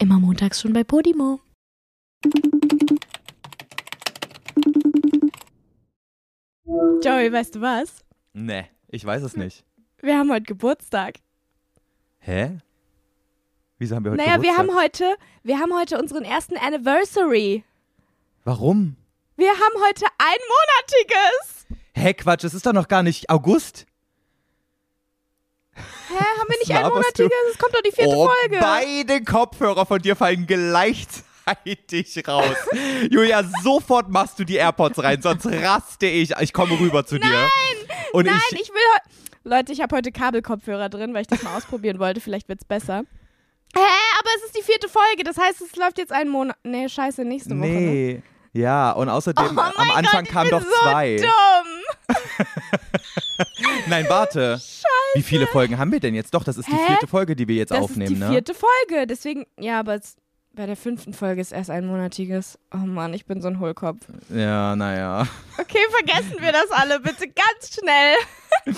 [0.00, 1.40] Immer montags schon bei Podimo.
[7.04, 8.02] Joey, weißt du was?
[8.32, 9.62] Nee, ich weiß es nicht.
[10.00, 11.16] Wir haben heute Geburtstag.
[12.18, 12.60] Hä?
[13.76, 14.56] Wieso haben wir heute naja, Geburtstag?
[14.56, 17.64] wir haben heute, wir haben heute unseren ersten Anniversary.
[18.44, 18.96] Warum?
[19.36, 21.66] Wir haben heute einmonatiges.
[21.94, 23.84] Hä, Quatsch, es ist doch noch gar nicht August.
[26.08, 27.30] Hä, haben wir nicht laberst einmonatiges?
[27.52, 28.58] Es kommt doch die vierte oh, Folge.
[28.60, 32.56] beide Kopfhörer von dir fallen gleichzeitig raus.
[33.10, 36.32] Julia, sofort machst du die AirPods rein, sonst raste ich.
[36.40, 37.28] Ich komme rüber zu dir.
[37.28, 37.48] Nein,
[38.12, 39.20] Und nein, ich, ich, will heute.
[39.42, 42.20] Leute, ich habe heute Kabelkopfhörer drin, weil ich das mal ausprobieren wollte.
[42.20, 43.04] Vielleicht wird's besser.
[43.74, 43.80] Hä,
[44.18, 45.24] aber es ist die vierte Folge.
[45.24, 46.56] Das heißt, es läuft jetzt einen Monat.
[46.64, 47.68] Nee, scheiße, nächste Woche.
[47.68, 47.80] Ne?
[47.80, 48.22] Nee.
[48.52, 51.16] Ja, und außerdem, Oh am Anfang Gott, kamen doch so zwei.
[51.16, 51.79] Dumm.
[53.88, 54.60] Nein, warte.
[55.14, 56.34] Wie viele Folgen haben wir denn jetzt?
[56.34, 56.86] Doch, das ist die Hä?
[56.86, 58.30] vierte Folge, die wir jetzt Das aufnehmen, ist die ne?
[58.30, 59.06] vierte Folge.
[59.06, 59.98] Deswegen, ja, aber
[60.52, 62.58] bei der fünften Folge ist erst einmonatiges.
[62.74, 63.98] Oh Mann, ich bin so ein Hohlkopf.
[64.28, 65.26] Ja, naja.
[65.58, 68.16] Okay, vergessen wir das alle bitte ganz schnell.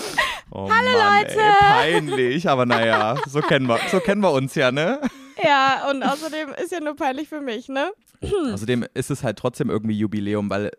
[0.55, 1.39] Oh Hallo, Mann, Leute.
[1.39, 5.01] Ey, peinlich, aber naja, so kennen wir, so kennen wir uns ja, ne?
[5.43, 7.91] Ja, und außerdem ist ja nur peinlich für mich, ne?
[8.53, 10.71] Außerdem ist es halt trotzdem irgendwie Jubiläum, weil,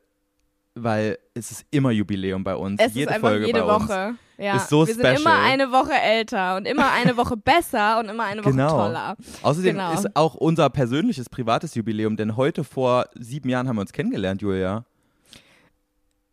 [0.75, 2.80] weil es ist immer Jubiläum bei uns.
[2.80, 3.89] Es jede ist einfach Folge jede bei uns.
[3.89, 4.14] Woche.
[4.36, 5.17] Ja, Ist so wir special.
[5.17, 8.69] sind immer eine Woche älter und immer eine Woche besser und immer eine Woche Genau.
[8.70, 9.17] toller.
[9.42, 9.92] Außerdem Genau.
[9.92, 14.42] ist auch unser persönliches, privates Jubiläum, denn heute vor sieben Jahren haben wir uns kennengelernt,
[14.42, 14.84] Julia.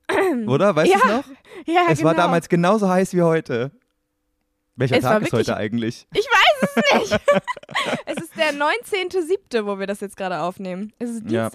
[0.48, 0.76] Oder?
[0.76, 1.24] Weißt du Ja, es noch?
[1.68, 2.10] Ja, es genau.
[2.10, 3.72] war damals genauso heiß wie heute.
[4.76, 6.08] Welcher Es Tag ist heute eigentlich?
[6.14, 6.76] Ich weiß es
[7.12, 7.22] nicht.
[8.06, 10.92] es ist der 19.07., wo wir das jetzt gerade aufnehmen.
[10.98, 11.50] Es ist Ja.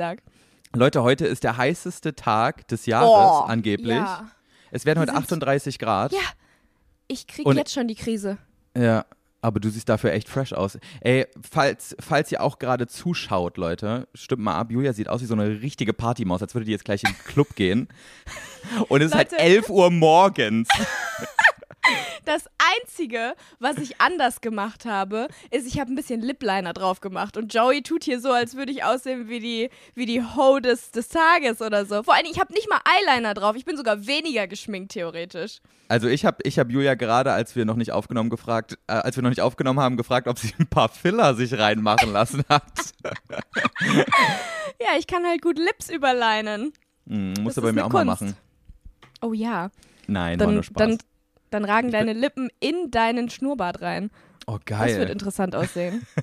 [0.77, 3.97] Leute, heute ist der heißeste Tag des Jahres, Oh, angeblich.
[3.97, 4.29] Ja.
[4.71, 6.13] Es werden heute sind- 38 Grad.
[6.13, 6.19] Ja.
[7.09, 8.37] Ich krieg Und- jetzt schon die Krise.
[8.77, 9.07] Ja,
[9.41, 10.77] aber du siehst dafür echt fresh aus.
[11.01, 14.71] Ey, falls, falls ihr auch gerade zuschaut, Leute, stimmt mal ab.
[14.71, 17.19] Julia sieht aus wie so eine richtige Partymaus, als würde die jetzt gleich in den
[17.25, 17.89] Club gehen.
[18.89, 19.43] Und es ist halt Leute.
[19.43, 20.69] 11 Uhr morgens.
[22.25, 22.47] Das
[22.81, 27.37] Einzige, was ich anders gemacht habe, ist, ich habe ein bisschen Lipliner drauf gemacht.
[27.37, 30.91] Und Joey tut hier so, als würde ich aussehen wie die, wie die Ho des,
[30.91, 32.03] des Tages oder so.
[32.03, 33.55] Vor allem, ich habe nicht mal Eyeliner drauf.
[33.57, 35.59] Ich bin sogar weniger geschminkt, theoretisch.
[35.89, 39.15] Also ich habe ich hab Julia gerade, als wir noch nicht aufgenommen gefragt, äh, als
[39.15, 42.65] wir noch nicht aufgenommen haben, gefragt, ob sie ein paar Filler sich reinmachen lassen hat.
[44.81, 46.73] Ja, ich kann halt gut Lips überlinen.
[47.09, 48.21] Hm, musst du bei mir auch mal Kunst.
[48.23, 48.37] machen.
[49.23, 49.71] Oh ja.
[50.07, 50.77] Nein, war Dann, nur Spaß.
[50.77, 50.99] dann,
[51.51, 54.11] dann ragen deine Lippen in deinen Schnurrbart rein.
[54.47, 55.11] oh, Das wird geil.
[55.11, 56.07] interessant aussehen.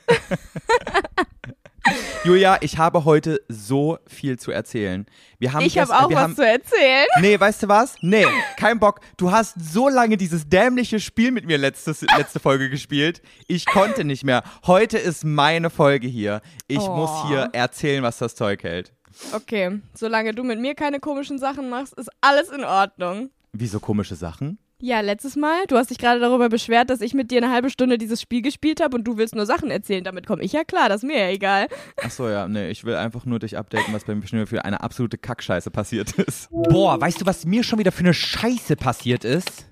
[2.24, 5.06] Julia, ich habe heute so viel zu erzählen.
[5.40, 7.06] Wir haben ich habe gest- auch was haben, zu erzählen.
[7.20, 7.96] Nee, weißt du was?
[8.02, 8.26] Nee,
[8.58, 9.02] kein Bock.
[9.18, 13.22] Du hast so lange dieses dämliche Spiel mit mir letztes, letzte Folge gespielt.
[13.48, 14.44] Ich konnte nicht mehr.
[14.66, 16.42] Heute ist meine Folge hier.
[16.68, 16.96] Ich Oh.
[16.96, 18.94] muss hier erzählen, was das Zeug hält.
[19.34, 23.30] Okay, solange du mit mir keine komischen Sachen machst, ist alles in Ordnung.
[23.52, 24.58] Wieso komische Sachen?
[24.86, 27.70] Ja, letztes Mal, du hast dich gerade darüber beschwert, dass ich mit dir eine halbe
[27.70, 30.04] Stunde dieses Spiel gespielt habe und du willst nur Sachen erzählen.
[30.04, 31.68] Damit komme ich ja klar, das ist mir ja egal.
[32.04, 34.82] Achso, ja, nee, ich will einfach nur dich updaten, was bei mir schon für eine
[34.82, 36.50] absolute Kackscheiße passiert ist.
[36.52, 39.68] Boah, weißt du, was mir schon wieder für eine Scheiße passiert ist?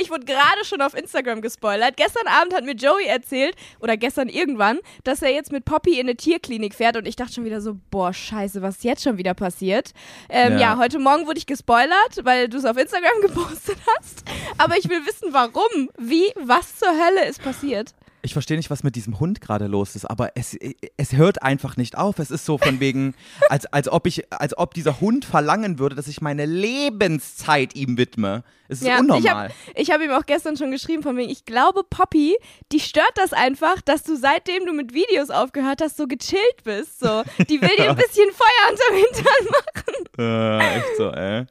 [0.00, 1.96] Ich wurde gerade schon auf Instagram gespoilert.
[1.96, 6.06] Gestern Abend hat mir Joey erzählt, oder gestern irgendwann, dass er jetzt mit Poppy in
[6.06, 9.18] eine Tierklinik fährt und ich dachte schon wieder so, boah, scheiße, was ist jetzt schon
[9.18, 9.92] wieder passiert?
[10.28, 10.58] Ähm, ja.
[10.58, 10.78] Ja.
[10.78, 14.24] heute Morgen wurde ich gespoilert, weil du es auf Instagram gepostet hast.
[14.58, 17.94] Aber ich will wissen, warum, wie, was zur Hölle ist passiert.
[18.26, 20.58] Ich verstehe nicht, was mit diesem Hund gerade los ist, aber es,
[20.96, 22.18] es hört einfach nicht auf.
[22.18, 23.14] Es ist so von wegen,
[23.48, 27.96] als, als, ob ich, als ob dieser Hund verlangen würde, dass ich meine Lebenszeit ihm
[27.96, 28.42] widme.
[28.66, 29.52] Es ist Ja, unnormal.
[29.76, 32.36] Ich habe hab ihm auch gestern schon geschrieben, von wegen, ich glaube, Poppy,
[32.72, 36.98] die stört das einfach, dass du seitdem du mit Videos aufgehört hast, so gechillt bist.
[36.98, 37.22] So.
[37.48, 40.06] Die will dir ein bisschen Feuer unterm Hintern machen.
[40.18, 41.44] Äh, echt so, ey.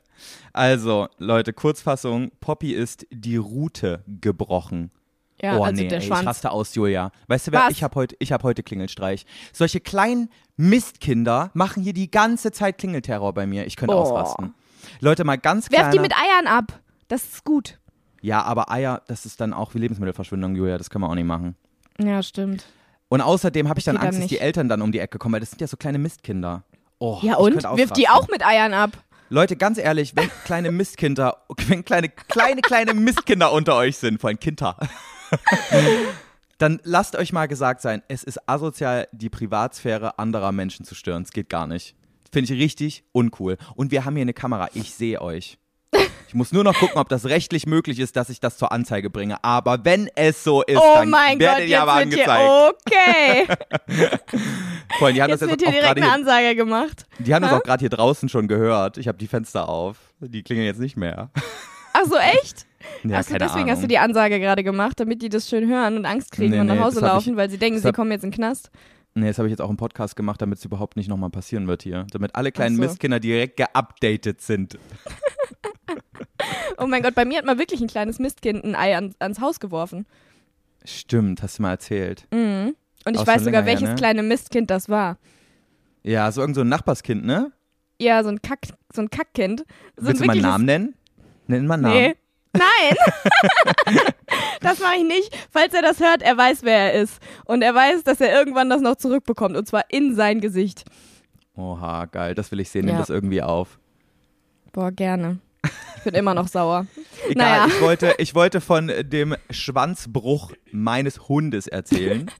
[0.51, 4.89] Also, Leute, Kurzfassung: Poppy ist die Rute gebrochen.
[5.41, 6.25] Ja, oh also nee, der ey, ich Schwanz.
[6.27, 7.11] raste aus, Julia.
[7.27, 7.67] Weißt du wer?
[7.69, 9.25] Ich habe heute, ich hab heute Klingelstreich.
[9.51, 13.65] Solche kleinen Mistkinder machen hier die ganze Zeit Klingelterror bei mir.
[13.67, 13.99] Ich könnte Oh.
[13.99, 14.53] ausrasten.
[14.99, 15.91] Leute, mal ganz Werf kleiner.
[15.91, 16.79] die mit Eiern ab.
[17.07, 17.79] Das ist gut.
[18.21, 20.77] ja, aber Eier, das ist dann auch wie Lebensmittelverschwendung, Julia.
[20.77, 21.55] Das können wir auch nicht machen.
[21.99, 22.65] Ja, stimmt.
[23.09, 24.39] Und außerdem habe ich dann Okay, dann Angst, dass die.
[24.39, 26.63] Eltern dann um die Ecke kommen, weil das sind ja so kleine Mistkinder.
[26.97, 27.53] Oh, Ja, ich und?
[27.53, 28.91] könnte Wirf die auch mit Eiern ab.
[29.29, 34.29] Leute, ganz ehrlich, wenn kleine Mistkinder, wenn kleine, kleine, kleine Mistkinder unter euch sind, vor
[34.29, 34.77] allem Kinder,
[36.57, 41.23] dann lasst euch mal gesagt sein, es ist asozial, die Privatsphäre anderer Menschen zu stören.
[41.23, 41.95] Es geht gar nicht.
[42.31, 43.57] Finde ich richtig uncool.
[43.75, 44.69] Und wir haben hier eine Kamera.
[44.73, 45.57] Ich sehe euch.
[46.27, 49.09] Ich muss nur noch gucken, ob das rechtlich möglich ist, dass ich das zur Anzeige
[49.09, 49.41] bringe.
[49.43, 52.87] Aber wenn es so ist, Oh dann mein werdet Gott, ihr aber wird angezeigt.
[52.89, 54.19] hier, okay.
[54.99, 57.05] Allem, die haben Jetzt das wird jetzt hier auch direkt gerade eine hier, Ansage gemacht.
[57.19, 57.57] die haben das Hä?
[57.57, 58.97] auch gerade hier draußen schon gehört.
[58.97, 59.97] Ich habe die Fenster auf.
[60.19, 61.29] Die klingeln jetzt nicht mehr.
[61.93, 62.65] Ach so, echt?
[63.03, 63.71] Ja, Achso, keine deswegen Ahnung.
[63.71, 66.59] hast du die Ansage gerade gemacht, damit die das schön hören und Angst kriegen Nee,
[66.59, 68.35] und nach nee, Hause laufen, ich- weil sie denken, sie hab- kommen jetzt in den
[68.35, 68.71] Knast.
[69.13, 71.67] Nee, das habe ich jetzt auch im Podcast gemacht, damit es überhaupt nicht nochmal passieren
[71.67, 72.05] wird hier.
[72.11, 72.81] Damit alle kleinen so.
[72.81, 74.77] Mistkinder direkt geupdatet sind.
[76.77, 79.39] Oh mein Gott, bei mir hat mal wirklich ein kleines Mistkind ein Ei an, ans
[79.39, 80.05] Haus geworfen.
[80.83, 82.27] Stimmt, hast du mal erzählt.
[82.33, 82.75] Mhm.
[83.05, 83.95] Und ich Auch weiß sogar, länger her, welches ne?
[83.95, 85.17] kleine Mistkind das war.
[86.03, 87.51] Ja, so irgend so ein Nachbarskind, ne?
[87.99, 88.59] Ja, so ein Kack,
[88.93, 89.63] so ein Kackkind.
[89.95, 90.95] So Willst du mal einen Namen nennen?
[91.47, 91.95] Nenn mal einen Namen.
[91.95, 92.15] Nee.
[92.57, 93.95] Nein!
[94.61, 95.37] das mache ich nicht.
[95.51, 97.19] Falls er das hört, er weiß, wer er ist.
[97.45, 99.55] Und er weiß, dass er irgendwann das noch zurückbekommt.
[99.57, 100.83] Und zwar in sein Gesicht.
[101.55, 102.85] Oha, geil, das will ich sehen.
[102.85, 102.99] Nimm Ja.
[102.99, 103.79] das irgendwie auf.
[104.73, 105.39] Boah, gerne.
[105.97, 106.85] Ich bin immer noch sauer.
[107.29, 107.67] Egal, Naja.
[107.67, 112.29] ich, wollte, ich wollte von dem Schwanzbruch meines Hundes erzählen.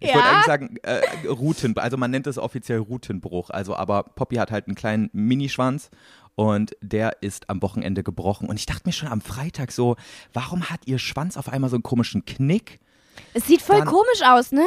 [0.00, 0.14] Ich Ja?
[0.14, 3.50] wollte eigentlich sagen, äh, Ruten, also man nennt es offiziell Rutenbruch.
[3.50, 5.90] Also, aber Poppy hat halt einen kleinen Minischwanz
[6.38, 8.48] und der ist am Wochenende gebrochen.
[8.48, 9.96] Und ich dachte mir schon am Freitag so,
[10.32, 12.78] warum hat ihr Schwanz auf einmal so einen komischen Knick?
[13.34, 14.64] Es sieht voll Dann- komisch aus, ne?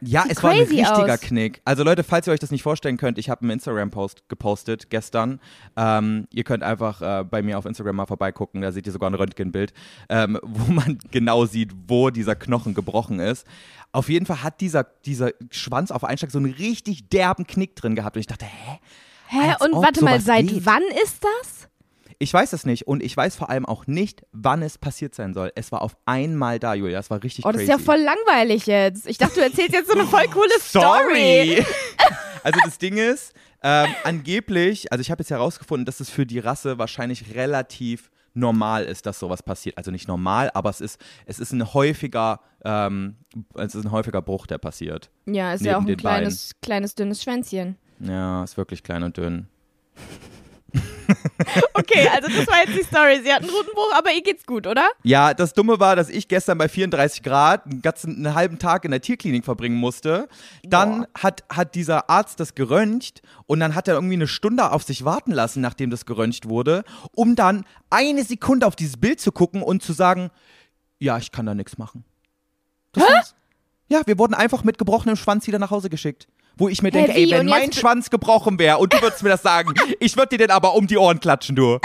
[0.00, 1.20] Ja, Sieht es war ein richtiger aus.
[1.20, 1.60] Knick.
[1.64, 5.38] Also Leute, falls ihr euch das nicht vorstellen könnt, ich habe einen Instagram-Post gepostet gestern.
[5.76, 9.08] Ähm, ihr könnt einfach äh, bei mir auf Instagram mal vorbeigucken, da seht ihr sogar
[9.08, 9.72] ein Röntgenbild,
[10.08, 13.46] ähm, wo man genau sieht, wo dieser Knochen gebrochen ist.
[13.92, 17.76] Auf jeden Fall hat dieser, dieser Schwanz auf einen Schlag so einen richtig derben Knick
[17.76, 18.16] drin gehabt.
[18.16, 18.80] Und ich dachte, hä?
[19.32, 19.54] Hä?
[19.60, 20.66] Und warte mal, seit geht.
[20.66, 21.68] wann ist das?
[22.18, 25.34] Ich weiß es nicht und ich weiß vor allem auch nicht, wann es passiert sein
[25.34, 25.50] soll.
[25.56, 26.98] Es war auf einmal da, Julia.
[26.98, 27.72] Das war richtig Oh, das crazy.
[27.72, 29.08] ist ja voll langweilig jetzt.
[29.08, 31.56] Ich dachte, du erzählst jetzt so eine voll coole Story.
[31.56, 31.66] Sorry.
[32.44, 36.40] Also das Ding ist, ähm, angeblich, also ich habe jetzt herausgefunden, dass es für die
[36.40, 39.78] Rasse wahrscheinlich relativ normal ist, dass sowas passiert.
[39.78, 43.14] Also nicht normal, aber es ist, es ist ein häufiger, ähm,
[43.54, 45.08] es ist ein häufiger Bruch, der passiert.
[45.26, 47.76] Ja, ist ja auch ein kleines, kleines, dünnes Schwänzchen.
[48.02, 49.46] Ja, ist wirklich klein und dünn.
[51.74, 53.20] Okay, also das war jetzt die Story.
[53.22, 54.88] Sie hat einen Rutenbruch, aber ihr geht's gut, oder?
[55.02, 58.84] Ja, das Dumme war, dass ich gestern bei 34 Grad einen ganzen einen halben Tag
[58.84, 60.28] in der Tierklinik verbringen musste.
[60.62, 64.82] Dann hat, hat dieser Arzt das geröntgt und dann hat er irgendwie eine Stunde auf
[64.84, 66.84] sich warten lassen, nachdem das geröntgt wurde,
[67.14, 70.30] um dann eine Sekunde auf dieses Bild zu gucken und zu sagen,
[70.98, 72.04] ja, ich kann da nichts machen.
[72.92, 73.34] Das war's.
[73.88, 76.28] Ja, wir wurden einfach mit gebrochenem Schwanz wieder nach Hause geschickt.
[76.56, 77.30] Wo ich mir denke, ey, wie?
[77.30, 80.50] wenn mein Schwanz gebrochen wäre und du würdest mir das sagen, ich würde dir den
[80.50, 81.78] aber um die Ohren klatschen, du.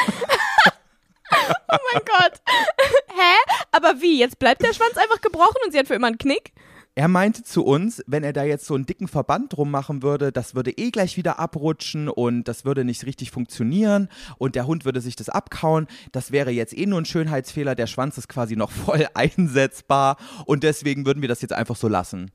[1.70, 2.34] Oh mein Gott.
[3.10, 3.54] Hä?
[3.72, 4.20] Aber wie?
[4.20, 6.54] Jetzt bleibt der Schwanz einfach gebrochen und sie hat für immer einen Knick?
[6.98, 10.32] Er meinte zu uns, wenn er da jetzt so einen dicken Verband drum machen würde,
[10.32, 14.10] das würde eh gleich wieder abrutschen und das würde nicht richtig funktionieren
[14.40, 15.86] und der Hund würde sich das abkauen.
[16.12, 17.76] Das wäre jetzt eh nur ein Schönheitsfehler.
[17.76, 21.88] Der Schwanz ist quasi noch voll einsetzbar und deswegen würden wir das jetzt einfach so
[21.88, 22.32] lassen.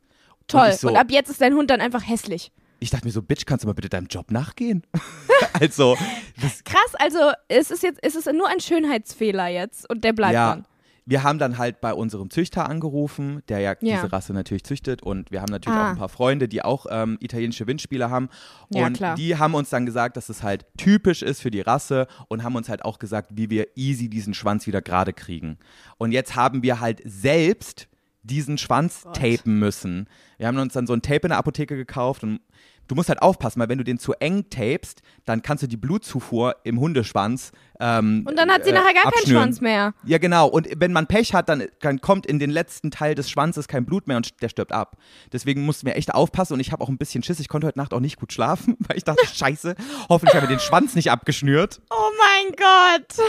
[0.53, 0.67] Toll.
[0.67, 2.53] Und Und, so, ab jetzt ist dein Hund dann einfach hässlich.
[2.81, 4.83] ich dachte mir so, Bitch, kannst du mal bitte deinem Job nachgehen?
[5.61, 5.97] also,
[6.41, 7.19] das, Krass, also
[7.49, 10.51] es ist jetzt, es ist nur ein Schönheitsfehler jetzt und der bleibt ja.
[10.51, 10.67] dann.
[11.05, 13.97] Wir haben dann halt bei unserem Züchter angerufen, der ja, Ja.
[13.97, 15.87] diese Rasse natürlich züchtet und wir haben natürlich Ah.
[15.87, 18.29] auch ein paar Freunde, die auch ähm, italienische Windspieler haben
[18.71, 19.17] Ja, und klar.
[19.17, 22.55] die haben uns dann gesagt, dass es halt typisch ist für die Rasse und haben
[22.55, 25.59] uns halt auch gesagt, wie wir easy diesen Schwanz wieder gerade kriegen.
[25.99, 27.89] Und jetzt haben wir halt selbst
[28.23, 30.09] diesen Schwanz tapen müssen.
[30.39, 32.41] Wir haben uns dann so ein Tape in der Apotheke gekauft und
[32.89, 35.77] du musst halt aufpassen, weil wenn du den zu eng tapest, dann kannst du die
[35.77, 39.43] Blutzufuhr im Hundeschwanz ähm, Und dann hat sie äh, nachher gar keinen abschnüren.
[39.43, 39.95] Schwanz mehr.
[40.05, 40.47] Ja, genau.
[40.47, 43.85] Und wenn man Pech hat, dann, dann kommt in den letzten Teil des Schwanzes kein
[43.85, 44.97] Blut mehr und der stirbt ab.
[45.33, 47.41] Deswegen mussten wir echt aufpassen und ich habe auch ein bisschen Schiss.
[47.41, 49.75] Ich konnte heute Nacht auch nicht gut schlafen, weil ich dachte, scheiße,
[50.09, 51.81] hoffentlich habe ich den Schwanz nicht abgeschnürt.
[51.91, 53.27] Oh mein Gott.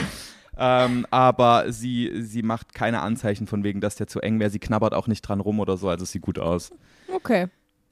[0.57, 4.49] Ähm, aber sie, sie macht keine Anzeichen von wegen, dass der zu eng wäre.
[4.49, 6.71] Sie knabbert auch nicht dran rum oder so, also es sieht gut aus.
[7.13, 7.47] Okay.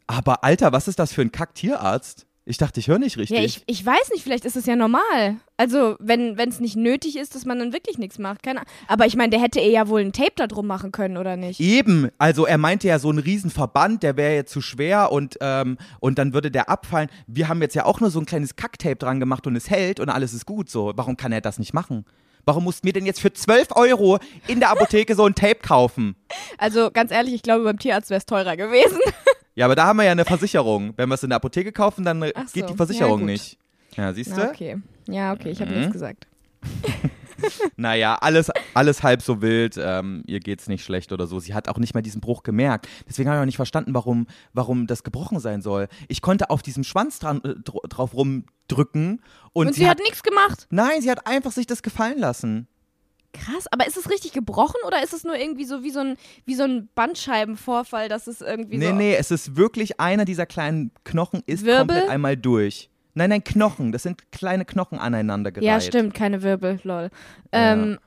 [0.08, 2.26] Aber Alter, was ist das für ein Kack-Tierarzt?
[2.44, 3.38] Ich dachte, ich höre nicht richtig.
[3.38, 5.38] Ja, ich, ich weiß nicht, vielleicht ist es ja normal.
[5.58, 8.42] Also, wenn es nicht nötig ist, dass man dann wirklich nichts macht.
[8.42, 8.72] Keine Ahnung.
[8.88, 11.38] Aber ich meine, der hätte eh ja wohl ein Tape da drum machen können, oder
[11.38, 11.60] nicht?
[11.60, 15.78] Eben, also er meinte ja, so ein Riesenverband, der wäre jetzt zu schwer und, ähm,
[16.00, 17.10] und dann würde der abfallen.
[17.28, 20.00] Wir haben jetzt ja auch nur so ein kleines Kacktape dran gemacht und es hält
[20.00, 20.94] und alles ist gut so.
[20.96, 22.06] Warum kann er das nicht machen?
[22.46, 26.16] Warum mussten wir denn jetzt für 12 Euro in der Apotheke so ein Tape kaufen?
[26.58, 29.00] Also, ganz ehrlich, ich glaube, beim Tierarzt wäre es teurer gewesen.
[29.54, 30.94] Ja, aber da haben wir ja eine Versicherung.
[30.96, 33.26] Wenn wir es in der Apotheke kaufen, dann so, geht die ja, Versicherung gut.
[33.30, 33.58] nicht.
[33.98, 34.48] Ja, siehst du?
[34.48, 34.78] Okay.
[35.10, 35.78] Ja, okay, ich habe Mhm.
[35.80, 36.26] nichts gesagt.
[37.78, 39.76] naja, alles, alles halb so wild.
[39.78, 41.40] Ähm, ihr geht's nicht schlecht oder so.
[41.40, 42.88] Sie hat auch nicht mal diesen Bruch gemerkt.
[43.08, 45.88] Deswegen habe ich auch nicht verstanden, warum, warum das gebrochen sein soll.
[46.08, 49.22] Ich konnte auf diesem Schwanz dran, äh, dr- drauf rumdrücken
[49.54, 50.68] und, Und, sie, hat nichts gemacht.
[50.70, 52.68] Nein, sie hat einfach sich das gefallen lassen.
[53.34, 56.18] Krass, aber ist es richtig gebrochen oder ist es nur irgendwie so wie so ein,
[56.46, 58.94] wie so ein Bandscheibenvorfall, dass es irgendwie nee, so.
[58.94, 61.88] nee, es ist wirklich einer dieser kleinen Knochen ist Wirbel?
[61.96, 62.90] komplett einmal durch.
[63.14, 63.92] Nein, nein, Knochen.
[63.92, 65.68] Das sind kleine Knochen aneinander gereiht.
[65.68, 67.10] Ja, stimmt, keine Wirbel, lol.
[67.52, 67.98] Ähm,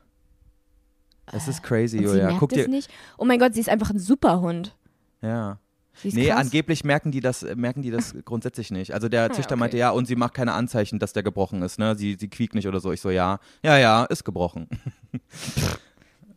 [1.26, 2.24] Das ist crazy, und sie Julia.
[2.26, 2.68] merkt Guck es dir.
[2.68, 2.90] nicht.
[3.18, 4.74] Oh mein Gott, sie ist einfach ein Superhund.
[5.22, 5.58] Ja.
[5.96, 6.38] Sie Nee, krass.
[6.46, 8.92] angeblich merken die das, merken die das grundsätzlich nicht.
[8.94, 9.60] Also der Züchter okay.
[9.60, 11.94] meinte, ja, und sie macht keine Anzeichen, dass der gebrochen ist, ne?
[11.94, 12.90] Sie, sie quiekt nicht oder so.
[12.92, 14.68] Ich so, ja, ja, ja, ist gebrochen.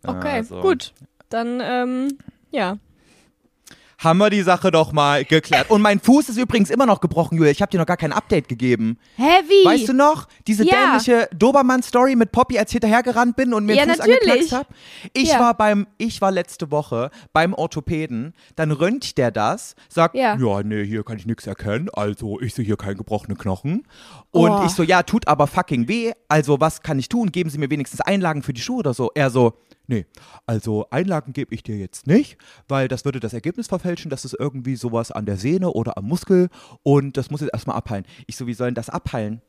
[0.03, 0.61] Okay, Also.
[0.61, 0.93] gut.
[1.29, 2.17] Dann, ähm,
[2.51, 2.77] ja.
[3.99, 5.71] Haben wir die Sache doch mal geklärt.
[5.71, 7.49] Und mein Fuß ist übrigens immer noch gebrochen, Julia.
[7.51, 8.99] Ich habe dir noch gar kein Update gegeben.
[9.17, 9.65] Wie?
[9.65, 10.85] Weißt du noch, diese Ja.
[10.85, 14.21] dämliche Dobermann-Story mit Poppy, als ich hinterhergerannt bin und mir Ja, den Fuß natürlich.
[14.21, 14.67] angeknackst habe?
[15.13, 15.39] Ich Ja.
[15.39, 20.35] war beim, ich war letzte Woche beim Orthopäden, dann röntgt der das, sagt, Ja.
[20.37, 23.87] ja, nee, hier kann ich nichts erkennen, also ich sehe hier keinen gebrochenen Knochen.
[24.29, 24.63] Und Oh.
[24.65, 27.31] ich so, ja, tut aber fucking weh, also was kann ich tun?
[27.31, 29.09] Geben Sie mir wenigstens Einlagen für die Schuhe oder so.
[29.15, 29.53] Er so,
[29.87, 30.05] nee,
[30.45, 34.35] also Einlagen gebe ich dir jetzt nicht, weil das würde das Ergebnis verfälschen, das ist
[34.37, 36.49] irgendwie sowas an der Sehne oder am Muskel
[36.83, 38.05] und das muss jetzt erstmal abheilen.
[38.27, 39.41] Ich so, wie soll denn das abheilen?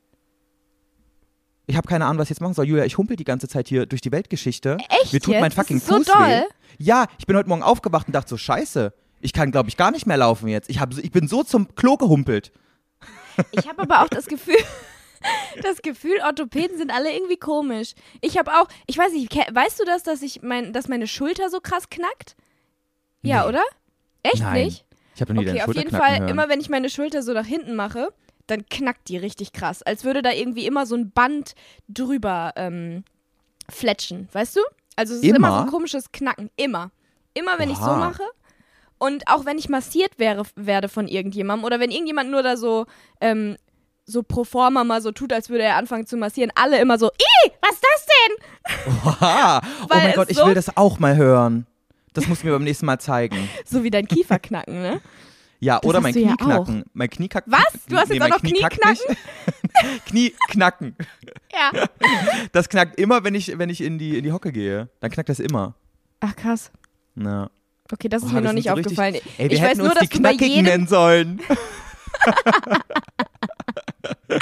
[1.67, 2.65] Ich habe keine Ahnung, was ich jetzt machen soll.
[2.65, 4.77] Julia, ich humpel die ganze Zeit hier durch die Weltgeschichte.
[5.03, 5.57] Echt Mir tut mein jetzt?
[5.57, 6.15] Das fucking ist so Fuß doll?
[6.17, 6.41] weh.
[6.79, 8.91] Ja, ich bin heute Morgen aufgewacht und dachte so, scheiße,
[9.21, 10.67] ich kann, glaube ich, gar nicht mehr laufen jetzt.
[10.69, 12.51] Ich, hab, ich bin so zum Klo gehumpelt.
[13.51, 14.55] Ich habe aber auch das Gefühl,
[15.61, 17.93] das Gefühl, Orthopäden sind alle irgendwie komisch.
[18.21, 21.49] Ich habe auch, ich weiß nicht, weißt du das, dass ich mein, dass meine Schulter
[21.49, 22.35] so krass knackt?
[23.21, 23.49] Ja, Nee.
[23.49, 23.63] oder?
[24.23, 24.65] Echt Nein.
[24.65, 24.85] nicht?
[25.15, 26.29] Ich habe noch nie Okay, deine auf Schulter jeden knacken Fall, hören.
[26.29, 28.13] immer wenn ich meine Schulter so nach hinten mache,
[28.47, 29.83] dann knackt die richtig krass.
[29.83, 31.53] Als würde da irgendwie immer so ein Band
[31.87, 33.03] drüber ähm,
[33.69, 34.61] fletschen, weißt du?
[34.95, 35.51] Also es ist immer, Immer?
[35.57, 36.49] so ein komisches Knacken.
[36.55, 36.91] Immer.
[37.33, 37.97] Immer wenn ich so Oha.
[37.97, 38.23] mache.
[38.97, 42.85] Und auch wenn ich massiert wäre, werde von irgendjemandem oder wenn irgendjemand nur da so,
[43.21, 43.55] ähm,
[44.09, 47.07] so pro forma mal so tut, als würde er anfangen zu massieren, alle immer so,
[47.07, 49.05] Ih, was ist das denn?
[49.05, 49.61] Oha.
[49.83, 51.65] Oh mein Gott, ich so- will das auch mal hören.
[52.13, 53.49] Das musst du mir beim nächsten Mal zeigen.
[53.65, 55.01] So wie dein Kieferknacken, ne?
[55.61, 56.85] Ja, oder hast mein du ja Knieknacken.
[56.93, 57.51] Mein Kniekacken.
[57.51, 57.65] Was?
[57.89, 59.15] Du hast jetzt auch noch Knie kackt Knieknacken?
[59.83, 60.05] nicht.
[60.05, 60.95] Knieknacken.
[61.51, 61.71] Ja.
[62.53, 64.87] Das knackt immer, wenn ich, wenn ich in, die, in die Hocke gehe.
[65.01, 65.73] Dann knackt das immer.
[66.19, 66.71] Ach krass.
[67.15, 67.49] Na.
[67.91, 69.15] Okay, das ist Oh, mir wir noch nicht so richtig- aufgefallen.
[69.37, 71.41] Ey, wir ich weiß hätten nur, uns dass die Knackigen jedem nennen sollen.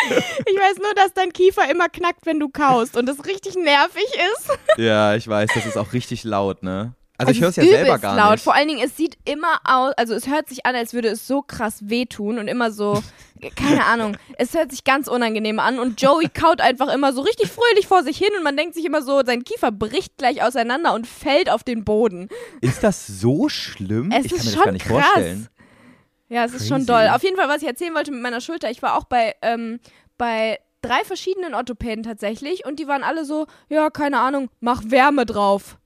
[0.49, 4.05] Ich weiß nur, dass dein Kiefer immer knackt, wenn du kaust und das richtig nervig
[4.33, 4.57] ist.
[4.77, 6.93] Ja, ich weiß, das ist auch richtig laut, ne?
[7.19, 8.31] Also ich höre es ja selber gar laut.
[8.33, 8.43] nicht.
[8.43, 11.25] Vor allen Dingen, es sieht immer aus, also es hört sich an, als würde es
[11.25, 13.01] so krass wehtun und immer so,
[13.55, 17.49] keine Ahnung, es hört sich ganz unangenehm an und Joey kaut einfach immer so richtig
[17.49, 20.93] fröhlich vor sich hin und man denkt sich immer so, sein Kiefer bricht gleich auseinander
[20.93, 22.29] und fällt auf den Boden.
[22.61, 24.11] Ist das so schlimm?
[24.11, 25.05] Es ich kann ist mir das gar nicht krass.
[25.05, 25.47] vorstellen.
[26.29, 26.87] Ja, es ist schon Crazy.
[26.87, 27.07] doll.
[27.13, 29.79] Auf jeden Fall, was ich erzählen wollte mit meiner Schulter, ich war auch bei, ähm,
[30.17, 35.25] bei drei verschiedenen Orthopäden tatsächlich und die waren alle so, ja, keine Ahnung, mach Wärme
[35.25, 35.77] drauf.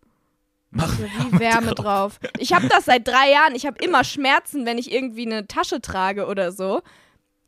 [0.72, 2.20] Mach So, wie Wärme drauf.
[2.40, 3.56] Ich habe das seit drei Jahren.
[3.56, 6.82] Ich habe immer Schmerzen, wenn ich irgendwie eine Tasche trage oder so.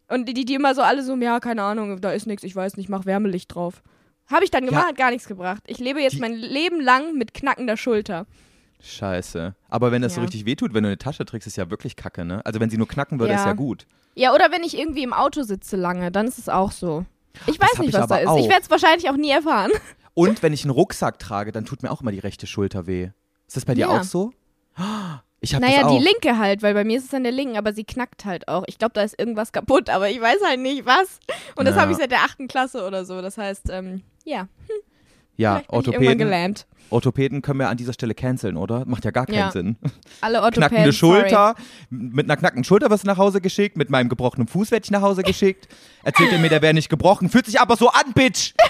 [0.09, 2.75] Und die, die immer so alle so, ja, keine Ahnung, da ist nichts, ich weiß
[2.77, 3.81] nicht, mach Wärmelicht drauf.
[4.29, 4.89] Habe ich dann gemacht, Ja.
[4.89, 5.63] hat gar nichts gebracht.
[5.67, 8.25] Ich lebe jetzt mein Leben lang mit knackender Schulter.
[8.83, 9.55] Scheiße.
[9.69, 10.25] Aber wenn das so Ja.
[10.25, 12.45] richtig wehtut, wenn du eine Tasche trägst, ist ja wirklich kacke, ne?
[12.45, 13.39] Also wenn sie nur knacken würde, Ja.
[13.39, 13.87] ist ja gut.
[14.15, 17.05] Ja, oder wenn ich irgendwie im Auto sitze lange, dann ist es auch so.
[17.47, 18.27] Ich weiß hab nicht, ich was da ist.
[18.27, 18.37] auch.
[18.37, 19.71] Ich werde es wahrscheinlich auch nie erfahren.
[20.13, 23.09] Und wenn ich einen Rucksack trage, dann tut mir auch immer die rechte Schulter weh.
[23.47, 23.99] Ist das bei dir Ja.
[23.99, 24.31] auch so?
[25.45, 25.97] Ich habe Naja, das auch.
[25.97, 28.47] die linke halt, weil bei mir ist es an der linken, aber sie knackt halt
[28.47, 28.63] auch.
[28.67, 31.19] Ich glaube, da ist irgendwas kaputt, aber ich weiß halt nicht was.
[31.57, 31.81] Und das Ja.
[31.81, 33.21] habe ich seit der achten Klasse oder so.
[33.21, 34.47] Das heißt, ähm, ja,
[35.35, 36.65] ja, ich irgendwann Orthopäden, gelernt.
[36.93, 38.85] Orthopäden können wir an dieser Stelle canceln, oder?
[38.85, 39.51] Macht ja gar keinen Ja.
[39.51, 39.75] Sinn.
[40.21, 41.19] Alle Orthopäden, Knackende sorry.
[41.21, 41.55] Schulter,
[41.89, 44.91] mit einer knackenden Schulter wirst du nach Hause geschickt, mit meinem gebrochenen Fuß werd ich
[44.91, 45.67] nach Hause geschickt.
[46.03, 48.53] Erzählt er mir, der wäre nicht gebrochen, fühlt sich aber so an, Bitch!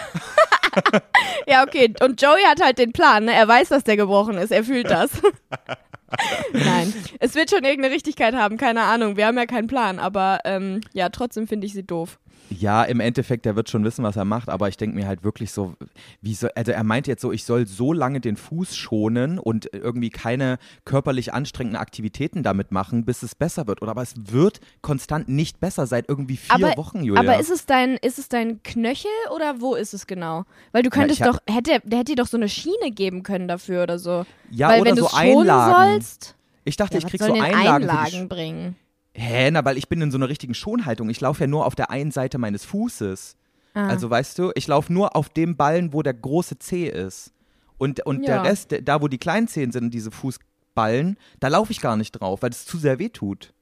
[1.45, 1.93] Ja, okay.
[2.01, 3.33] Und Joey hat halt den Plan, ne?
[3.33, 4.51] Er weiß, dass der gebrochen ist.
[4.51, 5.11] Er fühlt das.
[6.53, 6.91] Nein.
[7.19, 9.15] Es wird schon irgendeine Richtigkeit haben, keine Ahnung.
[9.17, 12.17] Wir haben ja keinen Plan, aber ähm, ja, trotzdem finde ich sie doof.
[12.49, 15.23] Ja, im Endeffekt, der wird schon wissen, was er macht, aber ich denke mir halt
[15.23, 15.73] wirklich so,
[16.21, 19.69] wie soll, also er meint jetzt so, ich soll so lange den Fuß schonen und
[19.73, 23.81] irgendwie keine körperlich anstrengenden Aktivitäten damit machen, bis es besser wird.
[23.81, 27.21] Oder aber es wird konstant nicht besser seit irgendwie vier Aber- Wochen, Julia.
[27.21, 30.43] Aber ist es dein, ist es dein Knöchel oder wo ist es genau?
[30.71, 33.23] Weil du Ja, könntest hab- doch, hätte, der hätte dir doch so eine Schiene geben
[33.23, 34.25] können dafür oder so.
[34.51, 35.91] ja, Weil oder wenn du so schonen Einlagen.
[35.93, 36.35] sollst,
[36.65, 37.89] Ich dachte, ja, ich krieg so Einlagen.
[37.89, 38.75] Einlagen, bringen?
[39.15, 41.09] Hä, na, weil ich bin in so einer richtigen Schonhaltung.
[41.09, 43.37] Ich laufe ja nur auf der einen Seite meines Fußes.
[43.75, 43.87] Ah.
[43.87, 47.31] Also weißt du, ich laufe nur auf dem Ballen, wo der große Zeh ist.
[47.77, 48.41] Und, und Ja.
[48.41, 52.11] der Rest, da wo die kleinen Zehen sind, diese Fußballen, da laufe ich gar nicht
[52.13, 53.53] drauf, weil es zu sehr weh tut.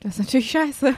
[0.00, 0.94] Das ist natürlich scheiße.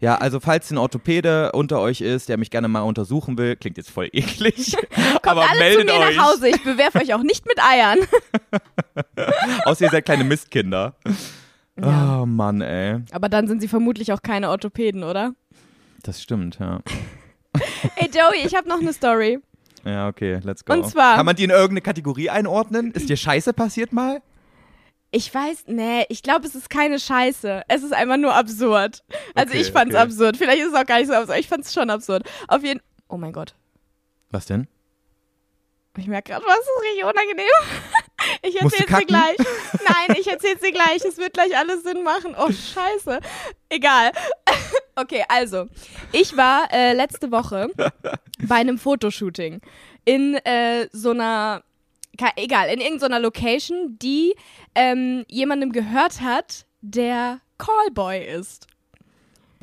[0.00, 3.76] Ja, also falls ein Orthopäde unter euch ist, der mich gerne mal untersuchen will, klingt
[3.78, 4.76] jetzt voll eklig,
[5.22, 6.16] aber Alle meldet zu mir euch.
[6.16, 6.48] nach Hause.
[6.48, 7.98] Ich bewerfe euch auch nicht mit Eiern.
[9.64, 10.94] Außer ihr seid kleine Mistkinder.
[11.80, 12.20] Ja.
[12.22, 13.00] Oh Mann, ey.
[13.10, 15.34] Aber dann sind sie vermutlich auch keine Orthopäden, oder?
[16.02, 16.80] Das stimmt, ja.
[17.96, 19.38] Ey, Joey, ich habe noch eine Story.
[19.84, 20.72] Ja, okay, let's go.
[20.74, 22.90] Und zwar- Kann man die in irgendeine Kategorie einordnen?
[22.92, 24.22] Ist dir Scheiße passiert mal?
[25.10, 27.62] Ich weiß, nee, ich glaube, es ist keine Scheiße.
[27.68, 29.04] Es ist einfach nur absurd.
[29.34, 30.02] Also Okay, ich fand's okay.
[30.02, 30.36] absurd.
[30.36, 31.38] Vielleicht ist es auch gar nicht so absurd.
[31.38, 32.28] Ich fand's schon absurd.
[32.48, 33.54] Auf jeden Oh mein Gott.
[34.30, 34.66] Was denn?
[35.96, 37.46] Ich merke gerade, was ist richtig unangenehm.
[38.42, 39.36] Ich erzähl's dir gleich.
[39.88, 41.04] Nein, ich erzähl's dir gleich.
[41.06, 42.34] Es wird gleich alles Sinn machen.
[42.38, 43.20] Oh, scheiße.
[43.68, 44.12] Egal.
[44.96, 45.66] Okay, also.
[46.12, 47.68] Ich war äh, letzte Woche
[48.46, 49.60] bei einem Fotoshooting
[50.04, 51.64] in äh, so einer,
[52.36, 54.36] egal, in irgendeiner Location, die
[54.76, 58.68] ähm, jemandem gehört hat, der Callboy ist.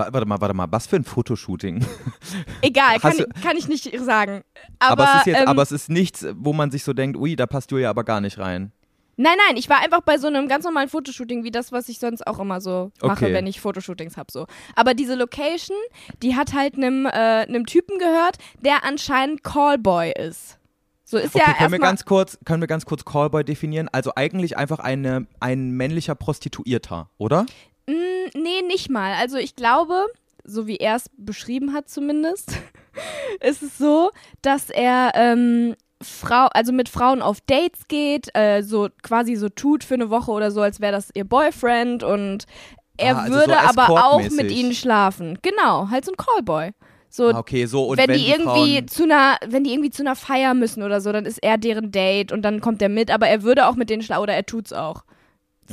[0.01, 1.86] Wa- Warte mal, warte mal, was für ein Fotoshooting?
[2.62, 4.43] Egal, kann, du- ich- kann ich nicht sagen.
[4.79, 7.17] Aber, Aber, es ist jetzt, ähm, aber es ist nichts, wo man sich so denkt,
[7.17, 8.72] ui, da passt Julia aber gar nicht rein.
[9.17, 12.00] Nein, nein, ich war einfach bei so einem ganz normalen Fotoshooting, wie das, was ich
[12.00, 13.34] sonst auch immer so mache, Okay.
[13.34, 14.31] wenn ich Fotoshootings habe.
[14.31, 14.48] So.
[14.75, 15.77] Aber diese Location,
[16.24, 20.58] die hat halt einem, äh, Typen gehört, der anscheinend Callboy ist.
[21.03, 23.89] So ist Okay, ja können wir ganz kurz, können wir ganz kurz Callboy definieren?
[23.91, 27.46] Also eigentlich einfach eine, ein männlicher Prostituierter, oder?
[27.88, 29.13] Mm, nee, nicht mal.
[29.13, 30.05] Also ich glaube,
[30.43, 32.53] so wie er es beschrieben hat zumindest,
[33.41, 34.11] ist es so,
[34.41, 39.83] dass er ähm, Frau, also mit Frauen auf Dates geht, äh, so quasi so tut
[39.83, 42.45] für eine Woche oder so, als wäre das ihr Boyfriend und
[42.97, 45.38] er Ah, also würde so aber auch mit ihnen schlafen.
[45.41, 46.71] Genau, halt so ein Callboy.
[47.09, 49.89] So Ah, okay, so und wenn, wenn, die irgendwie Frauen, zu einer, wenn die irgendwie
[49.89, 52.89] zu einer Feier müssen oder so, dann ist er deren Date und dann kommt er
[52.89, 55.03] mit, aber er würde auch mit denen schlafen oder er tut's auch.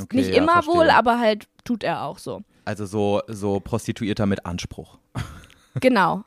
[0.01, 0.73] Okay, Nicht ja, immer verstehe.
[0.75, 2.41] wohl, aber halt tut er auch so.
[2.65, 4.97] Also so, so Prostituierter mit Anspruch.
[5.81, 6.23] Genau.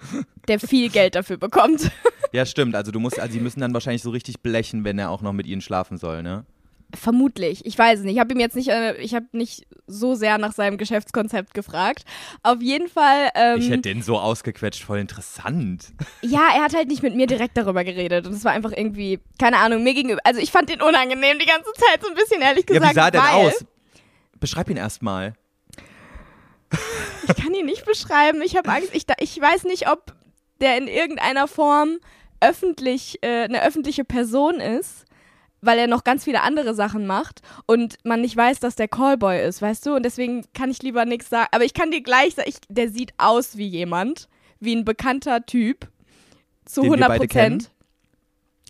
[0.49, 1.91] Der viel Geld dafür bekommt.
[2.33, 2.75] Ja, stimmt.
[2.77, 5.33] Also du musst, also die müssen dann wahrscheinlich so richtig blechen, wenn er auch noch
[5.33, 6.47] mit ihnen schlafen soll, ne?
[6.95, 7.65] Vermutlich.
[7.65, 8.15] Ich weiß es nicht.
[8.15, 12.05] Ich habe ihm jetzt nicht, äh, ich habe nicht so sehr nach seinem Geschäftskonzept gefragt.
[12.43, 13.31] Auf jeden Fall.
[13.35, 15.87] Ähm, Ich hätte den so ausgequetscht, voll interessant.
[16.21, 19.21] ja, er hat halt nicht mit mir direkt darüber geredet und es war einfach irgendwie,
[19.39, 20.21] keine Ahnung, mir gegenüber.
[20.25, 22.91] Also ich fand den unangenehm die ganze Zeit so ein bisschen ehrlich Ja, gesagt.
[22.91, 23.65] wie sah der denn aus?
[24.39, 25.35] Beschreib ihn erstmal.
[27.29, 28.41] Ich kann ihn nicht beschreiben.
[28.43, 28.91] Ich habe Angst.
[28.95, 30.15] Ich, ich weiß nicht, ob
[30.61, 31.99] der in irgendeiner Form
[32.41, 35.05] öffentlich, äh, eine öffentliche Person ist,
[35.63, 39.43] weil er noch ganz viele andere Sachen macht und man nicht weiß, dass der Callboy
[39.47, 39.95] ist, weißt du?
[39.95, 41.49] Und deswegen kann ich lieber nichts sagen.
[41.53, 44.29] Aber ich kann dir gleich sagen, ich, der sieht aus wie jemand,
[44.61, 45.89] wie ein bekannter Typ.
[46.65, 47.59] Zu Den wir 100 beide kennen?
[47.59, 47.75] Prozent.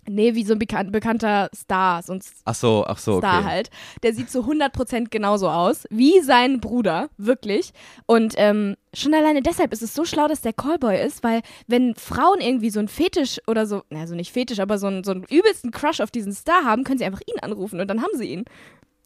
[0.07, 3.27] Nee, wie so ein bekan bekannter Star, so ein Ach so, ach so, okay.
[3.27, 3.69] Star halt.
[4.03, 7.71] Der sieht zu 100% genauso aus wie sein Bruder, wirklich.
[8.05, 11.95] Und ähm, schon alleine deshalb ist es so schlau, dass der Callboy ist, weil wenn
[11.95, 15.23] Frauen irgendwie so ein Fetisch oder so, also nicht Fetisch, aber so, ein, so einen
[15.23, 18.25] übelsten Crush auf diesen Star haben, können sie einfach ihn anrufen und dann haben sie
[18.25, 18.45] ihn.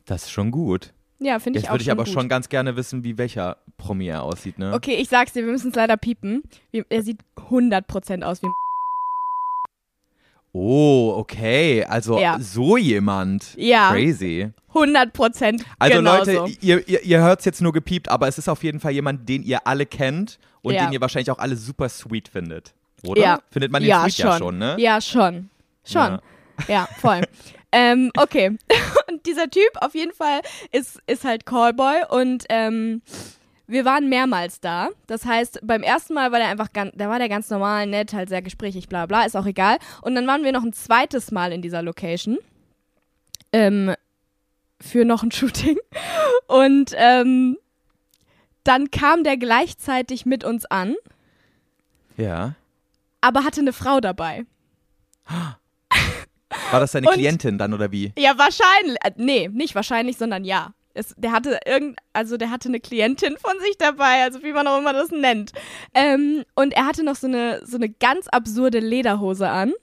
[0.06, 0.94] Das ist schon gut.
[1.20, 2.14] Ja, finde ich Jetzt auch würde ich aber gut.
[2.14, 4.74] schon ganz gerne wissen, wie welcher Promi er aussieht, ne?
[4.74, 6.44] Okay, ich sag's dir, wir müssen es leider piepen.
[6.90, 8.48] Er sieht 100% aus wie
[10.60, 11.84] Oh, okay.
[11.86, 12.38] Also Ja.
[12.40, 13.54] so jemand.
[13.58, 13.92] Ja.
[13.92, 14.50] Crazy.
[14.74, 16.32] 100% Also genauso.
[16.32, 18.92] Leute, ihr, ihr, ihr hört es jetzt nur gepiept, aber es ist auf jeden Fall
[18.92, 20.86] jemand, den ihr alle kennt und Ja.
[20.86, 22.74] den ihr wahrscheinlich auch alle super sweet findet.
[23.04, 23.22] Oder?
[23.22, 23.40] Ja.
[23.52, 24.26] Findet man den ja, sweet schon.
[24.32, 24.76] ja schon, ne?
[24.80, 25.50] Ja, schon.
[25.86, 26.20] Schon.
[26.68, 27.22] Ja, voll.
[27.72, 28.58] ähm, okay.
[29.10, 30.42] Und dieser Typ auf jeden Fall
[30.72, 33.02] ist, ist halt Callboy und ähm,
[33.68, 34.90] wir waren mehrmals da.
[35.08, 38.14] Das heißt, beim ersten Mal war der einfach ganz, da war der ganz normal, nett,
[38.14, 39.78] halt sehr gesprächig, bla bla, ist auch egal.
[40.02, 42.38] Und dann waren wir noch ein zweites Mal in dieser Location.
[43.54, 43.94] Ähm,
[44.80, 45.78] für noch ein Shooting.
[46.48, 47.58] Und ähm,
[48.64, 50.96] dann kam der gleichzeitig mit uns an,
[52.18, 52.56] Ja.
[53.22, 54.46] aber hatte eine Frau dabei.
[56.72, 58.14] War das seine Und- Klientin dann oder wie?
[58.18, 58.98] Ja, wahrscheinlich.
[59.04, 60.74] Äh, nee, nicht wahrscheinlich, sondern ja.
[60.98, 64.68] Es, der hatte irgend, also der hatte eine Klientin von sich dabei, also wie man
[64.68, 65.52] auch immer das nennt.
[65.94, 69.74] Ähm, und er hatte noch so eine, so eine ganz absurde Lederhose an.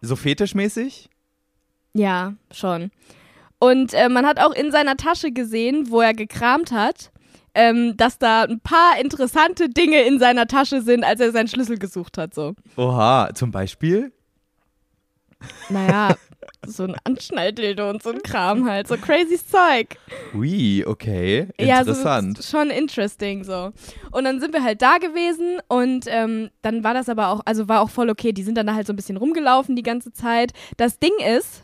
[0.00, 1.08] So fetischmäßig?
[1.94, 2.90] Ja, schon.
[3.58, 7.10] Und äh, man hat auch in seiner Tasche gesehen, wo er gekramt hat,
[7.54, 11.78] ähm, dass da ein paar interessante Dinge in seiner Tasche sind, als er seinen Schlüssel
[11.78, 12.34] gesucht hat.
[12.34, 12.54] So.
[12.76, 14.12] Oha, zum Beispiel?
[15.68, 16.16] Naja,
[16.66, 19.96] so ein Anschnalldildo und so ein Kram halt, so crazy Zeug.
[20.34, 21.48] Ui, okay.
[21.58, 22.44] Ja, so Interessant.
[22.44, 23.72] schon interesting so.
[24.10, 27.68] Und dann sind wir halt da gewesen und ähm, dann war das aber auch, also
[27.68, 28.32] war auch voll okay.
[28.32, 30.52] Die sind dann da halt so ein bisschen rumgelaufen die ganze Zeit.
[30.76, 31.62] Das Ding ist,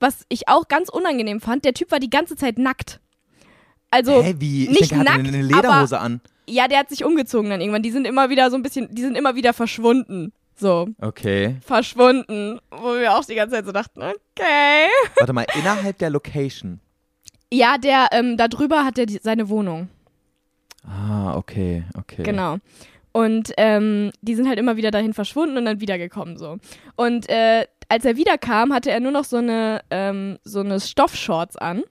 [0.00, 3.00] was ich auch ganz unangenehm fand, der Typ war die ganze Zeit nackt.
[3.90, 4.64] Also Hä, wie?
[4.64, 6.20] Ich nicht denke, er nackt, eine Lederhose an.
[6.48, 7.82] ja, der hat sich umgezogen dann irgendwann.
[7.82, 10.32] Die sind immer wieder so ein bisschen, die sind immer wieder verschwunden.
[10.56, 11.56] So, Okay.
[11.64, 12.60] verschwunden.
[12.70, 14.86] Wo wir auch die ganze Zeit so dachten, okay.
[15.18, 16.80] Warte mal, innerhalb der Location.
[17.52, 19.88] Ja, der, ähm, da drüber hat er die, seine Wohnung.
[20.86, 22.22] Ah, okay, okay.
[22.22, 22.58] Genau.
[23.12, 26.58] Und ähm, die sind halt immer wieder dahin verschwunden und dann wiedergekommen so.
[26.96, 31.56] Und äh, als er wiederkam, hatte er nur noch so eine, ähm, so eine Stoffshorts
[31.56, 31.84] an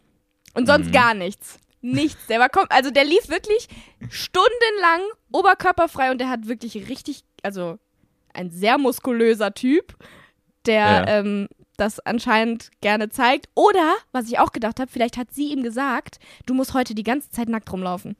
[0.54, 0.92] und sonst Mhm.
[0.92, 1.60] gar nichts.
[1.82, 2.28] Nichts.
[2.28, 3.68] Der war kom also der lief wirklich
[4.10, 7.78] stundenlang oberkörperfrei und der hat wirklich richtig, also
[8.34, 9.96] ein sehr muskulöser Typ,
[10.66, 11.08] der Ja.
[11.08, 13.48] ähm, das anscheinend gerne zeigt.
[13.56, 17.04] Oder, was ich auch gedacht habe, vielleicht hat sie ihm gesagt, du musst heute die
[17.04, 18.16] ganze Zeit nackt rumlaufen.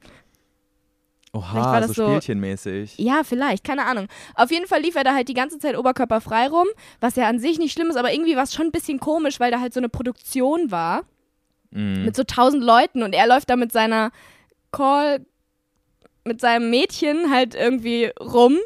[1.32, 2.96] Oha, war das so so- spielchenmäßig.
[2.98, 4.06] Ja, vielleicht, keine Ahnung.
[4.36, 6.66] Auf jeden Fall lief er da halt die ganze Zeit oberkörperfrei rum,
[7.00, 9.40] was ja an sich nicht schlimm ist, aber irgendwie war es schon ein bisschen komisch,
[9.40, 11.02] weil da halt so eine Produktion war
[11.72, 12.04] Mhm.
[12.04, 14.12] mit so tausend Leuten und er läuft da mit seiner
[14.70, 15.26] Call,
[16.24, 18.56] mit seinem Mädchen halt irgendwie rum,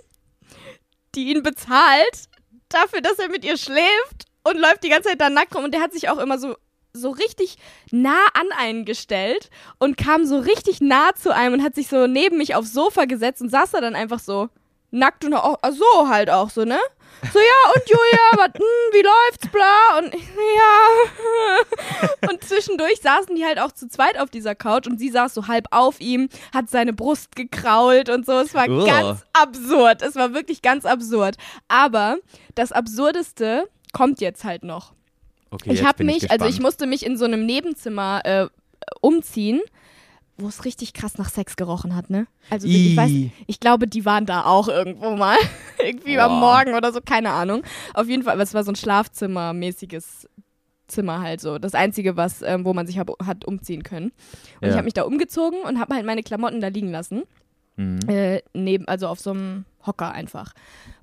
[1.14, 2.28] die ihn bezahlt
[2.68, 5.64] dafür, dass er mit ihr schläft und läuft die ganze Zeit da nackt rum.
[5.64, 6.56] Und der hat sich auch immer so
[6.94, 7.56] so richtig
[7.90, 12.06] nah an einen gestellt und kam so richtig nah zu einem und hat sich so
[12.06, 14.48] neben mich aufs Sofa gesetzt und saß da dann einfach so
[14.90, 16.79] nackt und auch so halt auch so, ne?
[17.33, 22.09] So, ja, und Julia, was, hm, wie läuft's, bla, und ich, ja.
[22.31, 25.48] und zwischendurch saßen die halt auch zu zweit auf dieser Couch und sie saß so
[25.48, 28.33] halb auf ihm, hat seine Brust gekrault und so.
[28.35, 28.87] Es war Ugh.
[28.87, 30.03] ganz absurd.
[30.03, 31.37] Es war wirklich ganz absurd.
[31.66, 32.18] Aber
[32.55, 34.92] das Absurdeste kommt jetzt halt noch.
[35.51, 38.46] Okay, Ich habe mich, also ich musste mich in so einem Nebenzimmer äh,
[39.01, 39.61] umziehen,
[40.38, 42.27] wo es richtig krass nach Sex gerochen hat, ne?
[42.48, 43.11] Also ich weiß,
[43.46, 45.37] ich glaube, die waren da auch irgendwo mal.
[45.85, 46.24] Irgendwie Boah.
[46.24, 47.62] am Morgen oder so, keine Ahnung.
[47.94, 50.29] Auf jeden Fall, aber es war so ein Schlafzimmermäßiges
[50.87, 51.59] Zimmer halt so.
[51.59, 54.12] Das Einzige, was, ähm, wo man sich hab, hat umziehen können.
[54.61, 54.68] Und Ja.
[54.70, 57.24] ich habe mich da umgezogen und habe halt meine Klamotten da liegen lassen.
[57.77, 57.98] Mhm.
[58.09, 60.53] Äh, neben, also auf so einem Hocker einfach.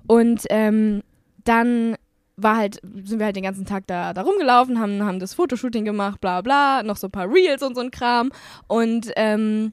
[0.06, 1.02] Und ähm,
[1.44, 1.96] dann
[2.36, 5.84] war halt, sind wir halt den ganzen Tag da, da rumgelaufen, haben, haben das Fotoshooting
[5.84, 8.30] gemacht, bla bla, noch so ein paar Reels und so ein Kram.
[8.66, 9.72] Und ähm,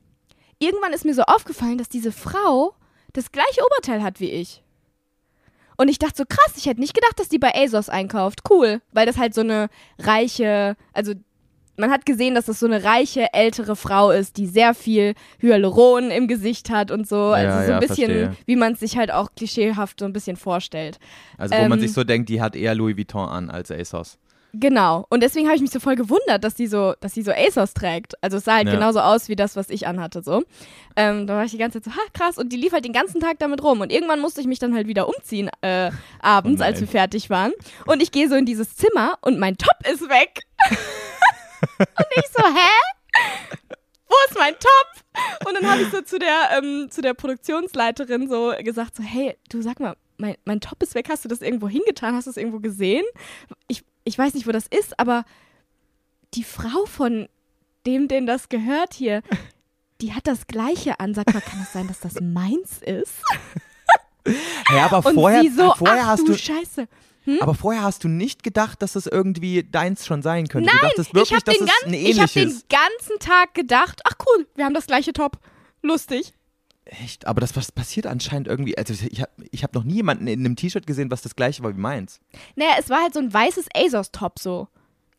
[0.59, 2.73] irgendwann ist mir so aufgefallen, dass diese Frau
[3.11, 4.63] das gleiche Oberteil hat wie ich.
[5.77, 8.41] Und ich dachte so, krass, ich hätte nicht gedacht, dass die bei ASOS einkauft.
[8.49, 11.13] Cool, weil das halt so eine reiche, also
[11.77, 16.11] man hat gesehen, dass das so eine reiche, ältere Frau ist, die sehr viel Hyaluron
[16.11, 17.17] im Gesicht hat und so.
[17.17, 18.35] Also Ja, so ja, ein bisschen, verstehe.
[18.45, 20.99] wie man es sich halt auch klischeehaft so ein bisschen vorstellt.
[21.37, 24.17] Also wo man ähm, sich so denkt, die hat eher Louis Vuitton an als ASOS.
[24.55, 25.07] Genau.
[25.09, 27.73] Und deswegen habe ich mich so voll gewundert, dass die so, dass die so ASOS
[27.73, 28.13] trägt.
[28.21, 28.75] Also es sah halt Ja.
[28.75, 30.21] genauso aus wie das, was ich anhatte.
[30.21, 30.43] So.
[30.95, 32.37] Ähm, da war ich die ganze Zeit so, ha, krass.
[32.37, 33.81] Und die lief halt den ganzen Tag damit rum.
[33.81, 35.89] Und irgendwann musste ich mich dann halt wieder umziehen äh,
[36.21, 37.51] abends, Oh als wir fertig waren.
[37.87, 40.41] Und ich gehe so in dieses Zimmer und mein Top ist weg.
[41.97, 43.21] und ich so, hä?
[44.07, 45.47] Wo ist mein Top?
[45.47, 49.37] Und dann habe ich so zu der, ähm, zu der Produktionsleiterin so gesagt, so, hey,
[49.49, 52.15] du sag mal, mein, mein Top ist weg, hast du das irgendwo hingetan?
[52.15, 53.05] Hast du es irgendwo gesehen?
[53.67, 55.25] Ich, ich weiß nicht, wo das ist, aber
[56.33, 57.27] die Frau von
[57.85, 59.21] dem, den das gehört hier,
[60.01, 61.13] die hat das Gleiche an.
[61.13, 63.15] Sag mal, kann es sein, dass das meins ist?
[64.73, 66.87] Ja, aber Und vorher, so, vorher ach hast du du, Scheiße.
[67.39, 70.67] Aber vorher hast du nicht gedacht, dass das irgendwie deins schon sein könnte.
[70.69, 72.65] Nein, du dachtest ich wirklich, habe dass den, es gan- ein ich hab den ähnliches.
[72.69, 75.37] ganzen Tag gedacht, ach cool, wir haben das gleiche Top.
[75.81, 76.33] Lustig.
[76.85, 77.25] Echt?
[77.27, 78.77] Aber das was passiert anscheinend irgendwie.
[78.77, 81.63] Also ich habe ich hab noch nie jemanden in einem T-Shirt gesehen, was das gleiche
[81.63, 82.19] war wie meins.
[82.57, 84.67] Naja, es war halt so ein weißes ASOS-Top so.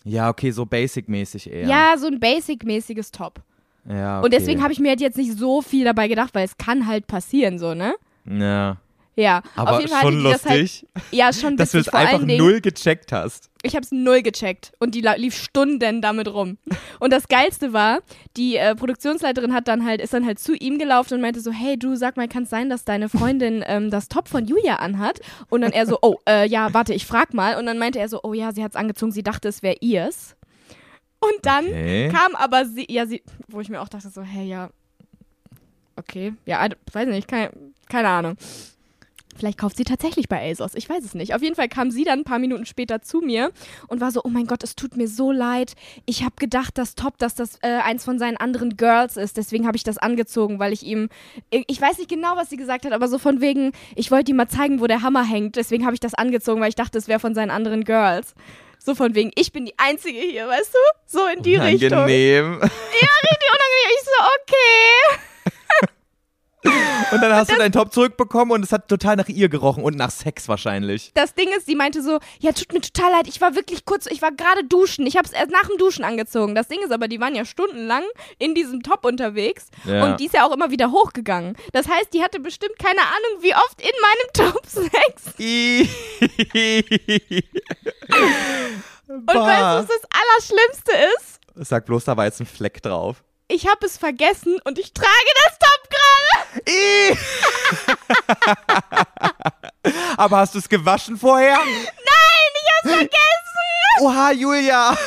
[0.04, 1.66] Ja, okay, so basic-mäßig eher.
[1.66, 3.40] Ja, so ein basic-mäßiges Top.
[3.88, 4.24] ja okay.
[4.26, 6.86] Und deswegen habe ich mir halt jetzt nicht so viel dabei gedacht, weil es kann
[6.86, 7.94] halt passieren, so, ne?
[8.26, 8.76] Ja,
[9.16, 12.36] Ja, aber auf jeden Fall schon halt, lustig, ja, schon dass du es einfach Dingen,
[12.36, 13.48] null gecheckt hast.
[13.62, 16.58] ich habe es null gecheckt und die lief Stunden damit rum.
[16.98, 18.00] Und das Geilste war,
[18.36, 21.52] die äh, Produktionsleiterin hat dann halt, ist dann halt zu ihm gelaufen und meinte so,
[21.52, 24.76] hey du, sag mal, kann es sein, dass deine Freundin ähm, das Top von Julia
[24.76, 25.20] anhat?
[25.48, 27.56] Und dann er so, oh, äh, ja, warte, ich frag mal.
[27.56, 30.34] Und dann meinte er so, oh ja, sie hat's angezogen, sie dachte, es wäre ihrs.
[31.20, 32.08] Und dann Okay.
[32.08, 34.70] kam aber sie, ja, sie, wo ich mir auch dachte so, hey, ja,
[35.96, 37.50] okay, ja, weiß nicht, keine,
[37.88, 38.36] keine Ahnung.
[39.36, 40.74] Vielleicht kauft sie tatsächlich bei ASOS.
[40.74, 41.34] Ich weiß es nicht.
[41.34, 43.50] Auf jeden Fall kam sie dann ein paar Minuten später zu mir
[43.88, 45.74] und war so: Oh mein Gott, es tut mir so leid.
[46.06, 49.36] Ich habe gedacht, das Top, dass das äh, eins von seinen anderen Girls ist.
[49.36, 51.08] Deswegen habe ich das angezogen, weil ich ihm.
[51.50, 54.36] Ich weiß nicht genau, was sie gesagt hat, aber so von wegen, ich wollte ihm
[54.36, 55.56] mal zeigen, wo der Hammer hängt.
[55.56, 58.34] Deswegen habe ich das angezogen, weil ich dachte, es wäre von seinen anderen Girls.
[58.78, 60.78] So von wegen, ich bin die Einzige hier, weißt du?
[61.18, 61.90] So in die Richtung.
[61.90, 62.52] Ja, Unangenehm.
[62.60, 63.90] richtig unangenehm.
[63.94, 64.10] Ich so,
[64.42, 65.88] okay.
[66.64, 69.96] Und dann hast du deinen Top zurückbekommen und es hat total nach ihr gerochen und
[69.96, 71.12] nach Sex wahrscheinlich.
[71.14, 74.06] Das Ding ist, sie meinte so, ja, tut mir total leid, ich war wirklich kurz,
[74.06, 76.54] ich war gerade duschen, ich habe es erst nach dem Duschen angezogen.
[76.54, 78.02] Das Ding ist aber, die waren ja stundenlang
[78.38, 80.04] in diesem Top unterwegs Ja.
[80.04, 81.56] und die ist ja auch immer wieder hochgegangen.
[81.72, 85.34] Das heißt, die hatte bestimmt keine Ahnung, wie oft in meinem Top Sex.
[89.06, 91.40] Und weißt du, was das Allerschlimmste ist?
[91.68, 93.22] Sag bloß, da war jetzt ein Fleck drauf.
[93.46, 95.08] Ich habe es vergessen und ich trage
[95.46, 96.03] das Top gerade.
[100.16, 101.56] Aber hast du es gewaschen vorher?
[101.56, 103.20] Nein, ich hab's vergessen.
[104.00, 104.90] Oha, Julia.
[104.90, 104.98] Das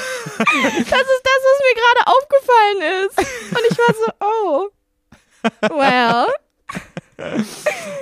[0.45, 3.17] ist das, was mir gerade aufgefallen ist.
[3.51, 4.69] Und ich war so, oh.
[5.77, 6.27] Well.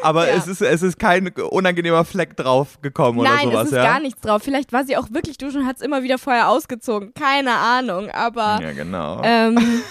[0.04, 0.36] Aber Ja.
[0.36, 3.84] es, ist, es ist kein unangenehmer Fleck drauf gekommen oder Nein, sowas, es ist ja?
[3.84, 4.42] gar nichts drauf.
[4.44, 7.14] Vielleicht war sie auch wirklich duschen und hat es immer wieder vorher ausgezogen.
[7.14, 9.22] Keine Ahnung, aber Ja, genau.
[9.24, 9.82] ähm,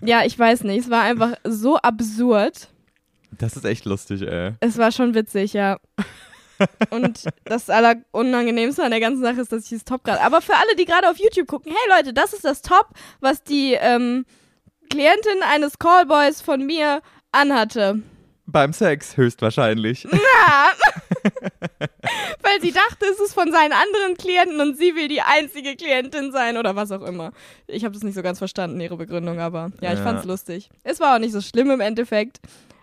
[0.00, 0.84] ja, ich weiß nicht.
[0.86, 2.68] Es war einfach so absurd.
[3.32, 4.52] Das ist echt lustig, ey.
[4.60, 5.78] Es war schon witzig, ja.
[6.90, 10.20] Und das Allerunangenehmste an der ganzen Sache ist, dass ich das Top gerade.
[10.22, 12.88] Aber für alle, die gerade auf YouTube gucken, hey Leute, das ist das Top,
[13.20, 14.24] was die ähm,
[14.90, 18.02] Klientin eines Callboys von mir anhatte.
[18.46, 20.06] Beim Sex höchstwahrscheinlich.
[20.48, 20.70] Ja.
[22.42, 26.32] Weil sie dachte, es ist von seinen anderen Klienten und sie will die einzige Klientin
[26.32, 27.32] sein oder was auch immer.
[27.66, 30.04] Ich habe das nicht so ganz verstanden, ihre Begründung, aber ja, ich Ja.
[30.04, 30.70] fand's lustig.
[30.84, 32.38] Es war auch nicht so schlimm im Endeffekt.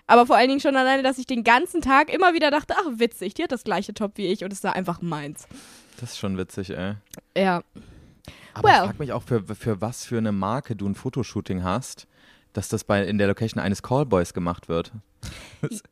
[0.08, 3.00] Aber vor allen Dingen schon alleine, dass ich den ganzen Tag immer wieder dachte, ach
[3.00, 5.48] witzig, die hat das gleiche Top wie ich und es war einfach meins.
[6.00, 6.94] Das ist schon witzig, ey.
[7.36, 7.63] Ja.
[8.54, 8.76] Aber Well.
[8.76, 12.08] ich frage mich auch, für, für was für eine Marke du ein Fotoshooting hast,
[12.54, 14.91] dass das bei, in der Location eines Callboys gemacht wird.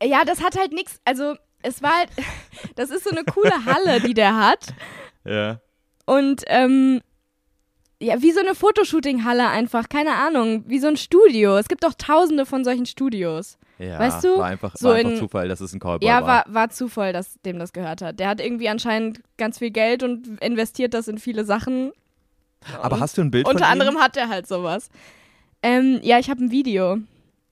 [0.02, 2.10] Ja, das hat halt nichts, also es war halt,
[2.76, 4.74] das ist so eine coole Halle, die der hat.
[5.24, 5.60] Ja.
[6.06, 7.00] Und ähm,
[8.00, 11.56] ja, wie so eine Fotoshooting-Halle einfach, keine Ahnung, wie so ein Studio.
[11.56, 13.58] Es gibt doch tausende von solchen Studios.
[13.78, 16.20] Ja, Weißt du, war einfach, so war einfach in- Zufall, dass es ein Callboy ja,
[16.22, 16.44] war.
[16.46, 18.20] war, war Zufall, dass dem das gehört hat.
[18.20, 21.92] Der hat irgendwie anscheinend ganz viel Geld und investiert das in viele Sachen.
[22.80, 24.00] Aber hast du ein Bild Unter anderem ihm?
[24.00, 24.88] hat er halt sowas.
[25.62, 26.98] Ähm, ja, ich habe ein Video,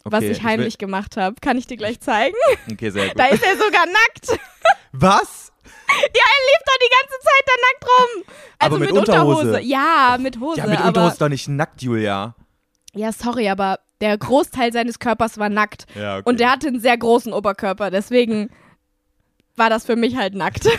[0.04, 1.36] was Okay, ich heimlich gemacht habe.
[1.40, 2.36] Kann ich dir gleich zeigen?
[2.70, 3.18] Okay, sehr gut.
[3.18, 4.40] Da ist er sogar nackt.
[4.92, 5.52] was?
[5.88, 8.24] Ja, er lebt doch die ganze Zeit da nackt rum.
[8.58, 9.60] Also Aber mit Unterhose?
[9.60, 10.58] Ja, mit Hose.
[10.60, 12.34] Ja, mit aber, Unterhose doch nicht nackt, Julia.
[12.94, 15.86] Ja, sorry, aber der Großteil seines Körpers war nackt.
[15.94, 16.28] Ja, okay.
[16.28, 18.50] Und der hatte einen sehr großen Oberkörper, deswegen
[19.54, 20.66] war das für mich halt nackt.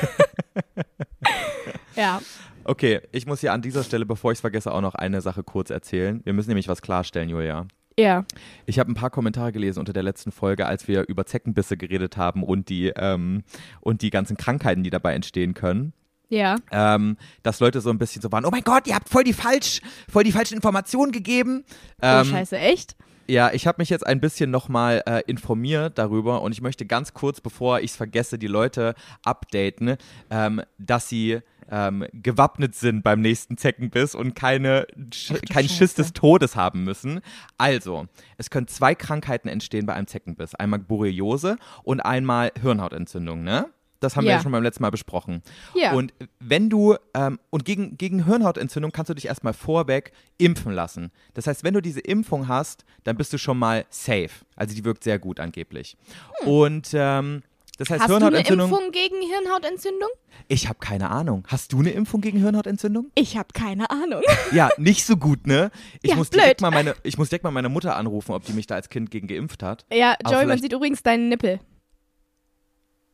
[1.95, 2.21] ja.
[2.65, 5.43] Okay, ich muss hier an dieser Stelle, bevor ich es vergesse, auch noch eine Sache
[5.43, 6.21] kurz erzählen.
[6.25, 7.65] Wir müssen nämlich was klarstellen, Julia.
[7.97, 8.25] Ja.
[8.65, 12.17] Ich habe ein paar Kommentare gelesen unter der letzten Folge, als wir über Zeckenbisse geredet
[12.17, 13.43] haben und die, ähm,
[13.79, 15.93] und die ganzen Krankheiten, die dabei entstehen können.
[16.27, 16.55] Ja.
[16.71, 19.33] Ähm, dass Leute so ein bisschen so waren, oh mein Gott, ihr habt voll die
[19.33, 21.63] falsch, voll die falschen Informationen gegeben.
[22.01, 22.95] Oh, Ähm, scheiße, echt?
[23.33, 27.15] Ja, ich habe mich jetzt ein bisschen nochmal äh, informiert darüber und ich möchte ganz
[27.15, 28.93] kurz, bevor ich es vergesse, die Leute
[29.25, 29.97] updaten,
[30.29, 36.13] ähm, dass sie ähm, gewappnet sind beim nächsten Zeckenbiss und keine, Sch keinen Schiss des
[36.13, 37.21] Todes haben müssen.
[37.57, 38.05] Also,
[38.37, 40.53] es können zwei Krankheiten entstehen bei einem Zeckenbiss.
[40.53, 43.65] Einmal Borreliose und einmal Hirnhautentzündung, ne?
[44.03, 44.37] Das haben wir Ja.
[44.37, 45.41] ja schon beim letzten Mal besprochen.
[45.73, 45.93] Ja.
[45.93, 51.11] Und wenn du, ähm, und gegen, gegen Hirnhautentzündung kannst du dich erstmal vorweg impfen lassen.
[51.33, 54.29] Das heißt, wenn du diese Impfung hast, dann bist du schon mal safe.
[54.55, 55.97] Also die wirkt sehr gut angeblich.
[56.45, 57.41] Und ähm,
[57.79, 58.69] das heißt, Hast du eine Hirnhautentzündung.
[58.69, 60.09] Impfung gegen Hirnhautentzündung?
[60.47, 61.43] Ich habe keine Ahnung.
[61.47, 63.09] Hast du eine Impfung gegen Hirnhautentzündung?
[63.15, 64.21] Ich habe keine Ahnung.
[64.53, 65.71] Ja, nicht so gut, ne?
[66.03, 66.43] Ich, Ja, muss blöd.
[66.43, 68.89] direkt mal meine, ich muss direkt mal meine Mutter anrufen, ob die mich da als
[68.89, 69.85] Kind gegen geimpft hat.
[69.91, 71.59] Ja, Joey, man sieht übrigens deinen Nippel.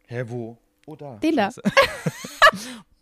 [0.07, 0.57] Hä, wo?
[0.89, 1.17] Oh, da.
[1.17, 1.49] Den da.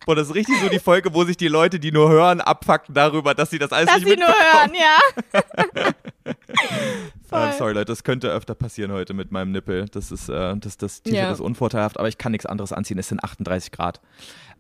[0.06, 2.94] Boah, das ist richtig so die Folge, wo sich die Leute, die nur hören, abfacken
[2.94, 4.74] darüber, dass sie das alles Dass nicht sie nur mitbekommen.
[4.74, 5.94] hören, ja.
[7.30, 7.42] Voll.
[7.44, 9.86] Ähm, sorry, Leute, das könnte öfter passieren heute mit meinem Nippel.
[9.90, 11.32] Das ist, äh, das, das T-Shirt Ja.
[11.32, 12.98] ist unvorteilhaft, aber ich kann nichts anderes anziehen.
[13.00, 14.02] Es sind 38 Grad.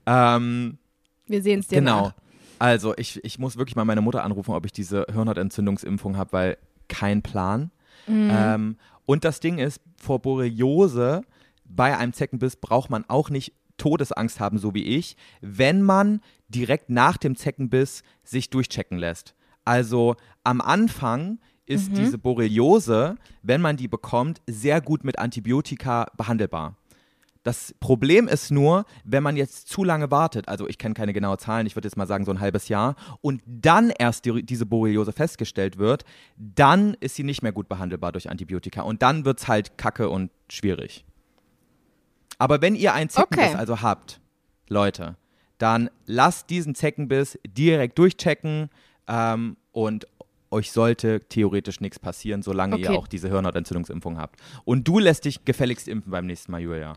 [0.05, 0.77] Ähm,
[1.25, 2.07] Wir sehen es dir genau.
[2.07, 2.13] nach.
[2.59, 6.57] Also, ich, ich muss wirklich mal meine Mutter anrufen, ob ich diese Hirnhautentzündungsimpfung habe, weil
[6.87, 7.71] kein Plan.
[8.07, 8.29] Mhm.
[8.33, 11.21] Ähm, und das Ding ist, vor Borreliose
[11.69, 16.89] bei einem Zeckenbiss braucht man auch nicht Todesangst haben, so wie ich, wenn man direkt
[16.89, 19.35] nach dem Zeckenbiss sich durchchecken lässt.
[19.65, 26.77] Also am Anfang ist diese Borreliose, wenn man die bekommt, sehr gut mit Antibiotika behandelbar.
[27.43, 31.37] Das Problem ist nur, wenn man jetzt zu lange wartet, also ich kenne keine genauen
[31.37, 34.65] Zahlen, ich würde jetzt mal sagen so ein halbes Jahr, und dann erst die, diese
[34.65, 36.03] Borreliose festgestellt wird,
[36.35, 40.09] dann ist sie nicht mehr gut behandelbar durch Antibiotika und dann wird es halt kacke
[40.09, 41.05] und schwierig.
[42.37, 43.57] Aber wenn ihr einen Zeckenbiss Okay.
[43.57, 44.19] also habt,
[44.67, 45.15] Leute,
[45.57, 48.69] dann lasst diesen Zeckenbiss direkt durchchecken
[49.07, 50.07] ähm, und
[50.51, 52.97] euch sollte theoretisch nichts passieren, solange ihr Okay.
[52.97, 54.39] auch diese Hirnhautentzündungsimpfung habt.
[54.65, 56.93] Und du lässt dich gefälligst impfen beim nächsten Mal, Julia.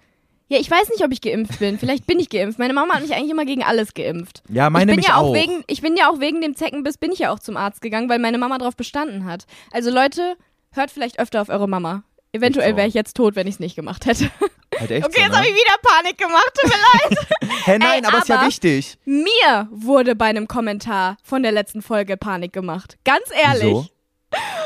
[0.48, 1.79] Ja, ich weiß nicht, ob ich geimpft bin.
[1.79, 2.59] Vielleicht bin ich geimpft.
[2.59, 4.42] Meine Mama hat mich eigentlich immer gegen alles geimpft.
[4.48, 7.12] Ja, meine ich bin ja auch, wegen, ich bin ja auch wegen dem Zeckenbiss bin
[7.12, 9.46] ich ja auch zum Arzt gegangen, weil meine Mama darauf bestanden hat.
[9.72, 10.37] Also Leute,
[10.72, 12.03] hört vielleicht öfter auf eure Mama.
[12.33, 12.76] Eventuell so.
[12.76, 14.31] wäre ich jetzt tot, wenn ich es nicht gemacht hätte.
[14.81, 15.37] Halt echt Okay, so, jetzt ne?
[15.37, 16.51] habe ich wieder Panik gemacht.
[16.61, 16.77] Tut mir
[17.51, 17.61] leid.
[17.66, 18.97] Hä, nein, Ey, aber ist ja aber- wichtig.
[19.05, 22.97] Mir wurde bei einem Kommentar von der letzten Folge Panik gemacht.
[23.05, 23.62] Ganz ehrlich.
[23.62, 23.87] Wieso?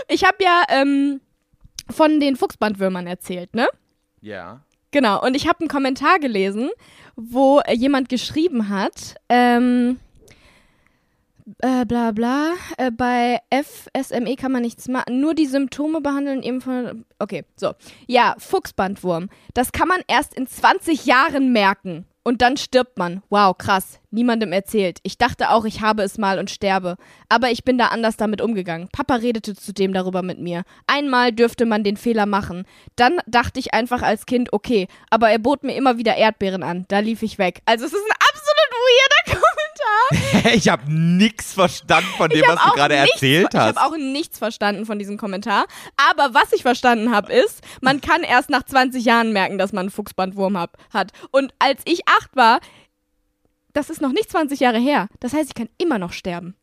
[0.08, 1.20] Ich habe ja ähm,
[1.90, 3.66] von den Fuchsbandwürmern erzählt, ne?
[4.20, 4.60] Ja.
[4.90, 6.70] Genau, und ich habe einen Kommentar gelesen,
[7.16, 9.98] wo jemand geschrieben hat, ähm,
[11.58, 16.60] äh, bla bla, äh, bei FSME kann man nichts machen, nur die Symptome behandeln, eben
[16.60, 17.74] von, okay, so.
[18.06, 22.06] Ja, Fuchsbandwurm, das kann man erst in 20 Jahren merken.
[22.26, 23.22] Und dann stirbt man.
[23.28, 24.00] Wow, krass.
[24.10, 24.98] Niemandem erzählt.
[25.02, 26.96] Ich dachte auch, ich habe es mal und sterbe.
[27.28, 28.88] Aber ich bin da anders damit umgegangen.
[28.90, 30.62] Papa redete zudem darüber mit mir.
[30.86, 32.64] Einmal dürfte man den Fehler machen.
[32.96, 34.88] Dann dachte ich einfach als Kind, okay.
[35.10, 36.86] Aber er bot mir immer wieder Erdbeeren an.
[36.88, 37.60] Da lief ich weg.
[37.66, 38.13] Also es ist ein
[40.10, 40.54] Kommentar.
[40.54, 43.76] Ich habe nix verstanden von dem, Ich was du gerade nichts- erzählt Ich hast.
[43.76, 45.66] habe auch nichts verstanden von diesem Kommentar.
[46.10, 49.82] Aber was ich verstanden habe, ist, man kann erst nach 20 Jahren merken, dass man
[49.82, 51.12] einen Fuchsbandwurm hab, hat.
[51.30, 52.60] Und als ich acht war,
[53.72, 55.08] das ist noch nicht 20 Jahre her.
[55.20, 56.54] Das heißt, ich kann immer noch sterben.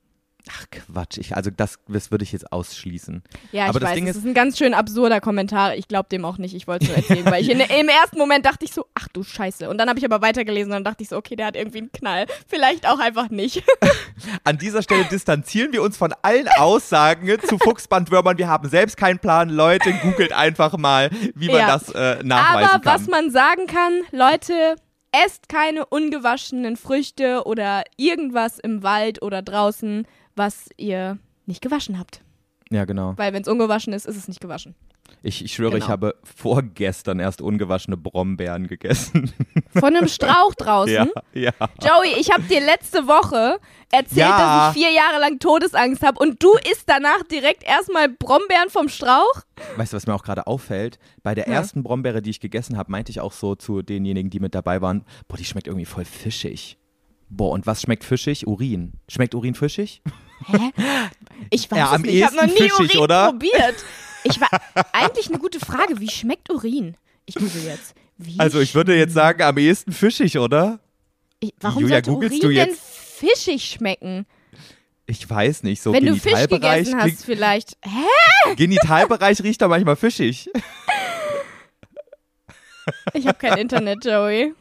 [0.49, 3.21] Ach Quatsch, ich, also das, das würde ich jetzt ausschließen.
[3.51, 5.75] Ja, Aber ich das weiß, Ding das ist- ist ein ganz schön absurder Kommentar.
[5.75, 6.55] Ich glaube dem auch nicht.
[6.55, 9.07] Ich wollte es nur erzählen, weil ich in, im ersten Moment dachte ich so, ach
[9.13, 9.69] du Scheiße.
[9.69, 11.77] Und dann habe ich aber weitergelesen und dann dachte ich so, okay, der hat irgendwie
[11.79, 12.25] einen Knall.
[12.47, 13.63] Vielleicht auch einfach nicht.
[14.43, 18.37] An dieser Stelle distanzieren wir uns von allen Aussagen zu Fuchsbandwürmern.
[18.37, 19.49] Wir haben selbst keinen Plan.
[19.49, 21.67] Leute, googelt einfach mal, wie man Ja.
[21.67, 23.01] das äh, nachweisen Aber kann.
[23.01, 24.75] was man sagen kann, Leute,
[25.11, 32.21] esst keine ungewaschenen Früchte oder irgendwas im Wald oder draußen, was ihr nicht gewaschen habt.
[32.69, 33.13] ja, genau.
[33.17, 34.75] Weil wenn es ungewaschen ist, ist es nicht gewaschen.
[35.23, 35.91] Ich, ich schwöre, ich Genau.
[35.91, 39.31] habe vorgestern erst ungewaschene Brombeeren gegessen.
[39.73, 40.93] Von einem Strauch draußen.
[40.93, 41.51] ja, ja.
[41.81, 43.59] Joey, ich habe dir letzte Woche
[43.91, 44.67] erzählt, Ja.
[44.69, 48.87] dass ich vier Jahre lang Todesangst habe und du isst danach direkt erstmal Brombeeren vom
[48.87, 49.33] Strauch?
[49.75, 50.97] Weißt du, was mir auch gerade auffällt?
[51.23, 51.53] Bei der Ja.
[51.55, 54.81] ersten Brombeere, die ich gegessen habe, meinte ich auch so zu denjenigen, die mit dabei
[54.81, 56.77] waren, boah, die schmeckt irgendwie voll fischig.
[57.33, 58.45] Boah, und was schmeckt fischig?
[58.45, 58.91] Urin.
[59.09, 60.01] Schmeckt Urin fischig?
[61.49, 62.13] Ich weiß Ja, es nicht.
[62.15, 63.29] Ich habe noch nie fischig, Urin oder?
[63.31, 63.75] probiert.
[64.25, 64.49] Ich war
[64.91, 65.99] eigentlich eine gute Frage.
[65.99, 66.97] Wie schmeckt Urin?
[67.25, 67.95] Ich google jetzt.
[68.17, 70.79] Wie Also ich würde jetzt sagen, am ehesten fischig, oder?
[71.39, 72.81] Ich, warum Julia, sollte googelst Urin du denn jetzt?
[72.83, 74.25] fischig schmecken?
[75.05, 77.77] Ich weiß nicht, so Wenn du Fisch gegessen hast, vielleicht.
[77.83, 78.55] Hä?
[78.55, 80.49] Genitalbereich riecht da manchmal fischig.
[83.13, 84.53] Ich habe kein Internet, Joey.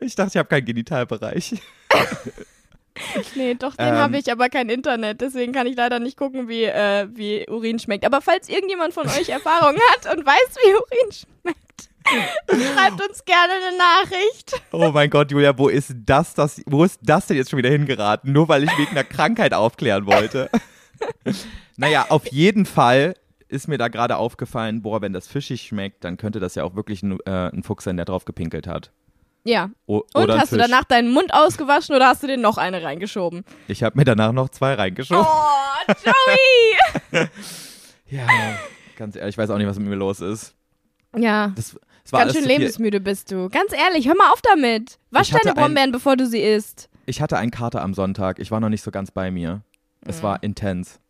[0.00, 1.54] Ich dachte, ich habe keinen Genitalbereich.
[3.34, 3.94] Nee, doch, den Ähm.
[3.94, 5.20] habe ich, aber kein Internet.
[5.20, 8.04] Deswegen kann ich leider nicht gucken, wie, äh, wie Urin schmeckt.
[8.04, 11.88] Aber falls irgendjemand von euch Erfahrung hat und weiß, wie Urin schmeckt,
[12.74, 14.62] schreibt uns gerne eine Nachricht.
[14.72, 17.70] Oh mein Gott, Julia, wo ist das, das, wo ist das denn jetzt schon wieder
[17.70, 18.30] hingeraten?
[18.32, 20.50] Nur weil ich wegen einer Krankheit aufklären wollte.
[21.76, 23.14] naja, auf jeden Fall
[23.48, 26.74] ist mir da gerade aufgefallen, boah, wenn das fischig schmeckt, dann könnte das ja auch
[26.74, 28.92] wirklich ein, äh, ein Fuchs sein, der drauf gepinkelt hat.
[29.44, 29.70] Ja.
[29.86, 30.64] O Und ein hast du Fisch.
[30.66, 33.44] danach deinen Mund ausgewaschen oder hast du dir noch eine reingeschoben?
[33.68, 35.26] Ich habe mir danach noch zwei reingeschoben.
[35.26, 37.28] Oh, Joey!
[38.06, 38.26] Ja,
[38.96, 40.54] ganz ehrlich, ich weiß auch nicht, was mit mir los ist.
[41.16, 41.52] ja.
[41.56, 43.48] Das, das Ganz schön lebensmüde bist du.
[43.48, 44.98] Ganz ehrlich, hör mal auf damit.
[45.10, 46.88] Wasch deine ein- Brombeeren, bevor du sie isst.
[47.06, 48.38] Ich hatte einen Kater am Sonntag.
[48.38, 49.62] Ich war noch nicht so ganz bei mir.
[50.04, 50.22] Es Mhm.
[50.24, 51.00] war intens.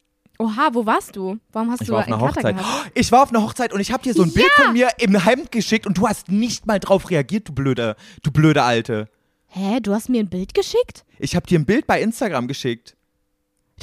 [0.42, 1.38] Oha, wo warst du?
[1.52, 2.57] Warum hast Ich du war auf einer Hochzeit.
[2.57, 2.90] gehabt?
[2.94, 5.14] Ich war auf einer Hochzeit und ich habe dir so ein Bild von mir im
[5.22, 9.09] Hemd geschickt und du hast nicht mal drauf reagiert, du blöde, du blöde Alte.
[9.46, 11.05] Hä, du hast mir ein Bild geschickt?
[11.18, 12.96] Ich habe dir ein Bild bei Instagram geschickt.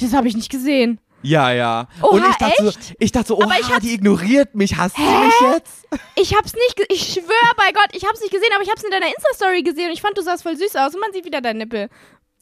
[0.00, 1.00] Das habe ich nicht gesehen.
[1.22, 1.88] Ja, ja.
[2.00, 2.94] Oha, und ich dachte, so, echt?
[2.98, 4.76] ich dachte so, oha, ich die ignoriert mich.
[4.76, 5.86] Hasst sie mich jetzt?
[6.16, 8.90] Ich hab's nicht, ich schwöre bei Gott, ich hab's nicht gesehen, aber ich hab's in
[8.90, 11.40] deiner Insta-Story gesehen und ich fand, du sahst voll süß aus und man sieht wieder
[11.40, 11.88] deinen Nippel.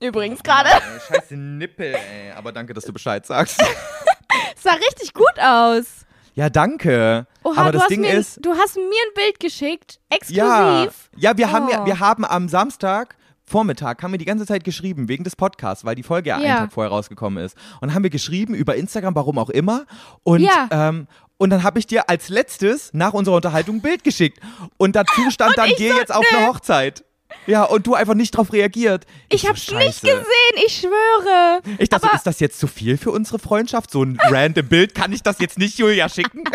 [0.01, 0.69] Übrigens gerade.
[0.71, 2.31] Ey, scheiße Nippel, ey.
[2.37, 3.61] Aber danke, dass du Bescheid sagst.
[4.57, 5.85] Es sah richtig gut aus.
[6.35, 7.27] Ja, danke.
[7.43, 10.39] Oha, Aber du, das hast Ding mir, ist, du hast mir ein Bild geschickt, exklusiv.
[10.39, 11.87] ja, ja, wir haben ja, Oh.
[11.87, 15.95] wir haben am Samstag Vormittag haben wir die ganze Zeit geschrieben, wegen des Podcasts, weil
[15.95, 17.57] die Folge ja, einen Tag vorher rausgekommen ist.
[17.81, 19.87] Und haben wir geschrieben über Instagram, warum auch immer.
[20.23, 20.69] Und, Ja.
[20.71, 21.07] ähm,
[21.39, 24.39] und dann habe ich dir als letztes nach unserer Unterhaltung ein Bild geschickt.
[24.77, 27.05] Und dazu stand dann, geh jetzt auf eine Hochzeit.
[27.47, 29.05] Ja, und du einfach nicht drauf reagiert.
[29.29, 30.07] Ich so, hab's nicht Scheiße.
[30.07, 31.61] gesehen, ich schwöre.
[31.79, 33.91] Ich dachte, Aber- ist das jetzt zu viel für unsere Freundschaft?
[33.91, 36.45] So ein random Bild, kann ich das jetzt nicht Julia schicken?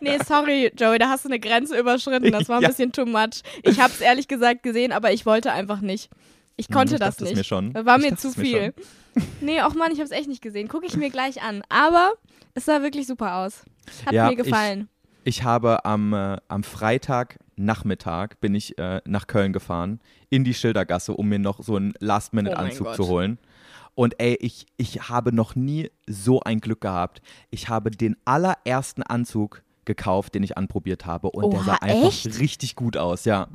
[0.00, 2.30] Nee, sorry, Joey, da hast du eine Grenze überschritten.
[2.30, 2.68] Das war ein Ja.
[2.68, 3.42] bisschen too much.
[3.64, 6.08] Ich hab's ehrlich gesagt gesehen, aber ich wollte einfach nicht.
[6.56, 7.34] Ich konnte ich das nicht.
[7.34, 7.72] mir schon.
[7.72, 8.74] Das war Ich mir zu es mir viel.
[9.40, 10.68] Nee, auch Mann, ich hab's echt nicht gesehen.
[10.68, 11.64] Gucke ich mir gleich an.
[11.68, 12.12] Aber
[12.54, 13.62] es sah wirklich super aus.
[14.06, 14.88] Hat Ja, mir ich- gefallen.
[15.24, 16.62] Ich habe am, äh, am
[17.56, 20.00] Freitagnachmittag bin ich äh, nach Köln gefahren,
[20.30, 23.38] in die Schildergasse, um mir noch so einen Oh Last-Minute-Anzug mein zu holen.
[23.94, 27.20] Und ey, ich, ich habe noch nie so ein Glück gehabt.
[27.50, 31.30] Ich habe den allerersten Anzug gekauft, den ich anprobiert habe.
[31.30, 32.38] Und der Oha, sah einfach echt?
[32.38, 33.48] richtig gut aus, ja.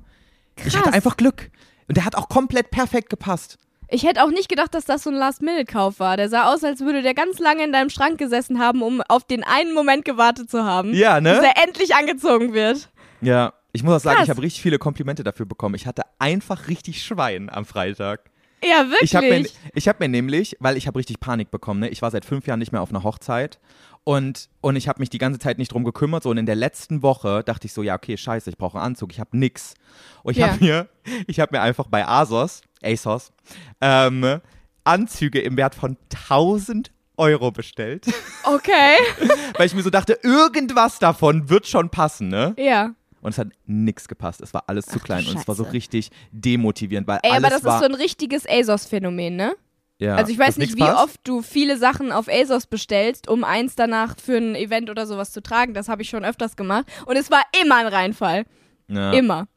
[0.58, 0.78] Ich Krass.
[0.78, 1.50] hatte einfach Glück.
[1.88, 3.58] Und der hat auch komplett perfekt gepasst.
[3.90, 6.18] Ich hätte auch nicht gedacht, dass das so ein Last-Minute-Kauf war.
[6.18, 9.24] Der sah aus, als würde der ganz lange in deinem Schrank gesessen haben, um auf
[9.24, 10.94] den einen Moment gewartet zu haben.
[10.94, 11.40] Ja, ne?
[11.40, 12.90] Bis er endlich angezogen wird.
[13.22, 14.26] Ja, ich muss auch sagen, Krass.
[14.26, 15.76] ich habe richtig viele Komplimente dafür bekommen.
[15.76, 18.32] Ich hatte einfach richtig Schwein am Freitag.
[18.64, 19.02] Ja, wirklich.
[19.12, 21.90] Ich habe mir, ich hab mir nämlich, weil ich habe richtig Panik bekommen, ne?
[21.90, 23.60] ich war seit fünf Jahren nicht mehr auf einer Hochzeit
[24.04, 26.24] und, und ich habe mich die ganze Zeit nicht drum gekümmert.
[26.24, 28.88] So, und in der letzten Woche dachte ich so, ja, okay, scheiße, ich brauche einen
[28.88, 29.76] Anzug, ich habe nix.
[30.24, 30.48] Und ich Ja.
[30.54, 30.90] habe mir,
[31.28, 33.32] ich habe mir einfach bei ASOS, ASOS,
[33.80, 34.40] ähm,
[34.86, 35.96] Anzüge im Wert von
[36.28, 38.06] 1000 Euro bestellt,
[38.44, 38.96] Okay.
[39.58, 42.54] weil ich mir so dachte, irgendwas davon wird schon passen, ne?
[42.58, 42.94] ja.
[43.22, 44.42] Und es hat nix gepasst.
[44.42, 47.44] Es war alles zu Ach klein und es war so richtig demotivierend, weil Ey, alles
[47.44, 49.56] aber das ist so ein richtiges ASOS-Phänomen, ne?
[50.00, 51.04] ja, also ich weiß nicht, wie passt.
[51.04, 55.32] oft du viele Sachen auf ASOS bestellst, um eins danach für ein Event oder sowas
[55.32, 55.74] zu tragen.
[55.74, 56.86] Das habe ich schon öfters gemacht.
[57.06, 58.46] Und es war immer ein Reinfall.
[58.88, 59.12] Ja.
[59.12, 59.48] Immer.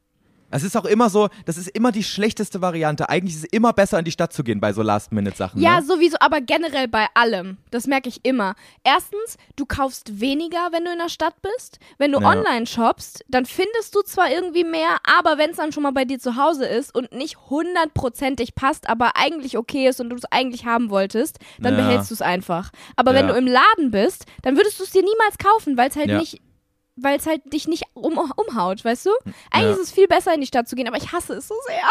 [0.51, 3.09] Es ist auch immer so, das ist immer die schlechteste Variante.
[3.09, 5.61] Eigentlich ist es immer besser, in die Stadt zu gehen bei so Last-Minute-Sachen.
[5.61, 5.87] Ja, ne?
[5.87, 7.59] sowieso, aber generell bei allem.
[7.71, 8.55] Das merke ich immer.
[8.85, 11.79] Erstens, du kaufst weniger, wenn du in der Stadt bist.
[11.99, 12.29] Wenn du Ja.
[12.29, 16.05] online shoppst, dann findest du zwar irgendwie mehr, aber wenn es dann schon mal bei
[16.05, 20.25] dir zu Hause ist und nicht hundertprozentig passt, aber eigentlich okay ist und du es
[20.31, 21.81] eigentlich haben wolltest, dann Ja.
[21.85, 22.71] behältst du es einfach.
[22.97, 23.33] Aber wenn Ja.
[23.33, 26.41] du im Laden bist, dann würdest du es dir niemals kaufen, weil es halt nicht
[27.03, 29.11] weil es halt dich nicht um, umhaut, weißt du?
[29.51, 29.71] Eigentlich Ja.
[29.73, 31.83] ist es viel besser, in die Stadt zu gehen, aber ich hasse es so sehr.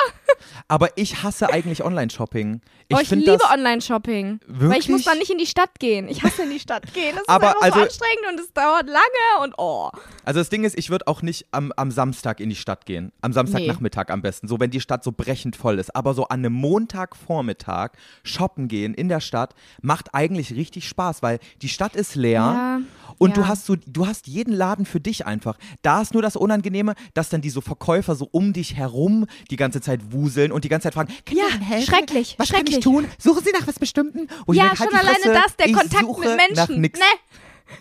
[0.68, 2.62] Aber ich hasse eigentlich Online-Shopping.
[2.92, 4.40] Ich, oh, ich liebe Online-Shopping.
[4.48, 6.08] Weil ich muss dann nicht in die Stadt gehen.
[6.10, 7.16] Ich hasse in die Stadt gehen.
[7.16, 9.92] Das Aber ist einfach also- so anstrengend und es dauert lange und oh.
[10.26, 13.12] Also das Ding ist, ich würde auch nicht am, am Samstag in die Stadt gehen.
[13.22, 14.48] Am Samstagnachmittag am besten.
[14.48, 15.96] So, wenn die Stadt so brechend voll ist.
[15.96, 17.92] Aber so an einem Montagvormittag
[18.24, 22.40] shoppen gehen in der Stadt macht eigentlich richtig Spaß, weil die Stadt ist leer.
[22.42, 22.80] Ja,
[23.20, 23.44] Und ja.
[23.44, 25.58] du hast so, du hast jeden Laden für dich einfach.
[25.84, 29.58] Da ist nur das Unangenehme, dass dann die so Verkäufer so um dich herum die
[29.58, 31.86] ganze Zeit wuseln und die ganze Zeit fragen, können Ja, helfen?
[31.94, 33.06] schrecklich, Was kann ich schrecklich.
[33.06, 33.12] tun?
[33.18, 34.28] Suchen Sie nach was Bestimmten?
[34.46, 36.82] Wo ich Ja, denk, halt schon alleine Fresse, das, der ich Kontakt mit Menschen.
[36.82, 36.92] Nee.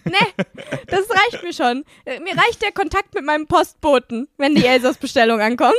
[0.04, 0.44] Nee,
[0.86, 1.84] das reicht mir schon.
[2.04, 5.76] Äh, Mir reicht der Kontakt mit meinem Postboten, wenn die Elsass-Bestellung ankommt.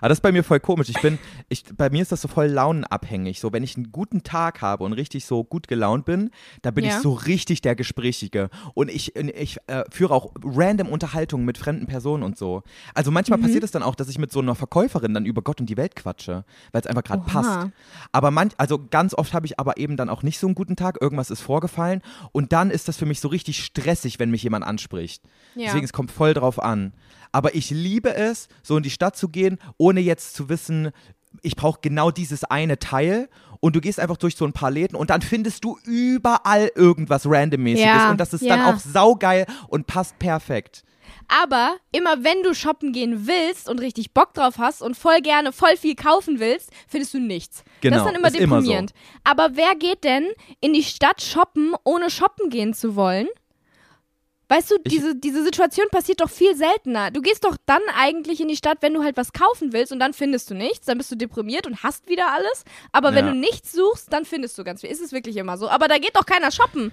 [0.00, 0.88] Aber das ist bei mir voll komisch.
[0.88, 1.18] Ich bin,
[1.48, 3.40] ich, bei mir ist das so voll launenabhängig.
[3.40, 6.30] So, wenn ich einen guten Tag habe und richtig so gut gelaunt bin,
[6.62, 6.90] da bin Ja.
[6.96, 8.50] ich so richtig der Gesprächige.
[8.74, 12.62] Und ich, ich äh, führe auch random Unterhaltungen mit fremden Personen und so.
[12.94, 13.42] Also manchmal Mhm.
[13.44, 15.76] passiert es dann auch, dass ich mit so einer Verkäuferin dann über Gott und die
[15.76, 17.70] Welt quatsche, weil es einfach gerade passt.
[18.12, 20.76] Aber manch, also ganz oft habe ich aber eben dann auch nicht so einen guten
[20.76, 20.98] Tag.
[21.00, 22.02] Irgendwas ist vorgefallen.
[22.32, 25.22] Und dann ist das für mich so richtig stressig, wenn mich jemand anspricht.
[25.54, 25.66] Ja.
[25.66, 26.92] Deswegen, es kommt voll drauf an.
[27.34, 30.92] Aber ich liebe es, so in die Stadt zu gehen, ohne jetzt zu wissen,
[31.42, 33.28] ich brauche genau dieses eine Teil.
[33.58, 37.26] Und du gehst einfach durch so ein paar Läden und dann findest du überall irgendwas
[37.26, 37.86] Randommäßiges.
[37.86, 38.70] Ja, und das ist dann ja.
[38.72, 40.84] auch saugeil und passt perfekt.
[41.26, 45.50] Aber immer wenn du shoppen gehen willst und richtig Bock drauf hast und voll gerne
[45.50, 47.64] voll viel kaufen willst, findest du nichts.
[47.80, 48.60] Genau, das ist dann immer ist immer so.
[48.60, 48.92] deprimierend.
[49.24, 50.28] Aber wer geht denn
[50.60, 53.28] in die Stadt shoppen, ohne shoppen gehen zu wollen?
[54.48, 57.10] Weißt du, Ich- diese, diese Situation passiert doch viel seltener.
[57.10, 60.00] Du gehst doch dann eigentlich in die Stadt, wenn du halt was kaufen willst und
[60.00, 62.64] dann findest du nichts, dann bist du deprimiert und hast wieder alles.
[62.92, 63.32] Aber wenn Ja.
[63.32, 64.90] du nichts suchst, dann findest du ganz viel.
[64.90, 65.68] Ist es wirklich immer so.
[65.68, 66.92] Aber da geht doch keiner shoppen.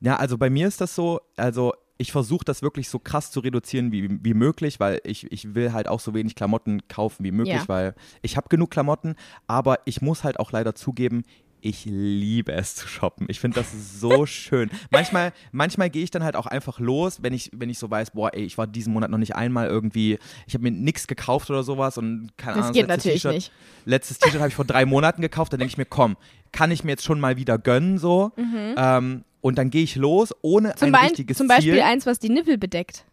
[0.00, 3.40] Ja, also bei mir ist das so, also ich versuche das wirklich so krass zu
[3.40, 7.30] reduzieren wie, wie möglich, weil ich, ich will halt auch so wenig Klamotten kaufen wie
[7.32, 7.68] möglich, Ja.
[7.68, 9.16] weil ich habe genug Klamotten,
[9.46, 11.24] aber ich muss halt auch leider zugeben,
[11.62, 13.26] ich liebe es zu shoppen.
[13.30, 14.70] Ich finde das so schön.
[14.90, 18.12] Manchmal, manchmal gehe ich dann halt auch einfach los, wenn ich, wenn ich so weiß,
[18.12, 21.50] boah, ey, ich war diesen Monat noch nicht einmal irgendwie, ich habe mir nichts gekauft
[21.50, 22.74] oder sowas und keine Das Ahnung.
[22.74, 23.52] geht letztes natürlich nicht.
[23.84, 26.16] Letztes T-Shirt habe ich vor drei Monaten gekauft, dann denke ich mir, komm,
[26.52, 28.32] kann ich mir jetzt schon mal wieder gönnen so.
[28.36, 30.76] Ähm, und dann gehe ich los, ohne Mhm.
[30.76, 31.82] Zum, ein Bein- richtiges zum Beispiel Ziel.
[31.82, 33.04] eins, was die Nippel bedeckt.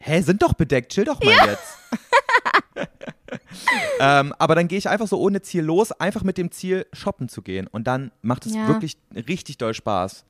[0.00, 1.76] Hä, sind doch bedeckt, chill doch mal jetzt.
[4.00, 7.28] ähm, aber dann gehe ich einfach so ohne Ziel los, einfach mit dem Ziel, shoppen
[7.28, 7.66] zu gehen.
[7.66, 8.68] Und dann macht es Ja.
[8.68, 10.24] wirklich richtig doll Spaß.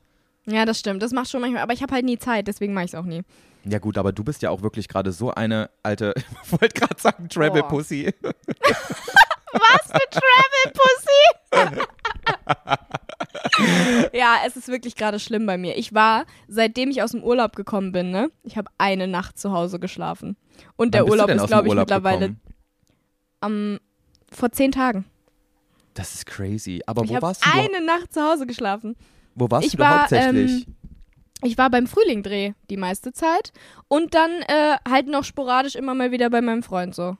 [0.45, 1.03] Ja, das stimmt.
[1.03, 1.61] Das macht schon manchmal.
[1.61, 3.21] Aber ich habe halt nie Zeit, deswegen mache ich es auch nie.
[3.65, 6.99] Ja gut, aber du bist ja auch wirklich gerade so eine alte, ich wollte gerade
[6.99, 7.63] sagen, Travel.
[7.63, 8.13] Pussy.
[8.21, 11.89] Was für Travel Pussy?
[14.13, 15.77] Ja, es ist wirklich gerade schlimm bei mir.
[15.77, 19.51] Ich war, seitdem ich aus dem Urlaub gekommen bin, ne, ich habe eine Nacht zu
[19.51, 20.37] Hause geschlafen.
[20.75, 22.35] Und der Urlaub ist, glaube ich, mittlerweile
[23.41, 23.79] am
[24.31, 25.05] vor zehn Tagen.
[25.93, 26.81] Das ist crazy.
[26.85, 27.49] Aber ich wo warst du?
[27.51, 28.95] eine Nacht zu Hause geschlafen.
[29.35, 30.67] Wo warst ich du war, hauptsächlich?
[30.67, 30.75] ähm,
[31.43, 33.51] Ich war beim Frühlingdreh die meiste Zeit
[33.87, 37.17] und dann äh, halt noch sporadisch immer mal wieder bei meinem Freund so.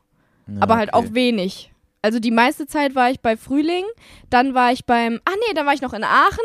[0.47, 1.07] Ja, aber halt okay.
[1.07, 1.71] auch wenig.
[2.01, 3.83] Also die meiste Zeit war ich bei Frühling,
[4.29, 6.37] dann war ich beim, ach nee, dann war ich noch in Aachen,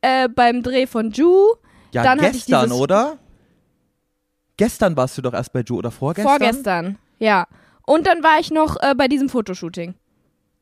[0.00, 1.54] äh, beim Dreh von Ju,
[1.92, 3.18] Ja, dann gestern, oder?
[4.56, 6.38] Gestern warst du doch erst bei Joe oder vorgestern?
[6.38, 7.46] vorgestern, ja.
[7.86, 9.94] Und dann war ich noch äh, bei diesem Fotoshooting.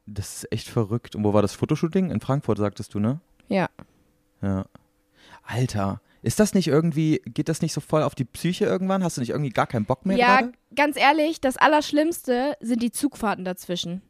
[0.06, 1.14] Das ist echt verrückt.
[1.14, 2.10] Und wo war das Fotoshooting?
[2.10, 3.20] In Frankfurt, sagtest du, ne?
[3.48, 3.68] Ja.
[4.40, 4.64] Ja.
[5.42, 9.04] Alter, ist das nicht irgendwie, geht das nicht so voll auf die Psyche irgendwann?
[9.04, 10.52] Hast du nicht irgendwie gar keinen Bock mehr ja, gerade?
[10.74, 14.02] ganz ehrlich, das Allerschlimmste sind die Zugfahrten dazwischen.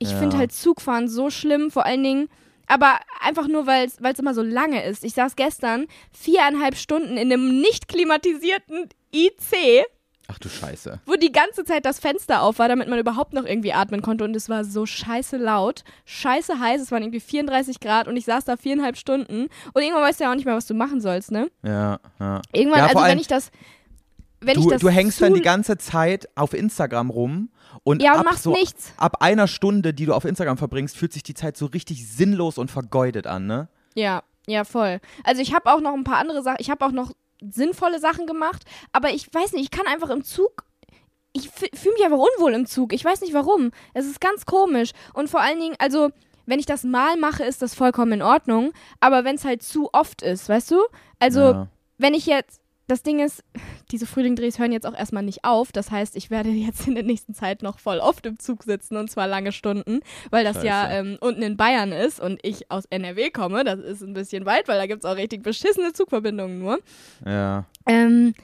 [0.00, 0.16] Ich Ja.
[0.18, 2.28] finde halt Zugfahren so schlimm, vor allen Dingen,
[2.66, 5.04] aber einfach nur, weil es immer so lange ist.
[5.04, 9.84] Ich saß gestern viereinhalb Stunden in einem nicht klimatisierten IC,
[10.32, 11.00] Ach du Scheiße.
[11.06, 14.22] wo die ganze Zeit das Fenster auf war, damit man überhaupt noch irgendwie atmen konnte
[14.24, 18.24] und es war so scheiße laut, scheiße heiß, es waren irgendwie 34 Grad und ich
[18.24, 21.00] saß da viereinhalb Stunden und irgendwann weißt du ja auch nicht mehr, was du machen
[21.00, 21.50] sollst, ne?
[21.64, 22.40] Ja, ja.
[22.52, 23.50] Irgendwann, Ja, also wenn ich das,
[24.40, 27.50] wenn ich Du, das du hängst dann die ganze Zeit auf Instagram rum
[27.82, 28.92] und, ja und ab, machst so, nichts.
[28.96, 32.58] ab einer Stunde, die du auf Instagram verbringst, fühlt sich die Zeit so richtig sinnlos
[32.58, 33.68] und vergeudet an, ne?
[33.94, 35.00] Ja, ja, voll.
[35.24, 38.26] Also ich habe auch noch ein paar andere Sachen, ich habe auch noch sinnvolle Sachen
[38.26, 40.64] gemacht, aber ich weiß nicht, ich kann einfach im Zug,
[41.32, 42.92] ich fühle mich einfach unwohl im Zug.
[42.92, 43.70] Ich weiß nicht warum.
[43.94, 44.90] Es ist ganz komisch.
[45.14, 46.10] Und vor allen Dingen, also,
[46.46, 49.90] wenn ich das mal mache, ist das vollkommen in Ordnung, aber wenn es halt zu
[49.92, 50.80] oft ist, weißt du?
[51.20, 51.68] Also, ja.
[51.98, 52.59] wenn ich jetzt,
[52.90, 53.44] das Ding ist,
[53.92, 55.70] diese Frühlingdrehs hören jetzt auch erstmal nicht auf.
[55.72, 58.96] Das heißt, ich werde jetzt in der nächsten Zeit noch voll oft im Zug sitzen
[58.96, 60.94] und zwar lange Stunden, weil das ja Scheiße.
[60.94, 63.64] ähm, unten in Bayern ist und ich aus NRW komme.
[63.64, 66.78] Das ist ein bisschen weit, weil da gibt es auch richtig beschissene Zugverbindungen nur.
[67.24, 67.64] ja.
[67.86, 68.34] Ähm,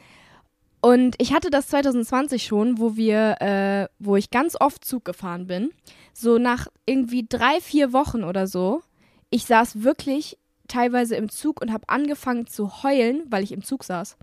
[0.81, 5.49] und ich hatte das 2020 schon, wo wir, äh, wo ich ganz oft Zug gefahren
[5.49, 5.73] bin.
[6.13, 8.83] So nach irgendwie drei, vier Wochen oder so.
[9.29, 13.85] Ich saß wirklich teilweise im Zug und habe angefangen zu heulen, weil ich im Zug
[13.85, 14.17] saß.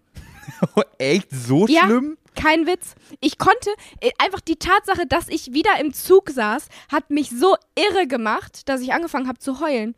[0.97, 1.85] Echt so Ja.
[1.85, 2.17] schlimm?
[2.35, 2.95] Kein Witz.
[3.19, 3.69] Ich konnte,
[4.01, 8.67] äh, einfach die Tatsache, dass ich wieder im Zug saß, hat mich so irre gemacht,
[8.67, 9.95] dass ich angefangen habe zu heulen.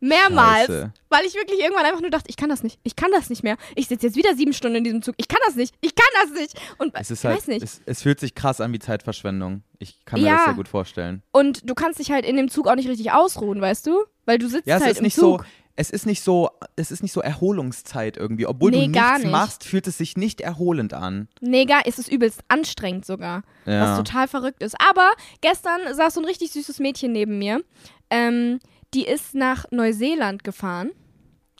[0.00, 0.66] Mehrmals.
[0.66, 0.92] Scheiße.
[1.08, 2.78] Weil ich wirklich irgendwann einfach nur dachte, ich kann das nicht.
[2.84, 3.56] Ich kann das nicht mehr.
[3.74, 5.14] Ich sitze jetzt wieder sieben Stunden in diesem Zug.
[5.18, 5.74] Ich kann das nicht.
[5.80, 6.54] Ich kann das nicht.
[6.78, 7.62] Und Es ist ich halt, weiß nicht.
[7.64, 9.62] Es, es fühlt sich krass an wie Zeitverschwendung.
[9.80, 10.36] Ich kann mir Ja.
[10.36, 11.22] das sehr gut vorstellen.
[11.32, 14.04] Und du kannst dich halt in dem Zug auch nicht richtig ausruhen, weißt du?
[14.24, 15.40] Weil du sitzt Ja, es halt ist im nicht Zug.
[15.42, 15.46] so,
[15.80, 18.46] es ist nicht so, es ist nicht so Erholungszeit irgendwie.
[18.46, 19.30] Obwohl Nee, du nichts nicht.
[19.30, 21.28] machst, fühlt es sich nicht erholend an.
[21.40, 23.42] Nee, gar, es ist übelst anstrengend sogar.
[23.64, 23.96] Was Ja.
[23.96, 24.74] total verrückt ist.
[24.80, 25.08] Aber
[25.40, 27.62] gestern saß so ein richtig süßes Mädchen neben mir.
[28.10, 28.58] Ähm,
[28.92, 30.90] die ist nach Neuseeland gefahren.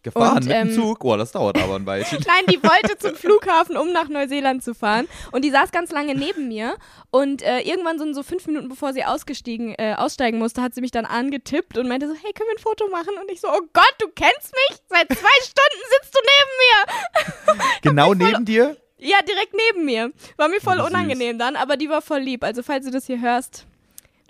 [0.02, 1.04] Gefahren Und, mit dem ähm, Zug.
[1.04, 2.18] Oh, das dauert aber ein Weilchen.
[2.26, 5.08] Nein, die wollte zum Flughafen, um nach Neuseeland zu fahren.
[5.32, 6.76] Und die saß ganz lange neben mir.
[7.10, 10.80] Und äh, irgendwann so, so fünf Minuten bevor sie ausgestiegen, äh, aussteigen musste, hat sie
[10.80, 13.14] mich dann angetippt und meinte so, hey, können wir ein Foto machen?
[13.20, 14.78] Und ich so, oh Gott, du kennst mich?
[14.88, 17.64] Seit zwei Stunden sitzt du neben mir.
[17.82, 18.76] genau neben dir?
[18.98, 20.12] Ja, direkt neben mir.
[20.36, 20.86] War mir voll süß.
[20.86, 22.44] unangenehm dann, aber die war voll lieb.
[22.44, 23.66] Also falls du das hier hörst,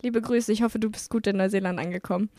[0.03, 0.53] liebe Grüße.
[0.53, 2.31] Ich hoffe, du bist gut in Neuseeland angekommen.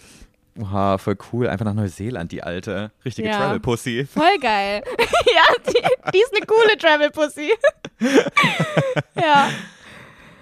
[0.62, 1.48] Oha, voll cool.
[1.48, 2.92] Einfach nach Neuseeland, die alte.
[3.06, 3.38] Richtige Ja.
[3.38, 4.06] Travel-Pussy.
[4.06, 4.84] Voll geil.
[4.98, 7.52] ja, die, die ist eine coole Travel Pussy.
[9.16, 9.50] ja.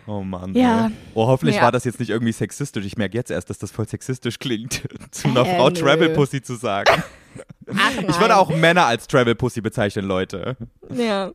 [0.08, 0.54] Oh Mann.
[0.56, 0.88] Ja.
[0.88, 0.92] Ey.
[1.14, 1.64] Oh, hoffentlich Ja.
[1.64, 2.86] war das jetzt nicht irgendwie sexistisch.
[2.86, 5.76] Ich merke jetzt erst, dass das voll sexistisch klingt, zu einer Äh, Frau nö.
[5.76, 7.04] Travel-Pussy zu sagen.
[7.76, 8.06] Ach nein.
[8.10, 10.56] Ich würde auch Männer als Travel-Pussy bezeichnen, Leute.
[10.90, 11.32] Ja.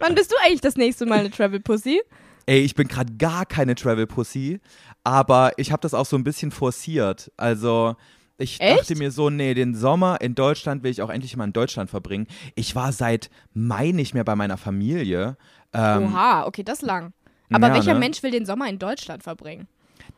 [0.00, 2.00] Wann bist du eigentlich das nächste Mal eine Travel Pussy?
[2.46, 4.60] Ey, ich bin gerade gar keine Travel-Pussy,
[5.04, 7.32] aber ich habe das auch so ein bisschen forciert.
[7.36, 7.96] Also,
[8.38, 8.80] ich Echt?
[8.80, 11.90] dachte mir so, nee, den Sommer in Deutschland will ich auch endlich mal in Deutschland
[11.90, 12.28] verbringen.
[12.54, 15.36] Ich war seit Mai nicht mehr bei meiner Familie.
[15.72, 17.12] Ähm, Oha, okay, das lang.
[17.50, 18.00] Aber ja, welcher ne?
[18.00, 19.66] Mensch will den Sommer in Deutschland verbringen?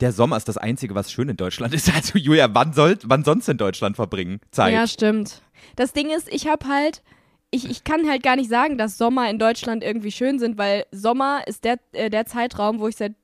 [0.00, 1.92] Der Sommer ist das Einzige, was schön in Deutschland ist.
[1.94, 4.40] Also, Julia, wann, soll, wann sonst in Deutschland verbringen?
[4.50, 4.74] Zeit.
[4.74, 5.40] Ja, stimmt.
[5.76, 7.02] Das Ding ist, ich habe halt,
[7.50, 10.84] ich, ich kann halt gar nicht sagen, dass Sommer in Deutschland irgendwie schön sind, weil
[10.92, 13.14] Sommer ist der, äh, der Zeitraum, wo ich seit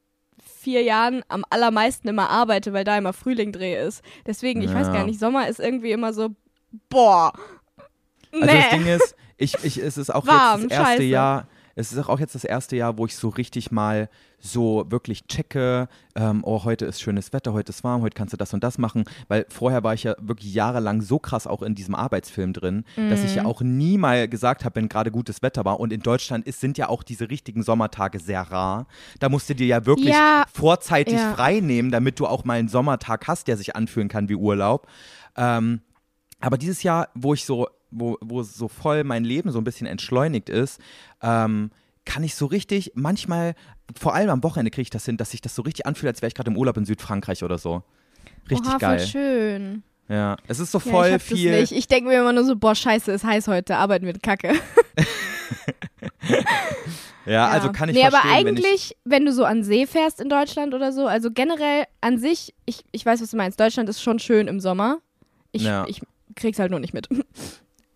[0.66, 4.02] vier Jahren am allermeisten immer arbeite, weil da immer Frühlingdreh ist.
[4.26, 4.94] Deswegen, ich weiß Ja.
[4.94, 6.30] gar nicht, Sommer ist irgendwie immer so,
[6.88, 7.32] boah.
[8.32, 8.76] Also das Nee.
[8.78, 11.02] Ding ist, ich, ich, es ist auch Warm, jetzt das erste scheiße.
[11.04, 11.46] Jahr,
[11.79, 14.09] Es ist auch jetzt das erste Jahr, wo ich so richtig mal
[14.41, 18.39] so wirklich checke, ähm, oh, heute ist schönes Wetter, heute ist warm, heute kannst du
[18.39, 19.05] das und das machen.
[19.29, 23.22] Weil vorher war ich ja wirklich jahrelang so krass auch in diesem Arbeitsfilm drin, dass
[23.24, 23.49] ich ja Mhm.
[23.51, 25.79] auch nie mal gesagt habe, wenn gerade gutes Wetter war.
[25.79, 28.87] Und in Deutschland ist, sind ja auch diese richtigen Sommertage sehr rar.
[29.18, 30.45] Da musst du dir ja wirklich Ja.
[30.51, 31.35] vorzeitig Ja.
[31.35, 34.87] frei nehmen, damit du auch mal einen Sommertag hast, der sich anfühlen kann wie Urlaub.
[35.37, 35.83] Ähm,
[36.41, 39.87] aber dieses Jahr, wo ich so, wo, wo so voll mein Leben so ein bisschen
[39.87, 40.80] entschleunigt ist,
[41.22, 41.70] ähm,
[42.05, 43.55] kann ich so richtig, manchmal,
[43.99, 46.22] vor allem am Wochenende kriege ich das hin, dass sich das so richtig anfühlt, als
[46.22, 47.82] wäre ich gerade im Urlaub in Südfrankreich oder so.
[48.51, 48.99] Richtig Oha, geil.
[48.99, 49.82] voll schön.
[50.09, 51.61] Ja, es ist so Ja, voll ich hab viel.
[51.61, 51.72] Nicht.
[51.72, 54.55] Ich denke mir immer nur so, boah, scheiße, ist heiß heute, arbeiten wir Kacke.
[57.26, 59.87] Ja, also kann ich nee, verstehen, aber wenn ich, eigentlich, wenn, du so an See
[59.87, 63.59] fährst in Deutschland oder so, also generell an sich, ich, ich weiß, was du meinst,
[63.59, 64.99] Deutschland ist schon schön im Sommer.
[65.51, 65.84] Ich, Ja.
[65.89, 66.01] ich
[66.37, 67.09] krieg's halt nur nicht mit.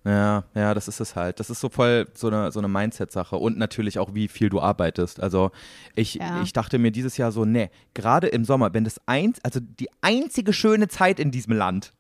[0.05, 1.41] Ja, ja, das ist es halt.
[1.41, 4.59] Das ist so voll so eine, so eine Mindset-Sache und natürlich auch, wie viel du
[4.61, 5.21] arbeitest.
[5.23, 5.51] Also
[5.95, 6.41] ich, Ja.
[6.43, 9.91] ich dachte mir dieses Jahr so, nee, gerade im Sommer, wenn das eins, also die
[10.01, 11.93] einzige schöne Zeit in diesem Land,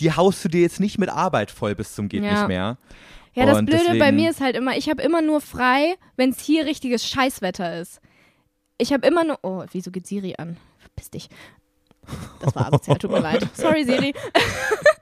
[0.00, 2.32] die haust du dir jetzt nicht mit Arbeit voll bis zum geht Ja.
[2.32, 2.78] nicht mehr.
[3.34, 5.96] Ja, das Und Blöde bei deswegen- mir ist halt immer, ich habe immer nur frei,
[6.16, 8.00] wenn es hier richtiges Scheißwetter ist.
[8.78, 9.38] Ich habe immer nur.
[9.42, 10.56] Oh, wieso geht Siri an?
[10.78, 11.28] Verpiss dich.
[12.40, 13.46] Das war asozial, tut mir leid.
[13.54, 14.14] Sorry, Siri.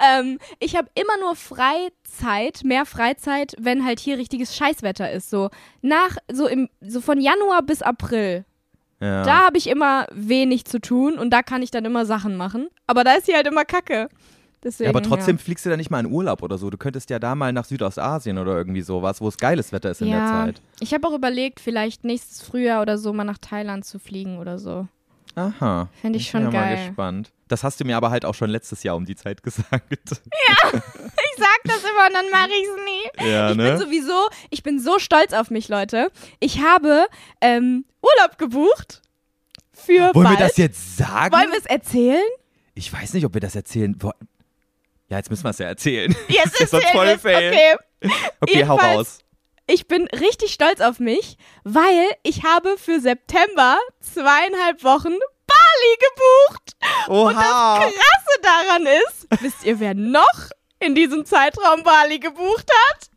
[0.00, 5.30] ähm, ich habe immer nur Freizeit, mehr Freizeit, wenn halt hier richtiges Scheißwetter ist.
[5.30, 5.50] So
[5.82, 8.44] nach, so im, so von Januar bis April.
[9.00, 9.24] Ja.
[9.24, 12.68] Da habe ich immer wenig zu tun und da kann ich dann immer Sachen machen.
[12.86, 14.08] Aber da ist hier halt immer Kacke.
[14.62, 16.68] Deswegen, ja, aber trotzdem fliegst du da nicht mal in Urlaub oder so.
[16.68, 20.02] Du könntest ja da mal nach Südostasien oder irgendwie sowas, wo es geiles Wetter ist
[20.02, 20.26] in der ja.
[20.26, 20.60] Zeit.
[20.80, 24.58] Ich habe auch überlegt, vielleicht nächstes Frühjahr oder so mal nach Thailand zu fliegen oder
[24.58, 24.86] so.
[25.36, 25.88] Aha.
[26.00, 26.86] Fände ich bin schon ja mal geil.
[26.88, 27.30] gespannt.
[27.48, 29.70] Das hast du mir aber halt auch schon letztes Jahr um die Zeit gesagt.
[30.72, 33.28] Ich sag das immer und dann mache ich's nie.
[33.30, 33.78] ja, Ich bin ne?
[33.78, 36.10] sowieso, ich bin so stolz auf mich, Leute.
[36.38, 37.06] Ich habe
[37.40, 39.00] ähm, Urlaub gebucht
[39.72, 40.38] für Wollen bald.
[40.38, 41.34] wir das jetzt sagen?
[41.34, 42.22] Wollen wir es erzählen?
[42.74, 44.28] Ich weiß nicht, ob wir das erzählen wollen.
[45.08, 46.14] Ja, jetzt müssen wir es ja erzählen.
[46.28, 47.52] Yes, Das ist erzählen voll fail.
[48.02, 48.12] Okay.
[48.40, 49.18] Okay, hau raus.
[49.72, 55.12] Ich bin richtig stolz auf mich, weil ich habe für September zweieinhalb Wochen
[55.46, 56.72] Bali gebucht.
[57.08, 57.78] Oha.
[57.78, 60.50] Krasse daran ist, wisst ihr, wer noch
[60.80, 63.10] in diesem Zeitraum Bali gebucht hat?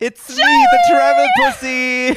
[0.00, 2.16] It's me, the travel pussy.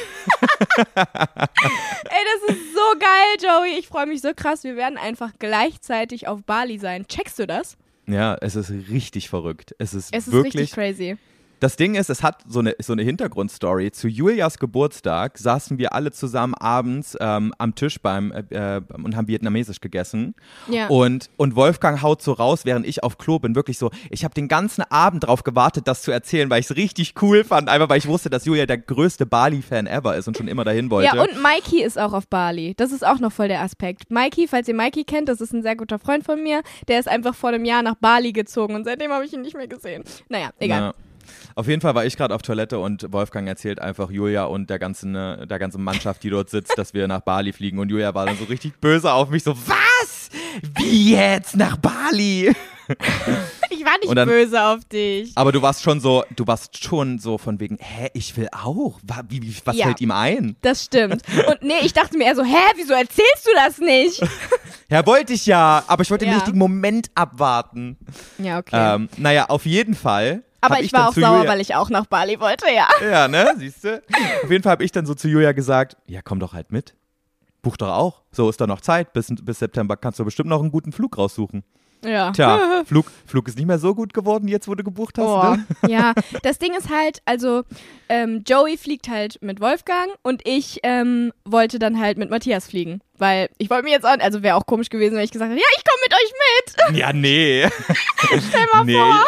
[0.94, 3.78] Ey, das ist so geil, Joey.
[3.78, 4.62] Ich freue mich so krass.
[4.62, 7.08] Wir werden einfach gleichzeitig auf Bali sein.
[7.08, 7.78] Checkst du das?
[8.06, 9.74] Ja, es ist richtig verrückt.
[9.78, 10.54] Es ist Es ist wirklich.
[10.54, 11.16] richtig crazy.
[11.60, 13.90] Das Ding ist, es hat so eine, so eine Hintergrundstory.
[13.90, 19.16] Zu Julias Geburtstag saßen wir alle zusammen abends ähm, am Tisch beim äh, äh, und
[19.16, 20.34] haben vietnamesisch gegessen.
[20.68, 20.88] Ja.
[20.88, 24.34] Und, und Wolfgang haut so raus, während ich auf Klo bin, wirklich so, ich habe
[24.34, 27.88] den ganzen Abend drauf gewartet, das zu erzählen, weil ich es richtig cool fand, einfach
[27.88, 31.16] weil ich wusste, dass Julia der größte Bali-Fan ever ist und schon immer dahin wollte.
[31.16, 32.74] Ja, und Mikey ist auch auf Bali.
[32.76, 34.10] Das ist auch noch voll der Aspekt.
[34.10, 36.62] Mikey, falls ihr Mikey kennt, das ist ein sehr guter Freund von mir.
[36.88, 39.56] Der ist einfach vor einem Jahr nach Bali gezogen und seitdem habe ich ihn nicht
[39.56, 40.04] mehr gesehen.
[40.28, 40.80] Naja, egal.
[40.80, 41.05] Ja.
[41.54, 44.78] Auf jeden Fall war ich gerade auf Toilette und Wolfgang erzählt einfach Julia und der
[44.78, 47.78] ganzen, äh, der ganzen Mannschaft, die dort sitzt, dass wir nach Bali fliegen.
[47.78, 50.30] Und Julia war dann so richtig böse auf mich, so, was?
[50.78, 52.52] Wie jetzt nach Bali?
[53.68, 55.32] Ich war nicht dann- böse auf dich.
[55.34, 59.00] Aber du warst schon so, du warst schon so von wegen, hä, ich will auch.
[59.28, 59.86] Wie, wie, was Ja.
[59.86, 60.54] fällt ihm ein?
[60.62, 61.22] Das stimmt.
[61.48, 64.22] Und nee, ich dachte mir eher so, hä, wieso erzählst du das nicht?
[64.88, 66.36] Ja, wollte ich ja, aber ich wollte den Ja.
[66.38, 67.96] richtigen Moment abwarten.
[68.38, 68.94] Ja, okay.
[68.94, 70.44] Ähm, naja, auf jeden Fall.
[70.60, 72.88] Aber ich dann war auch sauer, Julia, weil ich auch nach Bali wollte, ja.
[73.08, 73.54] Ja, ne?
[73.58, 74.02] Siehst du?
[74.42, 76.94] Auf jeden Fall habe ich dann so zu Julia gesagt, ja, komm doch halt mit.
[77.62, 78.22] Buch doch auch.
[78.32, 79.12] So ist da noch Zeit.
[79.12, 81.64] Bis, bis September kannst du bestimmt noch einen guten Flug raussuchen.
[82.04, 82.30] Ja.
[82.30, 85.24] Tja, Flug, Flug ist nicht mehr so gut geworden, jetzt wo du gebucht hast.
[85.26, 85.92] Oh, Ne?
[85.92, 86.12] ja.
[86.42, 87.62] Das Ding ist halt, also
[88.08, 93.00] ähm, Joey fliegt halt mit Wolfgang und ich ähm, wollte dann halt mit Matthias fliegen.
[93.18, 95.60] Weil ich wollte mir jetzt auch, also wäre auch komisch gewesen, wenn ich gesagt hätte,
[95.60, 96.96] ja, ich komme mit euch mit.
[97.00, 97.68] Ja, nee.
[98.48, 98.94] Stell mal nee.
[98.94, 99.24] vor.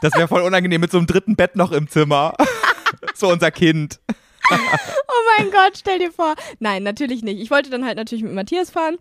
[0.00, 2.34] Das wäre voll unangenehm mit so einem dritten Bett noch im Zimmer.
[3.14, 4.00] so unser Kind.
[4.50, 6.34] Oh mein Gott, stell dir vor.
[6.58, 7.40] Nein, natürlich nicht.
[7.40, 8.96] Ich wollte dann halt natürlich mit Matthias fahren.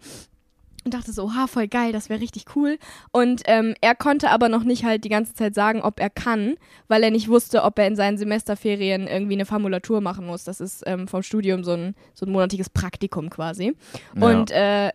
[0.86, 2.78] Und dachte so, ha, voll geil, das wäre richtig cool.
[3.12, 6.56] Und ähm, er konnte aber noch nicht halt die ganze Zeit sagen, ob er kann,
[6.90, 10.44] weil er nicht wusste, ob er in seinen Semesterferien irgendwie eine Formulatur machen muss.
[10.44, 13.76] Das ist ähm, vom Studium so ein, so ein monatiges Praktikum quasi.
[14.16, 14.28] Ja.
[14.28, 14.92] Und äh,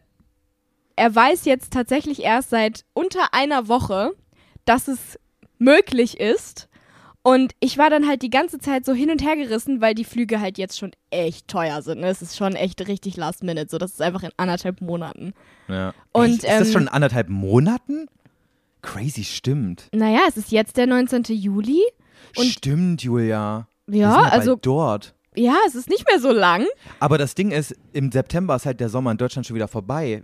[0.97, 4.13] er weiß jetzt tatsächlich erst seit unter einer Woche,
[4.65, 5.19] dass es
[5.59, 6.68] möglich ist.
[7.29, 10.05] Und ich war dann halt die ganze Zeit so hin und her gerissen, weil die
[10.05, 12.01] Flüge halt jetzt schon echt teuer sind.
[12.01, 12.09] Ne?
[12.09, 13.69] Es ist schon echt richtig last minute.
[13.69, 15.35] So, das ist einfach in anderthalb Monaten.
[15.69, 15.93] Ja.
[16.13, 18.07] Und, ist das ähm, schon in anderthalb Monaten?
[18.81, 19.91] Crazy, stimmt.
[19.93, 21.25] Naja, es ist jetzt der 19.
[21.25, 21.83] Juli.
[22.33, 23.69] Stimmt, Julia.
[23.89, 25.15] Ja, also dort.
[25.37, 26.65] ja, es ist nicht mehr so lang.
[26.99, 30.23] Aber das Ding ist, im September ist halt der Sommer in Deutschland schon wieder vorbei.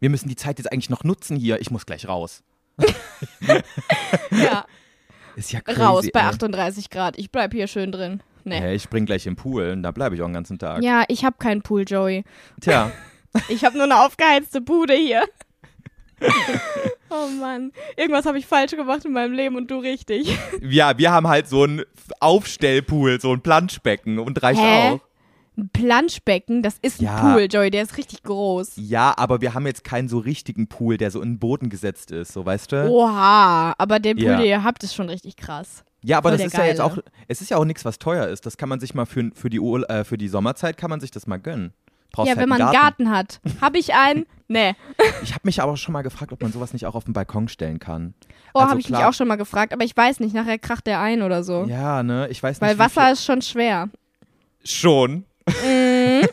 [0.00, 1.60] Wir müssen die Zeit jetzt eigentlich noch nutzen hier.
[1.60, 2.42] Ich muss gleich raus.
[4.30, 4.66] Ja,
[5.36, 5.80] Ist ja crazy.
[5.80, 6.26] raus bei ey.
[6.26, 7.18] 38 Grad.
[7.18, 8.22] Ich bleib hier schön drin.
[8.44, 8.60] Nee.
[8.60, 10.82] Hä, ich spring gleich im Pool und da bleibe ich auch den ganzen Tag.
[10.82, 12.24] Ja, ich habe keinen Pool, Joey.
[12.60, 12.92] Tja,
[13.48, 15.22] Ich habe nur eine aufgeheizte Bude hier.
[17.10, 17.72] oh Mann.
[17.96, 20.36] Irgendwas habe ich falsch gemacht in meinem Leben und du richtig.
[20.62, 21.82] ja, wir haben halt so einen
[22.20, 24.90] Aufstellpool, so ein Planschbecken und reicht Hä?
[24.92, 25.00] auch.
[25.58, 27.20] Ein Planschbecken, das ist ein Ja.
[27.32, 27.70] Pool, Joey.
[27.70, 28.72] Der ist richtig groß.
[28.76, 32.10] Ja, aber wir haben jetzt keinen so richtigen Pool, der so in den Boden gesetzt
[32.10, 32.88] ist, so weißt du?
[32.90, 34.36] Oha, aber der Pool, Ja.
[34.36, 35.82] den ihr habt, ist schon richtig krass.
[36.02, 37.04] ja, aber voll das ist ja jetzt auch, Geile.
[37.28, 38.44] es ist ja auch nichts, was teuer ist.
[38.46, 41.00] Das kann man sich mal für, für, die, Ur äh, für die Sommerzeit kann man
[41.00, 41.72] sich das mal gönnen.
[42.12, 43.40] Brauchst ja, halt wenn man einen einen Garten hat.
[43.60, 44.26] Habe ich einen?
[44.48, 44.76] Nee.
[45.24, 47.48] Ich habe mich aber schon mal gefragt, ob man sowas nicht auch auf den Balkon
[47.48, 48.14] stellen kann.
[48.54, 50.56] Oh, Also habe ich mich klar- auch schon mal gefragt, aber ich weiß nicht, nachher
[50.56, 51.64] kracht der ein oder so.
[51.68, 52.70] Ja, ne, ich weiß nicht.
[52.70, 53.88] Weil Wasser ist schon schwer.
[54.64, 55.24] Schon.
[55.48, 56.28] Mhm.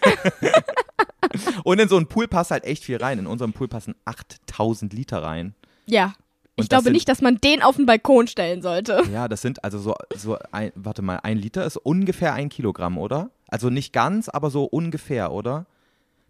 [1.63, 3.19] Und in so einen Pool passt halt echt viel rein.
[3.19, 5.55] In unserem Pool passen 8000 Liter rein.
[5.85, 6.13] Ja.
[6.55, 9.01] Ich Und das glaube sind- nicht, dass man den auf den Balkon stellen sollte.
[9.11, 12.97] Ja, das sind also so, so ein, warte mal, ein Liter ist ungefähr ein Kilogramm,
[12.99, 13.31] oder?
[13.47, 15.65] Also nicht ganz, aber so ungefähr, oder?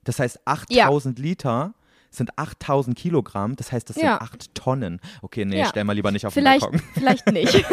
[0.05, 1.73] Das heißt, 8000 Liter
[2.09, 4.21] sind 8000 Kilogramm, das heißt, das sind Ja.
[4.21, 5.01] 8 Tonnen.
[5.21, 5.65] Okay, nee, Ja.
[5.65, 6.89] stell mal lieber nicht auf Vielleicht, den Balkon.
[6.93, 7.53] vielleicht nicht.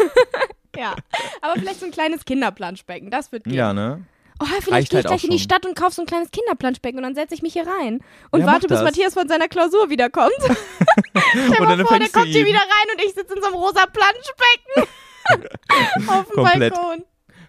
[0.75, 0.95] ja.
[1.41, 3.53] Aber vielleicht so ein kleines Kinderplanschbecken, das wird gehen.
[3.53, 4.03] Ja, ne?
[4.41, 5.39] Oh, vielleicht gehe ich halt gleich in die.
[5.39, 7.99] Stadt und kaufe so ein kleines Kinderplanschbecken und dann setze ich mich hier rein.
[8.31, 8.81] Und Ja, warte, bis.
[8.81, 10.31] Matthias von seiner Klausur wiederkommt.
[10.39, 13.55] Stell mal dann vor, der kommt hier wieder rein und ich sitze in so einem
[13.57, 15.49] rosa Planschbecken.
[16.09, 16.73] Auf dem Komplett.
[16.73, 17.03] Balkon.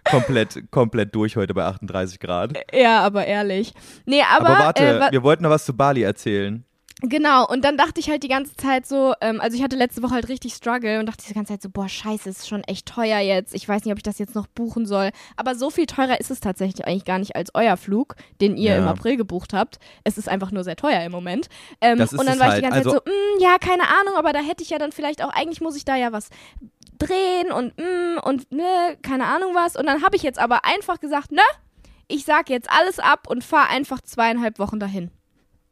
[0.09, 2.51] Komplett, komplett durch heute bei 38 Grad.
[2.73, 3.73] Ja, aber ehrlich.
[4.05, 6.65] Nee, aber, Aber, warte, äh, wa- wir wollten noch was zu Bali erzählen.
[7.05, 10.01] Genau, und dann dachte ich halt die ganze Zeit so, ähm, also ich hatte letzte
[10.01, 12.85] Woche halt richtig Struggle und dachte die ganze Zeit so, boah, scheiße, ist schon echt
[12.87, 13.53] teuer jetzt.
[13.53, 15.09] Ich weiß nicht, ob ich das jetzt noch buchen soll.
[15.35, 18.71] Aber so viel teurer ist es tatsächlich eigentlich gar nicht als euer Flug, den ihr
[18.71, 18.77] Ja.
[18.77, 19.79] im April gebucht habt.
[20.05, 21.49] Es ist einfach nur sehr teuer im Moment.
[21.81, 22.63] Ähm, Das ist und dann war ich halt.
[22.63, 24.93] die ganze Also- Zeit so, mm, ja, keine Ahnung, aber da hätte ich ja dann
[24.93, 26.29] vielleicht auch, eigentlich muss ich da ja was
[26.99, 29.75] drehen und mm, und ne, keine Ahnung was.
[29.75, 31.41] Und dann habe ich jetzt aber einfach gesagt, ne,
[32.07, 35.11] ich sag jetzt alles ab und fahre einfach zweieinhalb Wochen dahin.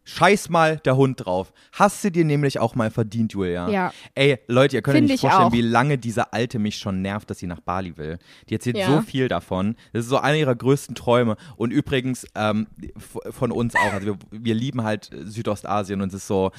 [0.03, 1.53] Scheiß mal der Hund drauf.
[1.73, 3.69] Hast du dir nämlich auch mal verdient, Julia.
[3.69, 3.93] Ja.
[4.15, 5.51] Ey, Leute, ihr könnt euch nicht ich vorstellen, auch.
[5.53, 8.17] wie lange diese Alte mich schon nervt, dass sie nach Bali will.
[8.49, 8.87] Die erzählt Ja.
[8.87, 9.75] so viel davon.
[9.93, 11.35] Das ist so einer ihrer größten Träume.
[11.55, 12.67] Und übrigens ähm,
[13.29, 13.93] von uns auch.
[13.93, 16.51] Also wir, wir lieben halt Südostasien und es ist so.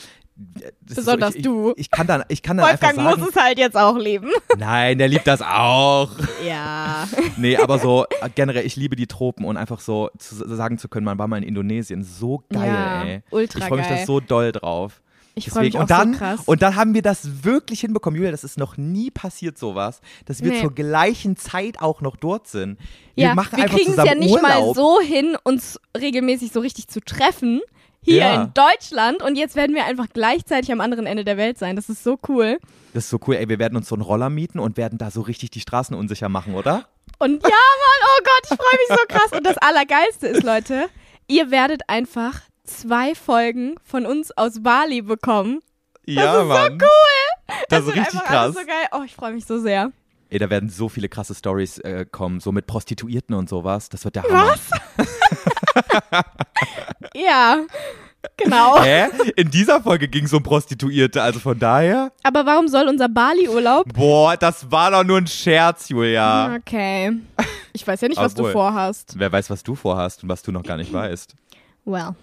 [0.83, 1.71] Besonders so, ich, du.
[1.73, 3.97] Ich, ich kann dann, ich kann dann Wolfgang einfach sagen, muss es halt jetzt auch
[3.97, 4.29] leben.
[4.59, 6.11] nein, der liebt das auch.
[6.47, 7.09] Ja.
[7.37, 10.89] Nee, aber so äh, generell, ich liebe die Tropen und einfach so zu sagen zu
[10.89, 13.23] können, man war mal in Indonesien, so geil, Ja, ey.
[13.31, 13.99] ultra ich freue mich geil.
[14.01, 15.01] da so doll drauf.
[15.35, 16.41] Ich freue mich auch und dann, so krass.
[16.45, 20.43] Und dann haben wir das wirklich hinbekommen, Julia, das ist noch nie passiert sowas, dass
[20.43, 20.61] wir Nee.
[20.61, 22.79] zur gleichen Zeit auch noch dort sind.
[23.15, 24.43] Wir ja, machen wir einfach kriegen es ja nicht Urlaub.
[24.43, 27.63] mal so hin, uns regelmäßig so richtig zu treffen.
[28.05, 28.43] Hier Ja.
[28.43, 31.77] in Deutschland und jetzt werden wir einfach gleichzeitig am anderen Ende der Welt sein.
[31.77, 32.59] Das ist so cool.
[32.95, 35.11] Das ist so cool, ey, wir werden uns so einen Roller mieten und werden da
[35.11, 36.87] so richtig die Straßen unsicher machen, oder?
[37.19, 39.33] Und ja, Mann, oh Gott, ich freue mich so krass.
[39.39, 40.89] Und das Allergeilste ist, Leute,
[41.29, 45.61] ihr werdet einfach zwei Folgen von uns aus Bali bekommen.
[46.05, 46.79] ja, ist so Mann.
[46.83, 47.57] cool.
[47.69, 48.37] Das ist wird richtig einfach krass.
[48.41, 48.87] alles so geil.
[48.93, 49.93] Oh, ich freue mich so sehr.
[50.31, 53.89] Ey, da werden so viele krasse Stories äh, kommen, so mit Prostituierten und sowas.
[53.91, 54.57] Das wird der Hammer.
[57.15, 57.59] Ja,
[58.37, 58.81] genau.
[58.83, 59.09] Hä?
[59.37, 62.13] In dieser Folge ging es um Prostituierte, also von daher.
[62.23, 66.57] Aber warum soll unser Bali-Urlaub Boah, das war doch nur ein Scherz, Julia.
[66.57, 67.13] Okay.
[67.73, 68.49] Ich weiß ja nicht, was Obwohl.
[68.49, 69.15] du vorhast.
[69.17, 71.35] Wer weiß, was du vorhast und was du noch gar nicht weißt.
[71.85, 72.15] Well.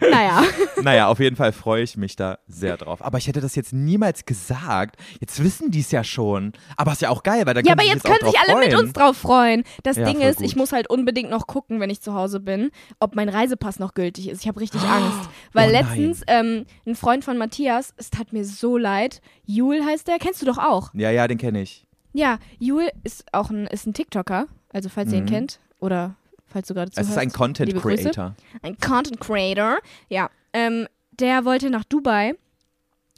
[0.00, 0.42] Naja.
[0.82, 3.02] Naja, auf jeden Fall freue ich mich da sehr drauf.
[3.02, 4.96] Aber ich hätte das jetzt niemals gesagt.
[5.20, 6.52] Jetzt wissen die es ja schon.
[6.76, 8.58] Aber ist ja auch geil, weil dann Ja, können aber jetzt auch können sich alle
[8.58, 8.84] mit freuen.
[8.84, 9.64] uns drauf freuen.
[9.82, 10.46] Das Ja, Ding ist, gut.
[10.46, 12.70] ich muss halt unbedingt noch gucken, wenn ich zu Hause bin,
[13.00, 14.42] ob mein Reisepass noch gültig ist.
[14.42, 15.30] Ich habe richtig Angst.
[15.52, 20.06] Weil Oh letztens ähm, ein Freund von Matthias, es tat mir so leid, Jul heißt
[20.08, 20.90] der, kennst du doch auch.
[20.94, 21.86] Ja, ja, den kenne ich.
[22.12, 25.28] Ja, Jul ist auch ein, ist ein TikToker, also falls ihr ihn Mhm.
[25.28, 26.16] kennt oder
[26.54, 27.10] falls du gerade Es zuhörst.
[27.10, 27.74] ist ein Content.
[27.76, 28.34] Creator.
[28.62, 29.76] ein Content Creator,
[30.08, 32.34] ja, ähm, der wollte nach Dubai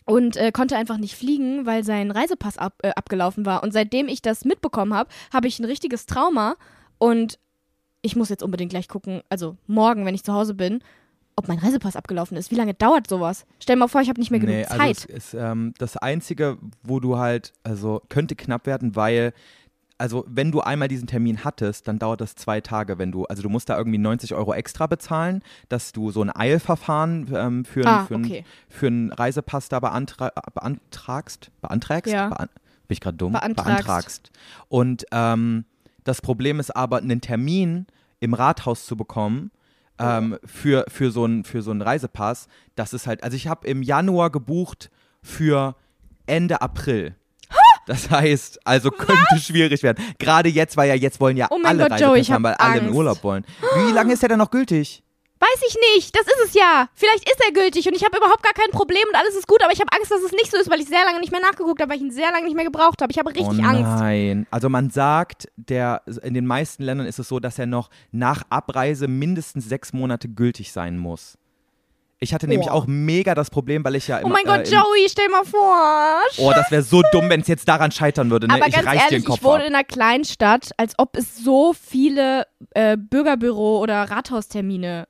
[0.04, 3.62] und äh, konnte einfach nicht fliegen, weil sein Reisepass ab, äh, abgelaufen war.
[3.62, 6.56] Und seitdem ich das mitbekommen habe, habe ich ein richtiges Trauma
[6.98, 7.38] und
[8.02, 10.80] ich muss jetzt unbedingt gleich gucken, also morgen, wenn ich zu Hause bin,
[11.34, 12.50] ob mein Reisepass abgelaufen ist.
[12.50, 13.44] Wie lange dauert sowas?
[13.60, 14.96] Stell mal vor, ich habe nicht mehr genug Nee, also Zeit.
[14.96, 19.32] es ist ähm, das Einzige, wo du halt, also könnte knapp werden, weil,
[19.98, 23.42] also wenn du einmal diesen Termin hattest, dann dauert das zwei Tage, wenn du, also
[23.42, 27.86] du musst da irgendwie 90 Euro extra bezahlen, dass du so ein Eilverfahren ähm, für,
[27.86, 28.44] ah, für, ein- okay.
[28.68, 31.50] für einen Reisepass da beantra beantragst.
[31.62, 32.12] Beantragst?
[32.12, 32.28] Ja.
[32.28, 32.48] Bean
[32.88, 33.32] bin ich gerade dumm?
[33.32, 33.66] Beantragst.
[33.84, 34.30] Beantragst.
[34.68, 35.64] Und ähm,
[36.04, 37.86] Das Problem ist aber, einen Termin
[38.20, 39.50] im Rathaus zu bekommen
[39.98, 43.66] ähm, für, für, so einen, für so einen Reisepass, das ist halt, also ich habe
[43.66, 44.90] im Januar gebucht
[45.22, 45.74] für
[46.26, 47.14] Ende April.
[47.86, 50.04] Das heißt, also könnte schwierig werden.
[50.18, 52.86] Gerade jetzt, weil ja jetzt wollen ja Oh alle Gott, Reisepässe haben, weil alle in
[52.86, 52.96] Angst.
[52.96, 53.44] Urlaub wollen.
[53.76, 55.02] Wie lange ist der denn noch gültig?
[55.38, 56.16] Weiß ich nicht.
[56.16, 56.88] Das ist es ja.
[56.94, 59.62] Vielleicht ist er gültig und ich habe überhaupt gar kein Problem und alles ist gut,
[59.62, 61.42] aber ich habe Angst, dass es nicht so ist, weil ich sehr lange nicht mehr
[61.42, 63.12] nachgeguckt habe, weil ich ihn sehr lange nicht mehr gebraucht habe.
[63.12, 64.00] Ich habe richtig oh Angst.
[64.00, 64.46] nein.
[64.50, 68.42] Also man sagt, der, in den meisten Ländern ist es so, dass er noch nach
[68.48, 71.36] Abreise mindestens sechs Monate gültig sein muss.
[72.18, 72.72] Ich hatte nämlich Oh.
[72.72, 75.44] auch mega das Problem, weil ich ja Oh immer, mein Gott, äh, Joey, stell mal
[75.44, 76.20] vor.
[76.38, 78.46] Oh, das wäre so dumm, wenn es jetzt daran scheitern würde.
[78.48, 78.54] Ne?
[78.54, 81.74] Aber ich ganz ehrlich, den Kopf ich wohne in einer Kleinstadt, als ob es so
[81.74, 85.06] viele äh, Bürgerbüro- oder Rathaustermine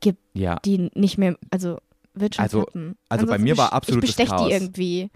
[0.00, 0.58] gibt, Ja.
[0.64, 1.78] die nicht mehr, also
[2.12, 2.98] wird schon Also- klappen.
[3.08, 4.46] also bei mir war absolutes Ich bestech Chaos.
[4.48, 5.10] die irgendwie.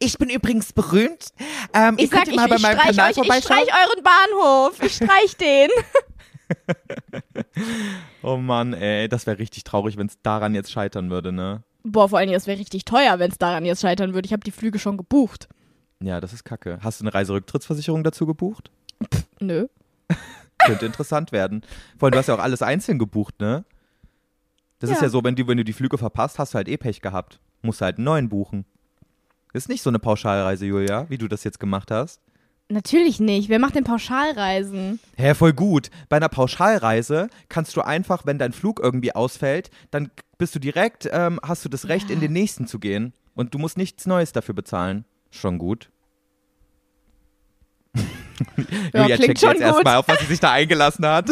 [0.00, 1.28] Ich bin übrigens berühmt.
[1.72, 4.82] Ähm, Ich sag, ich, ich streich euch, ich streich euren Bahnhof.
[4.82, 5.70] Ich streich den.
[8.22, 11.62] Oh Mann, ey, das wäre richtig traurig, wenn es daran jetzt scheitern würde, ne?
[11.82, 14.26] Boah, vor allen Dingen, das wäre richtig teuer, wenn es daran jetzt scheitern würde.
[14.26, 15.48] Ich habe die Flüge schon gebucht.
[16.00, 16.78] Ja, das ist kacke.
[16.82, 18.70] Hast du eine Reiserücktrittsversicherung dazu gebucht?
[19.40, 19.66] Nö.
[20.58, 21.62] Könnte interessant werden.
[21.98, 23.64] Vor allem, du hast ja auch alles einzeln gebucht, ne?
[24.78, 25.04] Das ist Ja.
[25.04, 27.40] ja so, wenn du, wenn du die Flüge verpasst, hast du halt eh Pech gehabt.
[27.62, 28.64] Musst halt einen neuen buchen.
[29.52, 32.20] Ist nicht so eine Pauschalreise, Julia, wie du das jetzt gemacht hast.
[32.68, 33.48] Natürlich nicht.
[33.48, 34.98] Wer macht denn Pauschalreisen?
[35.16, 35.90] Hä, voll gut.
[36.08, 41.08] Bei einer Pauschalreise kannst du einfach, wenn dein Flug irgendwie ausfällt, dann bist du direkt,
[41.12, 43.12] ähm, hast du das Recht, in den nächsten zu gehen.
[43.34, 45.04] Und du musst nichts Neues dafür bezahlen.
[45.30, 45.90] Schon gut.
[48.92, 51.30] Ja, Julia checkt jetzt erstmal auf, was sie sich da eingelassen hat.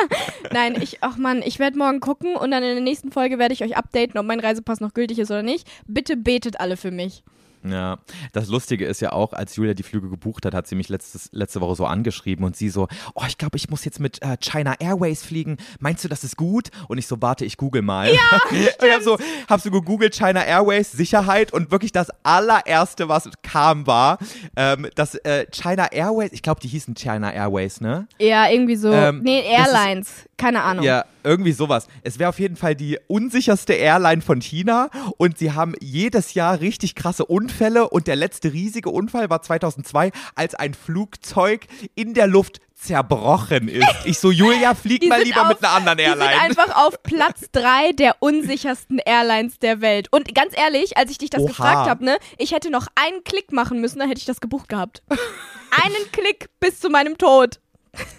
[0.52, 3.54] Nein, ich, ach Mann, ich werde morgen gucken und dann in der nächsten Folge werde
[3.54, 5.66] ich euch updaten, ob mein Reisepass noch gültig ist oder nicht.
[5.86, 7.22] Bitte betet alle für mich.
[7.62, 7.98] Ja,
[8.32, 11.28] das Lustige ist ja auch, als Julia die Flüge gebucht hat, hat sie mich letztes,
[11.32, 14.36] letzte Woche so angeschrieben und sie so, oh, ich glaube, ich muss jetzt mit äh,
[14.38, 15.58] China Airways fliegen.
[15.78, 16.70] Meinst du, das ist gut?
[16.88, 18.12] Und ich so, warte, ich google mal.
[18.12, 23.08] Ja, und ich hab so, hab so gegoogelt, China Airways, Sicherheit und wirklich das allererste,
[23.08, 24.18] was kam, war,
[24.56, 28.08] ähm, dass äh, China Airways, ich glaube, die hießen China Airways, ne?
[28.18, 28.92] Ja, irgendwie so.
[28.92, 30.29] Ähm, nee, Airlines.
[30.40, 30.84] Keine Ahnung.
[30.84, 31.86] Ja, irgendwie sowas.
[32.02, 34.88] Es wäre auf jeden Fall die unsicherste Airline von China
[35.18, 40.12] und sie haben jedes Jahr richtig krasse Unfälle und der letzte riesige Unfall war 2002,
[40.34, 43.86] als ein Flugzeug in der Luft zerbrochen ist.
[44.06, 46.30] Ich so, Julia, flieg Die mal lieber auf- mit einer anderen Die Airline.
[46.32, 50.08] sind einfach auf Platz drei der unsichersten Airlines der Welt.
[50.10, 51.48] Und ganz ehrlich, als ich dich das Oha.
[51.48, 54.70] gefragt habe, ne, ich hätte noch einen Klick machen müssen, dann hätte ich das gebucht
[54.70, 55.02] gehabt.
[55.10, 57.60] einen Klick bis zu meinem Tod.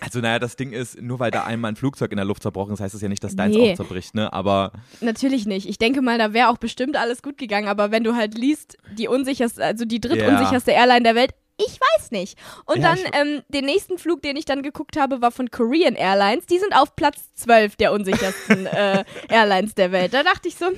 [0.01, 2.74] Also naja, das Ding ist, nur weil da einmal ein Flugzeug in der Luft zerbrochen
[2.74, 3.72] ist, heißt das ja nicht, dass deins Nee.
[3.72, 4.32] auch zerbricht, ne?
[4.34, 5.67] Aber Natürlich nicht.
[5.69, 8.78] Ich denke mal, da wäre auch bestimmt alles gut gegangen, aber wenn du halt liest,
[8.97, 12.38] die unsicherste, also die drittunsicherste Airline der Welt, ich weiß nicht.
[12.65, 15.95] Und Ja, dann ähm, den nächsten Flug, den ich dann geguckt habe, war von Korean
[15.95, 16.45] Airlines.
[16.47, 20.13] Die sind auf Platz 12 der unsichersten äh, Airlines der Welt.
[20.13, 20.76] Da dachte ich so, hm,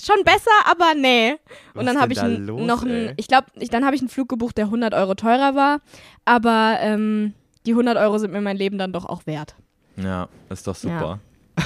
[0.00, 1.36] schon besser, aber nee.
[1.74, 4.02] Was Und dann habe ich da los, noch einen, ich glaube, ich, dann habe ich
[4.02, 5.80] einen Flug gebucht, der 100 Euro teurer war,
[6.24, 7.34] aber ähm,
[7.66, 9.56] die 100 Euro sind mir mein Leben dann doch auch wert.
[9.96, 11.20] ja, ist doch super.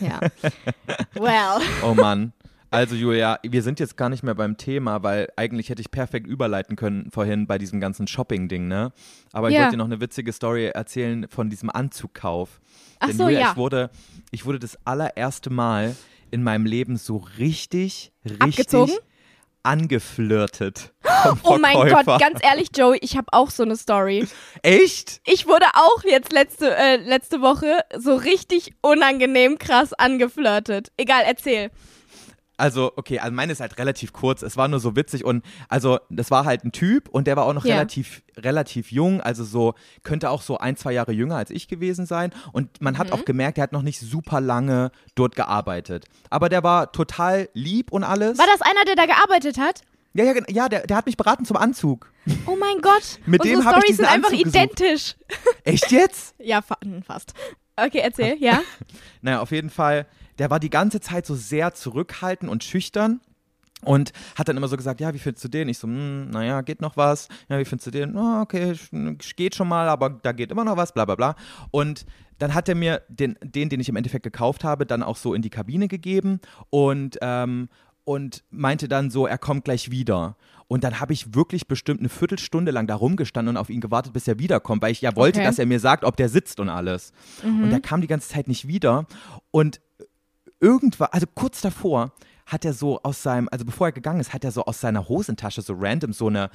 [0.00, 0.18] Ja.
[1.14, 1.60] well.
[1.84, 2.32] Oh Mann.
[2.70, 6.26] Also Julia, wir sind jetzt gar nicht mehr beim Thema, weil eigentlich hätte ich perfekt
[6.26, 8.92] überleiten können vorhin bei diesem ganzen Shopping-Ding, ne?
[9.32, 9.60] Aber ich Ja.
[9.62, 12.60] wollte dir noch eine witzige Story erzählen von diesem Anzugkauf.
[13.00, 13.50] Ach Denn so, Julia, ja.
[13.50, 13.90] ich wurde,
[14.30, 15.94] ich wurde das allererste Mal
[16.30, 18.94] in meinem Leben so richtig, richtig Abgezogen?
[19.62, 20.92] Angeflirtet.
[21.42, 24.26] Oh mein Gott, ganz ehrlich, Joey, ich habe auch so eine Story.
[24.62, 25.20] Echt?
[25.26, 30.90] Ich wurde auch jetzt letzte, äh, letzte Woche so richtig unangenehm krass angeflirtet.
[30.96, 31.70] Egal, erzähl.
[32.60, 34.42] Also, okay, also meine ist halt relativ kurz.
[34.42, 37.46] Es war nur so witzig und also das war halt ein Typ und der war
[37.46, 37.74] auch noch Ja.
[37.76, 42.06] relativ, relativ jung, also so, könnte auch so ein, zwei Jahre jünger als ich gewesen
[42.06, 42.32] sein.
[42.52, 42.98] Und man Mhm.
[42.98, 46.04] hat auch gemerkt, er hat noch nicht super lange dort gearbeitet.
[46.28, 48.38] Aber der war total lieb und alles.
[48.38, 49.80] War das einer, der da gearbeitet hat?
[50.12, 52.10] Ja, ja, ja der, der hat mich beraten zum Anzug.
[52.46, 53.20] Oh mein Gott.
[53.26, 54.64] Mit Unsere dem ich Storys diesen sind einfach Anzug gesucht.
[54.64, 55.14] identisch.
[55.64, 56.34] Echt jetzt?
[56.38, 57.32] Ja, fa fast.
[57.76, 58.60] Okay, erzähl, ja?
[59.22, 60.06] Naja, auf jeden Fall,
[60.40, 63.20] der war die ganze Zeit so sehr zurückhaltend und schüchtern.
[63.82, 65.68] Und hat dann immer so gesagt, ja, wie findest du den?
[65.68, 67.28] Ich so, hm, naja, geht noch was.
[67.48, 68.16] Ja, wie findest du den?
[68.16, 68.74] Oh, okay,
[69.36, 71.34] geht schon mal, aber da geht immer noch was, bla bla bla.
[71.70, 72.04] Und
[72.38, 75.32] dann hat er mir den, den, den ich im Endeffekt gekauft habe, dann auch so
[75.32, 77.68] in die Kabine gegeben und, ähm,
[78.04, 80.36] und meinte dann so, er kommt gleich wieder.
[80.68, 84.12] Und dann habe ich wirklich bestimmt eine Viertelstunde lang da rumgestanden und auf ihn gewartet,
[84.12, 85.46] bis er wiederkommt, weil ich ja wollte, Okay.
[85.46, 87.12] dass er mir sagt, ob der sitzt und alles.
[87.42, 89.06] Und er kam die ganze Zeit nicht wieder.
[89.50, 89.80] Und
[90.60, 92.12] irgendwann, also kurz davor,
[92.46, 95.08] hat er so aus seinem, also bevor er gegangen ist, hat er so aus seiner
[95.08, 96.50] Hosentasche so random so eine,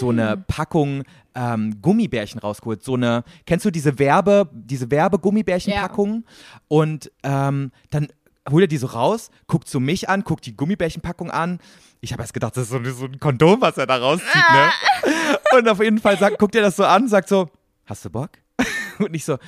[0.00, 1.04] so eine Packung
[1.36, 2.82] ähm, Gummibärchen rausgeholt.
[2.82, 6.24] So eine, kennst du diese Werbe, diese Werbe-Gummibärchen-Packung?
[6.66, 8.08] Und ähm, dann
[8.50, 11.60] holt er die so raus, guckt so mich an, guckt die Gummibärchenpackung an.
[12.00, 14.70] Ich habe erst gedacht, das ist so, so ein Kondom, was er da rauszieht, ne?
[15.56, 17.48] Und auf jeden Fall sagt, guckt er das so an, sagt so,
[17.86, 18.30] hast du Bock?
[18.98, 19.38] Und ich so,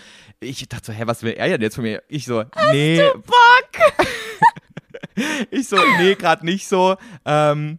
[0.40, 2.02] ich dachte so, hä, was will er denn jetzt von mir?
[2.08, 3.00] Ich so, nee.
[3.14, 4.06] Bock!
[5.50, 6.96] Ich so, nee, gerade nicht so.
[7.24, 7.78] Ähm,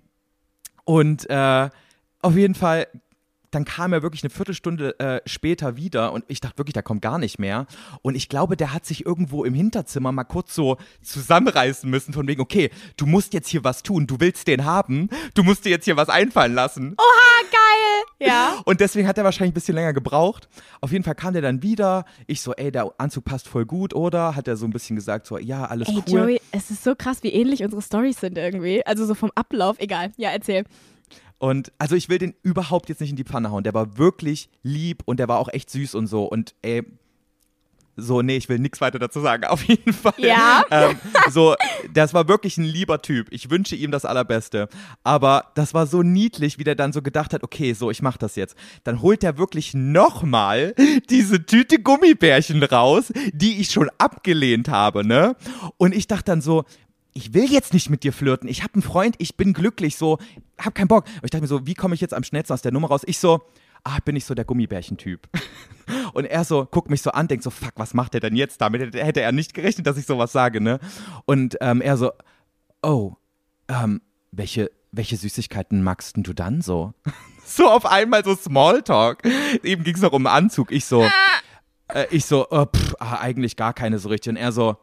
[0.84, 1.70] und äh,
[2.22, 2.88] auf jeden Fall,
[3.52, 7.02] dann kam er wirklich eine Viertelstunde äh, später wieder und ich dachte wirklich, der kommt
[7.02, 7.66] gar nicht mehr.
[8.02, 12.28] Und ich glaube, der hat sich irgendwo im Hinterzimmer mal kurz so zusammenreißen müssen, von
[12.28, 15.70] wegen, okay, du musst jetzt hier was tun, du willst den haben, du musst dir
[15.70, 16.96] jetzt hier was einfallen lassen.
[16.98, 17.59] Oha, geil!
[18.20, 18.62] Ja.
[18.66, 20.50] Und deswegen hat er wahrscheinlich ein bisschen länger gebraucht.
[20.82, 22.06] Auf jeden Fall kam der dann wieder.
[22.28, 24.36] Ich so, ey, der Anzug passt voll gut, oder?
[24.36, 26.20] Hat er so ein bisschen gesagt, so, ja, alles Ey, cool.
[26.20, 28.86] Joey, es ist so krass, wie ähnlich unsere Storys sind irgendwie.
[28.86, 30.12] Also so vom Ablauf, egal.
[30.18, 30.66] Ja, erzähl.
[31.38, 33.64] Und also ich will den überhaupt jetzt nicht in die Pfanne hauen.
[33.64, 36.26] Der war wirklich lieb und der war auch echt süß und so.
[36.26, 36.84] Und ey,
[38.02, 40.14] so, nee, ich will nichts weiter dazu sagen, auf jeden Fall.
[40.18, 40.64] Ja?
[40.72, 40.98] Ähm,
[41.30, 41.56] so,
[41.94, 43.28] das war wirklich ein lieber Typ.
[43.32, 44.70] Ich wünsche ihm das Allerbeste.
[45.04, 48.18] Aber das war so niedlich, wie der dann so gedacht hat, okay, so, ich mach
[48.18, 48.56] das jetzt.
[48.84, 50.74] Dann holt er wirklich nochmal
[51.10, 55.36] diese Tüte Gummibärchen raus, die ich schon abgelehnt habe, ne?
[55.78, 56.66] Und ich dachte dann so,
[57.14, 58.48] ich will jetzt nicht mit dir flirten.
[58.48, 60.20] Ich habe einen Freund, ich bin glücklich, so,
[60.58, 61.06] hab keinen Bock.
[61.06, 63.02] Und ich dachte mir so, wie komme ich jetzt am schnellsten aus der Nummer raus?
[63.06, 63.42] Ich so,
[63.84, 65.28] ah, bin ich so der Gummibärchen-Typ.
[66.14, 68.62] Und er so, guckt mich so an, denkt so, fuck, was macht er denn jetzt
[68.62, 68.94] damit?
[68.94, 70.80] Hätte- er nicht gerechnet, dass ich sowas sage, ne?
[71.26, 72.12] Und ähm, er so,
[72.82, 73.14] oh,
[73.68, 74.02] ähm,
[74.32, 76.94] welche, welche Süßigkeiten magst du dann so?
[77.46, 79.24] so auf einmal so Smalltalk.
[79.64, 80.72] Eben ging es noch um Anzug.
[80.72, 81.04] Ich so,
[81.88, 84.32] äh, ich so, oh, pff, ah, eigentlich gar keine so richtig.
[84.32, 84.78] Und er so,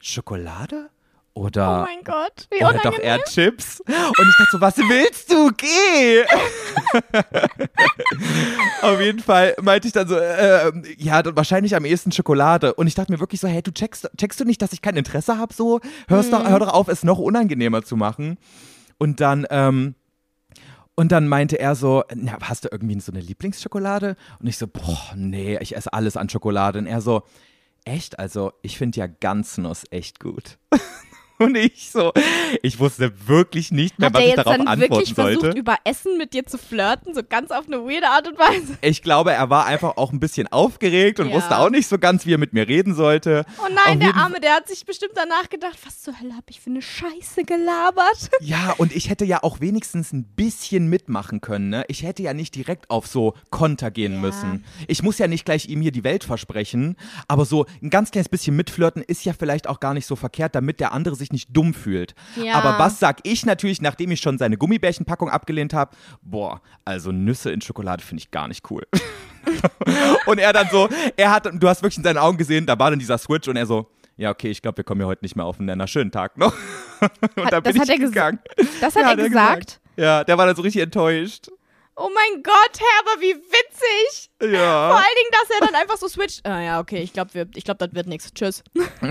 [0.00, 0.90] Schokolade?
[1.34, 3.80] Oder, Oh mein Gott, wie oder doch eher Chips?
[3.80, 3.88] Und
[4.28, 5.50] ich dachte so, was willst du?
[5.56, 6.24] Geh!
[8.82, 12.74] Auf jeden Fall meinte ich dann so, äh, ja, dann wahrscheinlich am ehesten Schokolade.
[12.74, 14.96] Und ich dachte mir wirklich so, hey, du checkst, checkst du nicht, dass ich kein
[14.96, 15.80] Interesse habe so?
[16.08, 16.36] Hörst Mhm.
[16.36, 18.36] doch, hör doch auf, es noch unangenehmer zu machen.
[18.98, 19.94] Und dann, ähm,
[20.96, 24.16] und dann meinte er so, na, hast du irgendwie so eine Lieblingsschokolade?
[24.38, 26.78] Und ich so, boah, nee, ich esse alles an Schokolade.
[26.78, 27.22] Und er so,
[27.84, 28.18] echt?
[28.18, 30.58] Also, ich finde ja Ganznuss echt gut.
[31.42, 32.12] Und ich so,
[32.62, 35.40] ich wusste wirklich nicht mehr, Hat was er ich jetzt darauf dann antworten wirklich versucht,
[35.42, 35.58] sollte.
[35.58, 37.14] über Essen mit dir zu flirten?
[37.14, 38.76] So ganz auf eine weirde Art und Weise?
[38.82, 41.34] Ich glaube, er war einfach auch ein bisschen aufgeregt und Ja.
[41.34, 43.44] wusste auch nicht so ganz, wie er mit mir reden sollte.
[43.58, 46.60] Oh nein, der Arme, der hat sich bestimmt danach gedacht, was zur Hölle habe ich
[46.60, 48.30] für eine Scheiße gelabert?
[48.40, 51.68] Ja, und ich hätte ja auch wenigstens ein bisschen mitmachen können.
[51.70, 51.84] Ne?
[51.88, 54.18] Ich hätte ja nicht direkt auf so Konter gehen Ja.
[54.20, 54.64] müssen.
[54.88, 56.96] Ich muss ja nicht gleich ihm hier die Welt versprechen,
[57.28, 60.54] aber so ein ganz kleines bisschen mitflirten ist ja vielleicht auch gar nicht so verkehrt,
[60.54, 62.14] damit der andere sich nicht dumm fühlt.
[62.36, 62.54] Ja.
[62.54, 65.96] Aber was sag ich natürlich, nachdem ich schon seine Gummibärchenpackung abgelehnt habe?
[66.22, 68.86] Boah, also Nüsse in Schokolade finde ich gar nicht cool.
[70.26, 72.90] und er dann so, er hat, du hast wirklich in seinen Augen gesehen, da war
[72.90, 75.36] dann dieser Switch und er so, ja, okay, ich glaube, wir kommen ja heute nicht
[75.36, 75.86] mehr auf den Nenner.
[75.86, 76.52] Schönen Tag noch.
[77.00, 78.38] und Hat- dann bin das hat ich er gegangen.
[78.80, 79.80] Das hat Ja, er der gesagt.
[79.96, 81.48] Ja, der war dann so richtig enttäuscht.
[81.96, 84.30] Oh mein Gott, Herr, aber wie witzig.
[84.38, 84.90] Vor Ja.
[84.92, 86.44] allen Dingen, dass er dann einfach so switcht.
[86.46, 88.32] Ah ja, okay, ich glaube, glaub, das wird nichts.
[88.32, 88.62] Tschüss.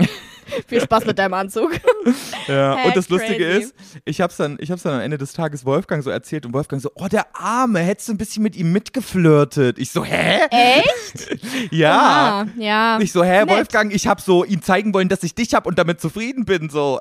[0.66, 1.70] Viel Spaß mit deinem Anzug.
[2.48, 2.76] ja.
[2.76, 3.62] Hä, Und das Lustige crazy.
[3.64, 3.74] ist,
[4.04, 6.80] ich hab's dann, ich hab's dann am Ende des Tages Wolfgang so erzählt und Wolfgang
[6.82, 9.78] so, oh, der Arme, hättest du ein bisschen mit ihm mitgeflirtet.
[9.78, 10.40] Ich so, hä?
[10.50, 11.40] Echt?
[11.70, 12.44] Ja.
[12.44, 12.98] Ah, ja.
[13.00, 13.50] Ich so, hä, Nett.
[13.50, 16.68] Wolfgang, ich hab so ihm zeigen wollen, dass ich dich hab und damit zufrieden bin,
[16.70, 16.98] so.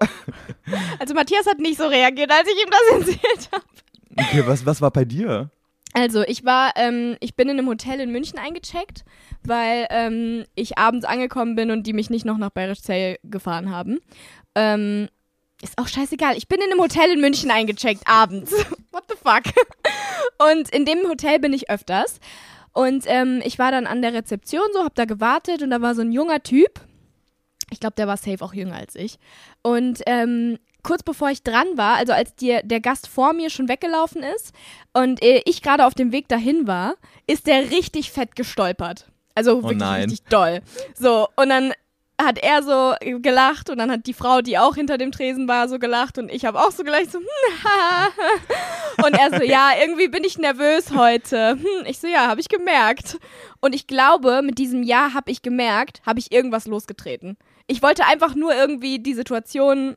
[0.99, 3.63] Also Matthias hat nicht so reagiert, als ich ihm das erzählt habe.
[4.17, 5.49] Okay, was, was war bei dir?
[5.93, 9.03] Also ich war, ähm, ich bin in einem Hotel in München eingecheckt,
[9.43, 13.71] weil ähm, ich abends angekommen bin und die mich nicht noch nach Bayerisch Zell gefahren
[13.71, 13.99] haben.
[14.55, 15.09] Ähm,
[15.61, 16.37] ist auch scheißegal.
[16.37, 18.51] Ich bin in einem Hotel in München eingecheckt abends.
[18.91, 19.43] What the fuck?
[20.51, 22.19] Und in dem Hotel bin ich öfters.
[22.73, 25.93] Und ähm, ich war dann an der Rezeption so, hab da gewartet und da war
[25.93, 26.79] so ein junger Typ.
[27.69, 29.19] Ich glaube, der war safe auch jünger als ich.
[29.61, 33.67] Und ähm, kurz bevor ich dran war, also als die, der Gast vor mir schon
[33.67, 34.53] weggelaufen ist
[34.93, 36.95] und äh, ich gerade auf dem Weg dahin war,
[37.27, 39.07] ist der richtig fett gestolpert.
[39.35, 40.09] Also wirklich nein.
[40.09, 40.61] richtig doll.
[40.95, 41.73] So, und dann
[42.21, 45.67] hat er so gelacht und dann hat die Frau, die auch hinter dem Tresen war,
[45.67, 47.27] so gelacht und ich habe auch so gelacht, so, hm.
[49.05, 51.51] Und er so, ja, irgendwie bin ich nervös heute.
[51.51, 53.17] Hm, ich so, ja, habe ich gemerkt.
[53.59, 57.37] Und ich glaube, mit diesem Ja habe ich gemerkt, habe ich irgendwas losgetreten.
[57.67, 59.95] Ich wollte einfach nur irgendwie die Situation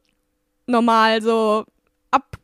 [0.67, 1.65] normal so
[2.11, 2.37] ab.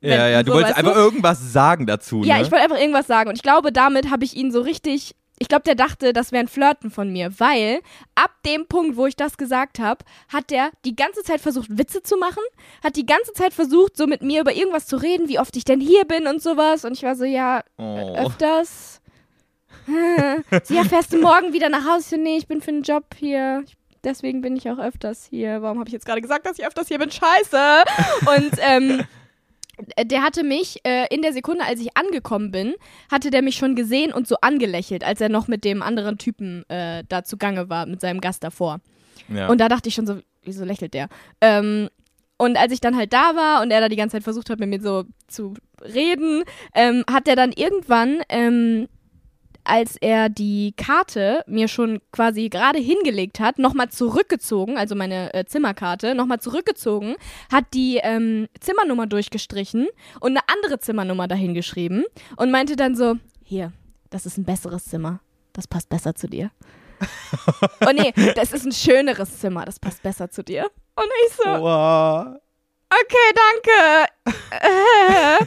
[0.00, 0.90] Ja, ja, du so, wolltest weißt du?
[0.90, 2.42] einfach irgendwas sagen dazu, Ja, ne?
[2.42, 3.28] ich wollte einfach irgendwas sagen.
[3.30, 6.42] Und ich glaube, damit habe ich ihn so richtig ich glaube, der dachte, das wäre
[6.44, 7.80] ein Flirten von mir, weil
[8.16, 12.02] ab dem Punkt, wo ich das gesagt habe, hat der die ganze Zeit versucht, Witze
[12.02, 12.42] zu machen,
[12.82, 15.64] hat die ganze Zeit versucht, so mit mir über irgendwas zu reden, wie oft ich
[15.64, 16.84] denn hier bin und sowas.
[16.84, 18.16] Und ich war so, ja, Oh.
[18.16, 19.00] öfters.
[20.68, 22.18] ja, fährst du morgen wieder nach Hause?
[22.18, 23.62] Nee, ich bin für einen Job hier.
[23.64, 25.62] Ich, deswegen bin ich auch öfters hier.
[25.62, 27.10] Warum habe ich jetzt gerade gesagt, dass ich öfters hier bin?
[27.10, 27.82] Scheiße.
[28.26, 29.04] Und ähm,
[30.02, 32.74] der hatte mich äh, in der Sekunde, als ich angekommen bin,
[33.10, 36.68] hatte der mich schon gesehen und so angelächelt, als er noch mit dem anderen Typen
[36.68, 38.80] äh, da zugange war, mit seinem Gast davor.
[39.28, 39.48] Ja.
[39.48, 41.08] Und da dachte ich schon so, wieso lächelt der?
[41.40, 41.88] Ähm,
[42.38, 44.60] und als ich dann halt da war und er da die ganze Zeit versucht hat,
[44.60, 46.44] mit mir so zu reden,
[46.74, 48.88] ähm, hat er dann irgendwann, ähm,
[49.68, 55.44] als er die Karte mir schon quasi gerade hingelegt hat, nochmal zurückgezogen, also meine äh,
[55.44, 57.16] Zimmerkarte, nochmal zurückgezogen,
[57.52, 59.88] hat die ähm, Zimmernummer durchgestrichen
[60.20, 62.04] und eine andere Zimmernummer dahin geschrieben
[62.36, 63.72] und meinte dann so, hier,
[64.10, 65.20] das ist ein besseres Zimmer,
[65.52, 66.50] das passt besser zu dir.
[67.86, 70.64] oh nee, das ist ein schöneres Zimmer, das passt besser zu dir.
[70.96, 72.40] Und ich so, Wow.
[72.90, 74.08] Okay, danke.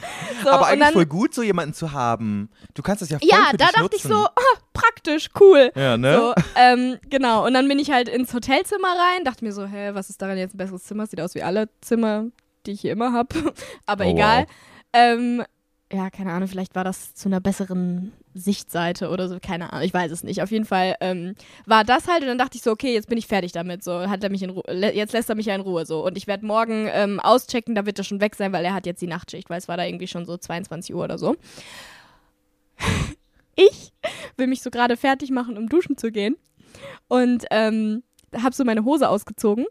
[0.42, 2.50] So, Aber eigentlich dann, voll gut, so jemanden zu haben.
[2.74, 3.96] Du kannst das ja voll ja, da dachte nutzen.
[3.96, 5.70] ich so, ah, praktisch, cool.
[5.76, 6.16] Ja, ne?
[6.16, 7.46] So, ähm, genau.
[7.46, 10.36] Und dann bin ich halt ins Hotelzimmer rein, dachte mir so, hä, was ist daran
[10.38, 11.06] jetzt ein besseres Zimmer?
[11.06, 12.24] Sieht aus wie alle Zimmer,
[12.66, 13.52] die ich hier immer habe.
[13.86, 14.40] Aber Oh, egal.
[14.40, 14.46] wow.
[14.94, 15.44] Ähm,
[15.92, 19.92] ja, keine Ahnung, vielleicht war das zu einer besseren Sichtseite oder so, keine Ahnung, ich
[19.92, 20.42] weiß es nicht.
[20.42, 21.34] Auf jeden Fall ähm,
[21.66, 23.84] war das halt und dann dachte ich so, okay, jetzt bin ich fertig damit.
[23.84, 26.04] So, hat er mich in Ruhe, jetzt lässt er mich ja in Ruhe so.
[26.04, 28.86] Und ich werde morgen ähm, auschecken, da wird er schon weg sein, weil er hat
[28.86, 31.36] jetzt die Nachtschicht, weil es war da irgendwie schon so 22 Uhr oder so.
[33.56, 33.92] ich
[34.36, 36.36] will mich so gerade fertig machen, um duschen zu gehen.
[37.08, 38.02] Und ähm,
[38.34, 39.66] habe so meine Hose ausgezogen.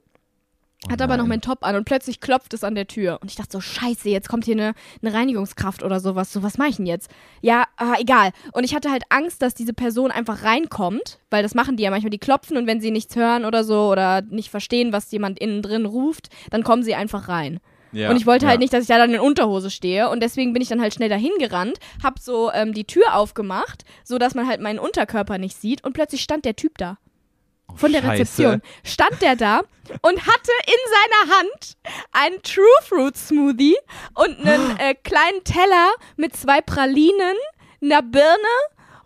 [0.87, 3.19] Oh Hat aber noch meinen Top an und plötzlich klopft es an der Tür.
[3.21, 4.73] Und ich dachte so, scheiße, jetzt kommt hier eine,
[5.03, 6.33] eine Reinigungskraft oder sowas.
[6.33, 7.11] So, was mache ich denn jetzt?
[7.41, 8.31] Ja, ah, egal.
[8.53, 11.91] Und ich hatte halt Angst, dass diese Person einfach reinkommt, weil das machen die ja
[11.91, 12.09] manchmal.
[12.09, 15.61] Die klopfen und wenn sie nichts hören oder so oder nicht verstehen, was jemand innen
[15.61, 17.59] drin ruft, dann kommen sie einfach rein.
[17.91, 18.49] Ja, Und ich wollte ja.
[18.49, 20.09] halt nicht, dass ich da dann in Unterhose stehe.
[20.09, 23.83] Und deswegen bin ich dann halt schnell dahin gerannt, hab so ähm, die Tür aufgemacht,
[24.03, 25.83] so dass man halt meinen Unterkörper nicht sieht.
[25.83, 26.97] Und plötzlich stand der Typ da.
[27.75, 28.11] Von der Scheiße.
[28.21, 28.61] Rezeption.
[28.83, 29.61] Stand der da
[30.01, 31.77] und hatte in seiner Hand
[32.11, 33.77] einen True Fruit Smoothie
[34.13, 37.35] und einen äh, kleinen Teller mit zwei Pralinen,
[37.81, 38.37] einer Birne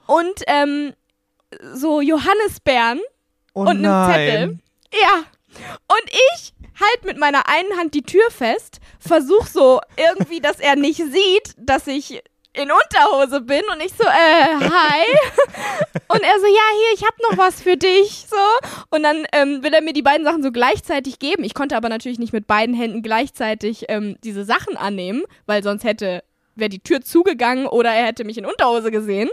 [0.07, 0.93] und ähm,
[1.73, 2.99] so Johannisbeeren
[3.53, 4.11] Oh und einem nein.
[4.11, 4.59] Zettel.
[5.01, 5.23] Ja.
[5.87, 10.75] Und ich halt mit meiner einen Hand die Tür fest, versuch so irgendwie, dass er
[10.75, 12.21] nicht sieht, dass ich
[12.61, 15.05] in Unterhose bin und ich so, äh, hi.
[16.07, 18.37] Und er so, ja, hier, ich hab noch was für dich, so.
[18.89, 21.43] Und dann ähm, will er mir die beiden Sachen so gleichzeitig geben.
[21.43, 25.83] Ich konnte aber natürlich nicht mit beiden Händen gleichzeitig ähm, diese Sachen annehmen, weil sonst
[25.83, 26.23] hätte,
[26.55, 29.29] wäre die Tür zugegangen oder er hätte mich in Unterhose gesehen.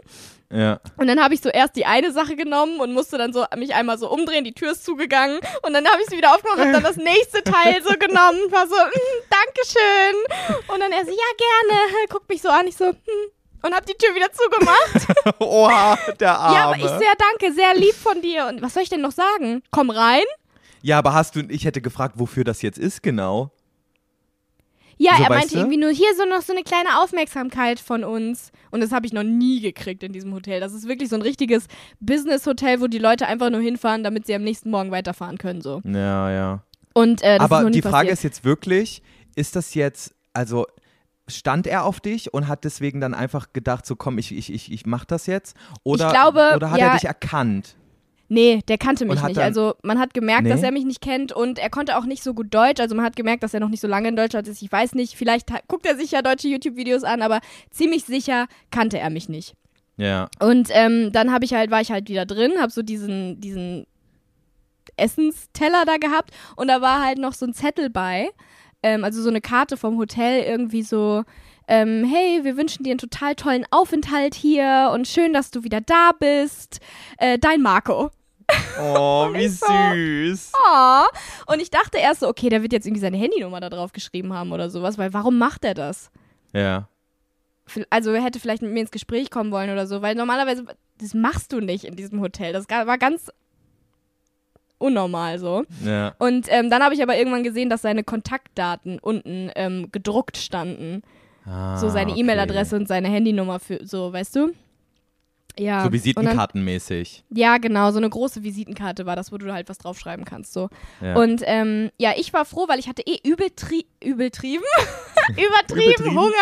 [0.52, 0.80] Ja.
[0.98, 3.74] Und dann habe ich so erst die eine Sache genommen und musste dann so mich
[3.74, 6.72] einmal so umdrehen, die Tür ist zugegangen und dann habe ich sie wieder aufgemacht und
[6.72, 10.62] dann das nächste Teil so genommen, war so, mm, Dankeschön.
[10.68, 12.94] Und dann er so, ja gerne, guckt mich so an, ich so, hm,
[13.62, 15.38] und habe die Tür wieder zugemacht.
[15.40, 16.56] Oha, der Arme.
[16.56, 18.46] Ja, aber ich sehr danke, sehr lieb von dir.
[18.46, 19.62] Und was soll ich denn noch sagen?
[19.70, 20.24] Komm rein.
[20.82, 23.52] Ja, aber hast du, ich hätte gefragt, wofür das jetzt ist genau.
[25.02, 25.56] Ja, So, er meinte du?
[25.58, 28.52] irgendwie nur hier so noch so eine kleine Aufmerksamkeit von uns.
[28.70, 30.60] Und das habe ich noch nie gekriegt in diesem Hotel.
[30.60, 31.66] Das ist wirklich so ein richtiges
[32.00, 35.60] Business-Hotel, wo die Leute einfach nur hinfahren, damit sie am nächsten Morgen weiterfahren können.
[35.60, 35.82] So.
[35.84, 36.62] Ja, ja.
[36.94, 38.12] Und äh, aber die Frage passiert.
[38.12, 39.02] ist jetzt wirklich,
[39.34, 40.66] ist das jetzt, also
[41.28, 44.70] stand er auf dich und hat deswegen dann einfach gedacht, so komm, ich, ich, ich,
[44.70, 45.56] ich mach das jetzt?
[45.82, 46.88] Oder, glaube, oder hat ja.
[46.88, 47.76] er dich erkannt?
[48.32, 49.38] Nee, der kannte mich nicht.
[49.38, 50.48] Also man hat gemerkt, Nee?
[50.48, 52.80] dass er mich nicht kennt und er konnte auch nicht so gut Deutsch.
[52.80, 54.62] Also man hat gemerkt, dass er noch nicht so lange in Deutschland ist.
[54.62, 58.98] Ich weiß nicht, vielleicht guckt er sich ja deutsche YouTube-Videos an, aber ziemlich sicher kannte
[58.98, 59.52] er mich nicht.
[59.98, 60.30] Ja.
[60.40, 63.86] Und ähm, dann habe ich halt, war ich halt wieder drin, habe so diesen, diesen
[64.96, 68.30] Essensteller da gehabt und da war halt noch so ein Zettel bei,
[68.82, 71.24] ähm, also so eine Karte vom Hotel, irgendwie so,
[71.68, 75.82] ähm, hey, wir wünschen dir einen total tollen Aufenthalt hier und schön, dass du wieder
[75.82, 76.80] da bist.
[77.18, 78.10] Äh, dein Marco.
[78.80, 80.52] Oh, wie süß.
[80.54, 81.52] Oh.
[81.52, 84.32] Und ich dachte erst so, okay, der wird jetzt irgendwie seine Handynummer da drauf geschrieben
[84.32, 86.10] haben oder sowas, weil warum macht er das?
[86.52, 86.88] Ja.
[87.90, 90.64] Also er hätte vielleicht mit mir ins Gespräch kommen wollen oder so, weil normalerweise,
[90.98, 92.52] das machst du nicht in diesem Hotel.
[92.52, 93.30] Das war ganz
[94.78, 95.64] unnormal so.
[95.84, 96.14] Ja.
[96.18, 101.02] Und ähm, dann habe ich aber irgendwann gesehen, dass seine Kontaktdaten unten ähm, gedruckt standen.
[101.46, 102.20] Ah, so seine okay.
[102.20, 104.52] E-Mail-Adresse und seine Handynummer für, so, weißt du?
[105.58, 105.84] Ja.
[105.84, 107.24] So Visitenkartenmäßig.
[107.28, 110.52] Dann, ja, genau, so eine große Visitenkarte war das, wo du halt was draufschreiben kannst,
[110.52, 110.68] so.
[111.00, 111.14] Ja.
[111.16, 114.64] Und ähm, ja, ich war froh, weil ich hatte eh übel, tri übel trieben.
[115.30, 116.32] Übertrieben Hunger.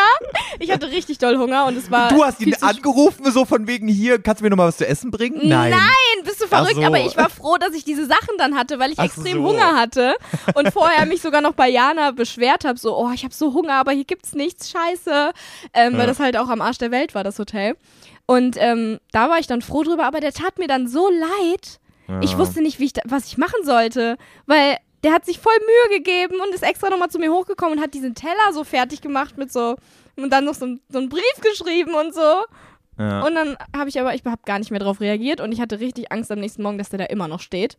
[0.59, 2.09] Ich hatte richtig doll Hunger und es war.
[2.09, 4.87] Du hast ihn angerufen, so von wegen hier, kannst du mir noch mal was zu
[4.87, 5.41] essen bringen?
[5.43, 5.71] Nein.
[5.73, 6.77] Nein, bist du verrückt?
[6.77, 6.83] So.
[6.83, 9.49] Aber ich war froh, dass ich diese Sachen dann hatte, weil ich Ach extrem so.
[9.49, 10.15] Hunger hatte
[10.55, 13.75] und vorher mich sogar noch bei Jana beschwert habe, so, oh, ich habe so Hunger,
[13.75, 15.33] aber hier gibt's nichts, scheiße,
[15.75, 15.99] ähm, Ja.
[15.99, 17.77] weil das halt auch am Arsch der Welt war, das Hotel.
[18.31, 21.81] Und ähm, da war ich dann froh drüber, aber der tat mir dann so leid.
[22.23, 22.39] Ich Ja.
[22.39, 24.17] wusste nicht, wie ich da, was ich machen sollte,
[24.47, 27.83] weil der hat sich voll Mühe gegeben und ist extra nochmal zu mir hochgekommen und
[27.85, 29.75] hat diesen Teller so fertig gemacht mit so
[30.17, 32.45] und dann noch so, so einen Brief geschrieben und so.
[32.99, 33.23] Ja.
[33.27, 35.81] Und dann habe ich aber, ich habe gar nicht mehr drauf reagiert und ich hatte
[35.81, 37.79] richtig Angst am nächsten Morgen, dass der da immer noch steht.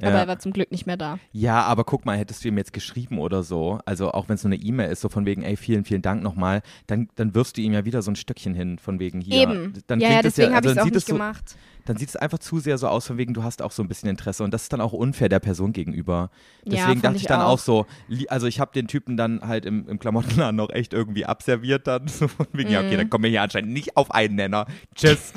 [0.00, 0.18] Aber Ja.
[0.18, 1.18] er war zum Glück nicht mehr da.
[1.32, 4.42] Ja, aber guck mal, hättest du ihm jetzt geschrieben oder so, also auch wenn es
[4.42, 7.56] so eine E-Mail ist, so von wegen, ey, vielen, vielen Dank nochmal, dann, dann wirfst
[7.56, 9.42] du ihm ja wieder so ein Stöckchen hin, von wegen hier.
[9.42, 9.72] Eben.
[9.86, 11.56] Dann ja, ja, es deswegen ja, habe also ich es auch nicht so, gemacht.
[11.84, 13.88] dann sieht es einfach zu sehr so aus, von wegen, du hast auch so ein
[13.88, 16.30] bisschen Interesse und das ist dann auch unfair der Person gegenüber.
[16.64, 17.50] Ja, Deswegen fand dachte ich ich dann auch.
[17.52, 17.86] auch so,
[18.28, 22.08] also ich habe den Typen dann halt im, im Klamottenladen noch echt irgendwie abserviert dann,
[22.08, 22.88] so von wegen, ja, Mhm.
[22.88, 24.66] okay, dann kommen wir hier anscheinend nicht auf einen Nenner.
[24.96, 25.32] Tschüss.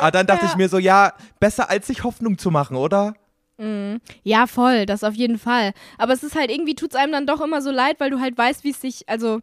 [0.00, 0.50] aber dann dachte Ja.
[0.50, 3.14] ich mir so, ja, besser als sich Hoffnung zu machen, oder?
[4.24, 5.72] Ja, voll, das auf jeden Fall.
[5.98, 8.20] Aber es ist halt irgendwie, tut es einem dann doch immer so leid, weil du
[8.20, 9.40] halt weißt, wie es sich, also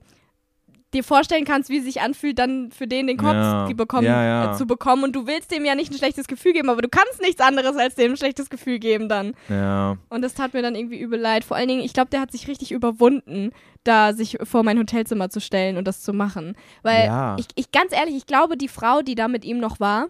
[0.94, 3.70] dir vorstellen kannst, wie es sich anfühlt, dann für den den Kopf Ja.
[3.74, 4.52] bekommen, Ja, ja.
[4.54, 5.06] Äh, zu bekommen.
[5.06, 7.78] Und du willst dem ja nicht ein schlechtes Gefühl geben, aber du kannst nichts anderes
[7.78, 9.34] als dem ein schlechtes Gefühl geben dann.
[9.48, 9.96] Ja.
[10.10, 11.46] Und das tat mir dann irgendwie übel leid.
[11.46, 13.52] Vor allen Dingen, ich glaube, der hat sich richtig überwunden,
[13.86, 16.56] da sich vor mein Hotelzimmer zu stellen und das zu machen.
[16.84, 17.06] Weil
[17.40, 20.08] ich, ich ganz ehrlich, ich glaube, die Frau, die da mit ihm noch war,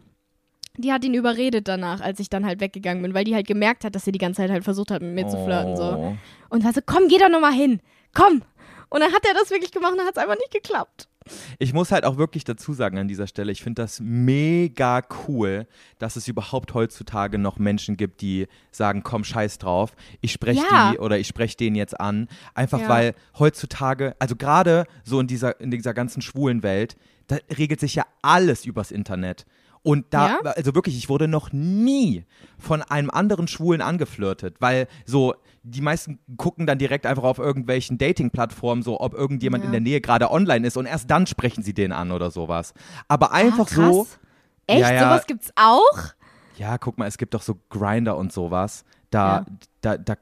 [0.77, 3.83] die hat ihn überredet danach, als ich dann halt weggegangen bin, weil die halt gemerkt
[3.83, 5.75] hat, dass er die ganze Zeit halt versucht hat, mit mir zu flirten.
[5.75, 5.83] So.
[5.83, 6.17] Oh.
[6.49, 7.81] Und war so, komm, geh doch nochmal hin.
[8.13, 8.41] Komm.
[8.89, 11.07] Und dann hat er das wirklich gemacht und dann hat es einfach nicht geklappt.
[11.59, 15.67] Ich muss halt auch wirklich dazu sagen an dieser Stelle, ich finde das mega cool,
[15.99, 20.91] dass es überhaupt heutzutage noch Menschen gibt, die sagen, komm, scheiß drauf, ich spreche Ja.
[20.91, 22.27] die oder ich spreche den jetzt an.
[22.55, 22.89] Einfach Ja.
[22.89, 27.95] weil heutzutage, also gerade so in dieser, in dieser ganzen schwulen Welt, da regelt sich
[27.95, 29.45] ja alles übers Internet.
[29.83, 30.51] Und da, Ja?
[30.51, 32.25] also wirklich, ich wurde noch nie
[32.59, 35.33] von einem anderen Schwulen angeflirtet, weil so,
[35.63, 39.67] die meisten gucken dann direkt einfach auf irgendwelchen Dating-Plattformen, so ob irgendjemand Ja.
[39.67, 42.73] in der Nähe gerade online ist und erst dann sprechen sie den an oder sowas.
[43.07, 44.07] Aber einfach ah, so,
[44.67, 44.81] Echt?
[44.81, 44.99] Ja, ja.
[45.03, 46.13] Sowas gibt's auch?
[46.57, 48.85] ja, guck mal, es gibt doch so Grinder und sowas.
[49.09, 49.45] Da,
[49.81, 50.15] da, da,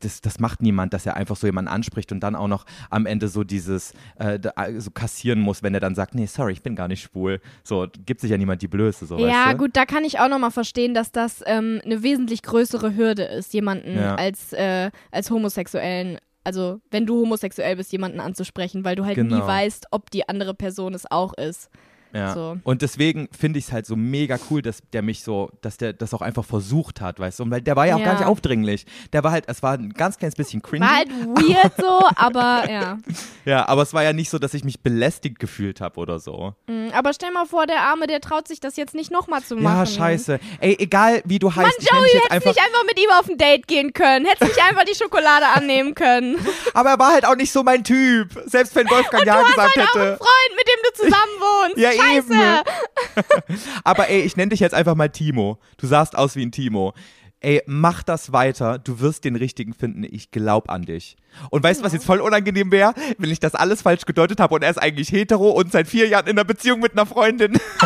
[0.00, 3.06] das, das macht niemand, dass er einfach so jemanden anspricht und dann auch noch am
[3.06, 4.38] Ende so dieses, äh,
[4.78, 7.40] so kassieren muss, wenn er dann sagt, nee, sorry, ich bin gar nicht schwul.
[7.62, 9.58] So, gibt sich ja niemand die Blöße, so, Ja, weißt du?
[9.58, 13.52] gut, da kann ich auch nochmal verstehen, dass das ähm, eine wesentlich größere Hürde ist,
[13.54, 14.14] jemanden Ja.
[14.16, 19.22] als, äh, als Homosexuellen, also wenn du homosexuell bist, jemanden anzusprechen, weil du halt nie
[19.28, 19.46] Genau.
[19.46, 21.68] weißt, ob die andere Person es auch ist.
[22.12, 22.34] Ja.
[22.34, 22.56] So.
[22.64, 25.92] Und deswegen finde ich es halt so mega cool, dass der mich so, dass der
[25.92, 27.44] das auch einfach versucht hat, weißt du?
[27.44, 28.06] Und weil der war ja auch Ja.
[28.06, 28.86] gar nicht aufdringlich.
[29.12, 30.84] Der war halt, es war ein ganz kleines bisschen cringy.
[30.84, 32.98] War halt weird so, aber ja.
[33.46, 36.54] Ja, aber es war ja nicht so, dass ich mich belästigt gefühlt habe oder so.
[36.66, 39.56] Mm, Aber stell mal vor, der Arme, der traut sich das jetzt nicht nochmal zu
[39.56, 39.78] machen.
[39.78, 40.38] Ja, scheiße.
[40.60, 42.50] Ey, egal wie du heißt, Mann, Joey, hättest einfach.
[42.50, 44.26] nicht einfach mit ihm auf ein Date gehen können.
[44.26, 46.36] Hättest nicht einfach die Schokolade annehmen können.
[46.74, 48.28] Aber er war halt auch nicht so mein Typ.
[48.46, 50.16] Selbst wenn Wolfgang ja du hast gesagt halt auch einen hätte.
[50.18, 51.78] Freund, mit dem du zusammen wohnst.
[51.78, 52.32] Ja, Scheiße.
[52.32, 53.60] eben.
[53.84, 55.58] Aber ey, ich nenne dich jetzt einfach mal Timo.
[55.76, 56.94] Du sahst aus wie ein Timo.
[57.42, 58.78] Ey, mach das weiter.
[58.78, 60.04] Du wirst den richtigen finden.
[60.04, 61.16] Ich glaub an dich.
[61.48, 62.92] Und weißt du, was jetzt voll unangenehm wäre?
[63.16, 66.06] Wenn ich das alles falsch gedeutet habe und er ist eigentlich hetero und seit vier
[66.06, 67.52] Jahren in einer Beziehung mit einer Freundin.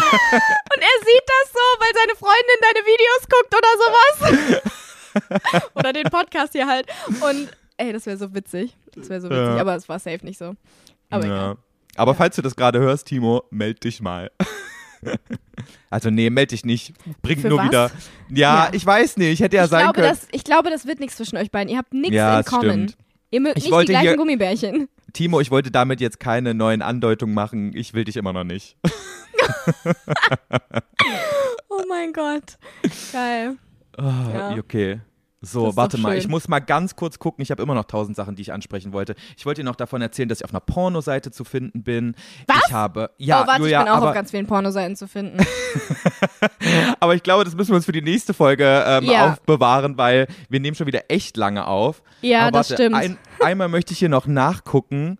[0.74, 5.64] Und er sieht das so, weil seine Freundin deine Videos guckt oder sowas.
[5.74, 6.86] oder den Podcast hier halt.
[7.06, 8.76] Und ey, das wäre so witzig.
[8.94, 9.54] Das wäre so witzig.
[9.54, 9.60] Ja.
[9.60, 10.54] Aber es war safe nicht so.
[11.10, 11.56] Aber egal.
[11.96, 14.30] Aber falls du das gerade hörst, Timo, meld dich mal.
[15.90, 16.94] also nee, meld dich nicht.
[17.22, 17.66] Bring Für nur was?
[17.68, 17.90] wieder.
[18.30, 18.70] Ja, Ja.
[18.72, 19.40] ich weiß nicht.
[19.40, 20.08] Hätte ja ich, sein glaube, können.
[20.08, 21.70] das, ich glaube, das wird nichts zwischen euch beiden.
[21.70, 22.64] Ihr habt nichts Ja, in common.
[22.88, 22.96] stimmt.
[23.30, 24.88] Ihr mögt Ich nicht wollte die gleichen hier- Gummibärchen.
[25.12, 27.76] Timo, ich wollte damit jetzt keine neuen Andeutungen machen.
[27.76, 28.76] Ich will dich immer noch nicht.
[31.68, 32.56] Oh mein Gott.
[33.12, 33.56] Geil.
[33.98, 34.54] Oh, Ja.
[34.58, 35.00] Okay.
[35.44, 37.42] So, warte mal, ich muss mal ganz kurz gucken.
[37.42, 39.14] Ich habe immer noch tausend Sachen, die ich ansprechen wollte.
[39.36, 42.14] Ich wollte dir noch davon erzählen, dass ich auf einer Pornoseite zu finden bin.
[42.46, 42.62] Was?
[42.66, 45.44] Ich habe, ja, oh, warte, Julia, ich bin auch auf ganz vielen Pornoseiten zu finden.
[47.00, 49.32] aber ich glaube, das müssen wir uns für die nächste Folge ähm, Ja.
[49.32, 52.02] aufbewahren, weil wir nehmen schon wieder echt lange auf.
[52.22, 52.96] Ja, aber das warte, stimmt.
[52.96, 55.18] Ein, einmal möchte ich hier noch nachgucken.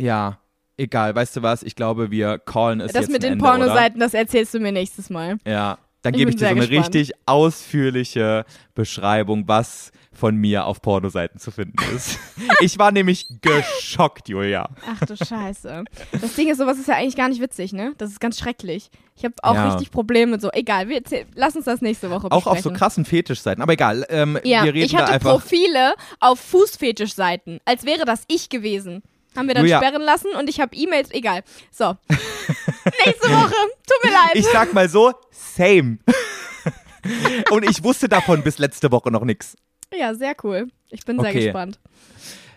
[0.00, 0.38] Ja,
[0.76, 1.62] egal, weißt du was?
[1.62, 3.52] Ich glaube, wir callen es das jetzt mit den Ende, oder?
[3.56, 5.38] Pornoseiten, das erzählst du mir nächstes Mal.
[5.46, 6.94] Ja, dann gebe ich dir so eine gespannt.
[6.94, 8.44] richtig ausführliche
[8.74, 12.18] Beschreibung, was von mir auf Pornoseiten zu finden ist.
[12.60, 14.68] ich war nämlich geschockt, Julia.
[14.86, 15.84] Ach du Scheiße.
[16.20, 17.94] Das Ding ist, sowas ist ja eigentlich gar nicht witzig, ne?
[17.98, 18.90] Das ist ganz schrecklich.
[19.16, 19.68] Ich habe auch Ja.
[19.68, 20.50] richtig Probleme mit so.
[20.52, 21.02] Egal, wir
[21.34, 22.48] lass uns das nächste Woche Auch besprechen.
[22.58, 23.62] auf so krassen Fetischseiten.
[23.62, 25.30] Aber egal, ähm, Ja, wir reden ich hatte einfach.
[25.30, 29.02] Profile auf Fußfetischseiten, als wäre das ich gewesen.
[29.36, 29.78] haben wir dann Julia.
[29.78, 31.42] sperren lassen und ich habe E-Mails, egal.
[31.70, 31.96] So.
[33.06, 33.54] Nächste Woche.
[33.86, 34.30] Tut mir leid.
[34.34, 35.98] Ich sag mal so, same.
[37.50, 39.56] Und ich wusste davon bis letzte Woche noch nichts.
[39.94, 40.68] ja, sehr cool.
[40.90, 41.44] Ich bin sehr Okay.
[41.44, 41.78] gespannt.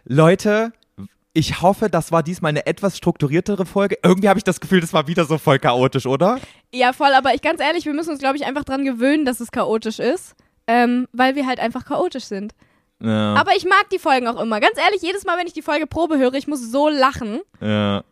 [0.03, 0.74] Leute,
[1.34, 3.98] ich hoffe, das war diesmal eine etwas strukturiertere Folge.
[4.03, 6.40] Irgendwie habe ich das Gefühl, das war wieder so voll chaotisch, oder?
[6.74, 9.40] Ja, voll, aber ich ganz ehrlich, wir müssen uns, glaube ich, einfach dran gewöhnen, dass
[9.40, 10.36] es chaotisch ist.
[10.68, 12.53] Ähm, weil wir halt einfach chaotisch sind.
[13.02, 13.34] Ja.
[13.36, 14.60] Aber ich mag die Folgen auch immer.
[14.60, 17.41] Ganz ehrlich, jedes Mal, wenn ich die Folge Probe höre, ich muss so lachen.
[17.62, 18.03] ja.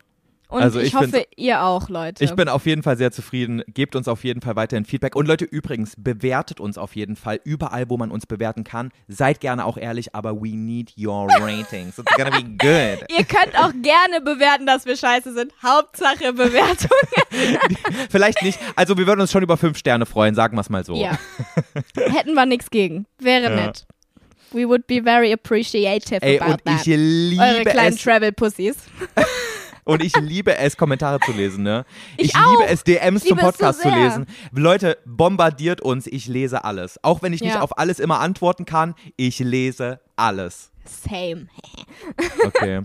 [0.50, 2.24] Und Also ich, ich hoffe, ihr auch, Leute.
[2.24, 3.62] Ich bin auf jeden Fall sehr zufrieden.
[3.68, 5.16] Gebt uns auf jeden Fall weiterhin Feedback.
[5.16, 8.90] Und Leute, übrigens, bewertet uns auf jeden Fall überall, wo man uns bewerten kann.
[9.08, 12.00] Seid gerne auch ehrlich, aber we need your ratings.
[12.00, 13.06] It's gonna be good.
[13.16, 15.54] Ihr könnt auch gerne bewerten, dass wir scheiße sind.
[15.62, 16.90] Hauptsache Bewertung.
[18.10, 18.58] Vielleicht nicht.
[18.76, 20.96] Also, wir würden uns schon über fünf Sterne freuen, sagen wir es mal so.
[20.96, 21.18] Ja.
[21.96, 23.06] Hätten wir nichts gegen.
[23.20, 23.68] Wäre Ja.
[23.68, 23.86] nett.
[24.52, 26.82] We would be very appreciative Ey, about und that.
[26.82, 28.02] ich liebe Eure kleinen es.
[28.02, 28.78] Travel-Pussies.
[29.90, 31.86] Und ich liebe es, Kommentare zu lesen, ne?
[32.18, 32.64] Ich liebe auch.
[32.70, 34.26] es, DMs Ich zum liebe es so Podcast zu lesen.
[34.52, 37.03] Leute, bombardiert uns, ich lese alles.
[37.03, 37.61] Auch wenn ich nicht Ja.
[37.61, 40.72] auf alles immer antworten kann, ich lese alles.
[40.86, 41.48] Same.
[42.45, 42.82] Okay.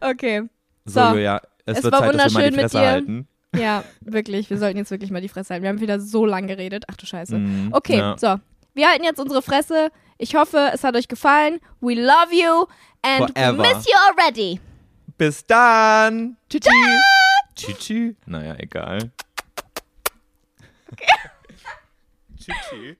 [0.00, 0.42] Okay.
[0.84, 1.08] So, So.
[1.10, 2.86] Julia, es, Es wird war Zeit, dass wir mal die wunderschön mit Fresse dir.
[2.86, 3.28] halten.
[3.56, 4.50] Ja, wirklich.
[4.50, 5.62] Wir sollten jetzt wirklich mal die Fresse halten.
[5.62, 6.84] Wir haben wieder so lang geredet.
[6.90, 7.36] Ach du Scheiße.
[7.38, 8.16] Mhm, Okay, ja.
[8.18, 8.36] so.
[8.74, 9.90] Wir halten jetzt unsere Fresse.
[10.18, 11.58] Ich hoffe, es hat euch gefallen.
[11.80, 12.66] We love you
[13.02, 13.58] and Forever.
[13.58, 14.60] we miss you already.
[15.18, 16.36] Bis dann.
[16.48, 16.70] Tschüssi.
[17.56, 18.16] Tschüssi.
[18.24, 19.10] Naja, egal.
[22.38, 22.96] Tschüssi.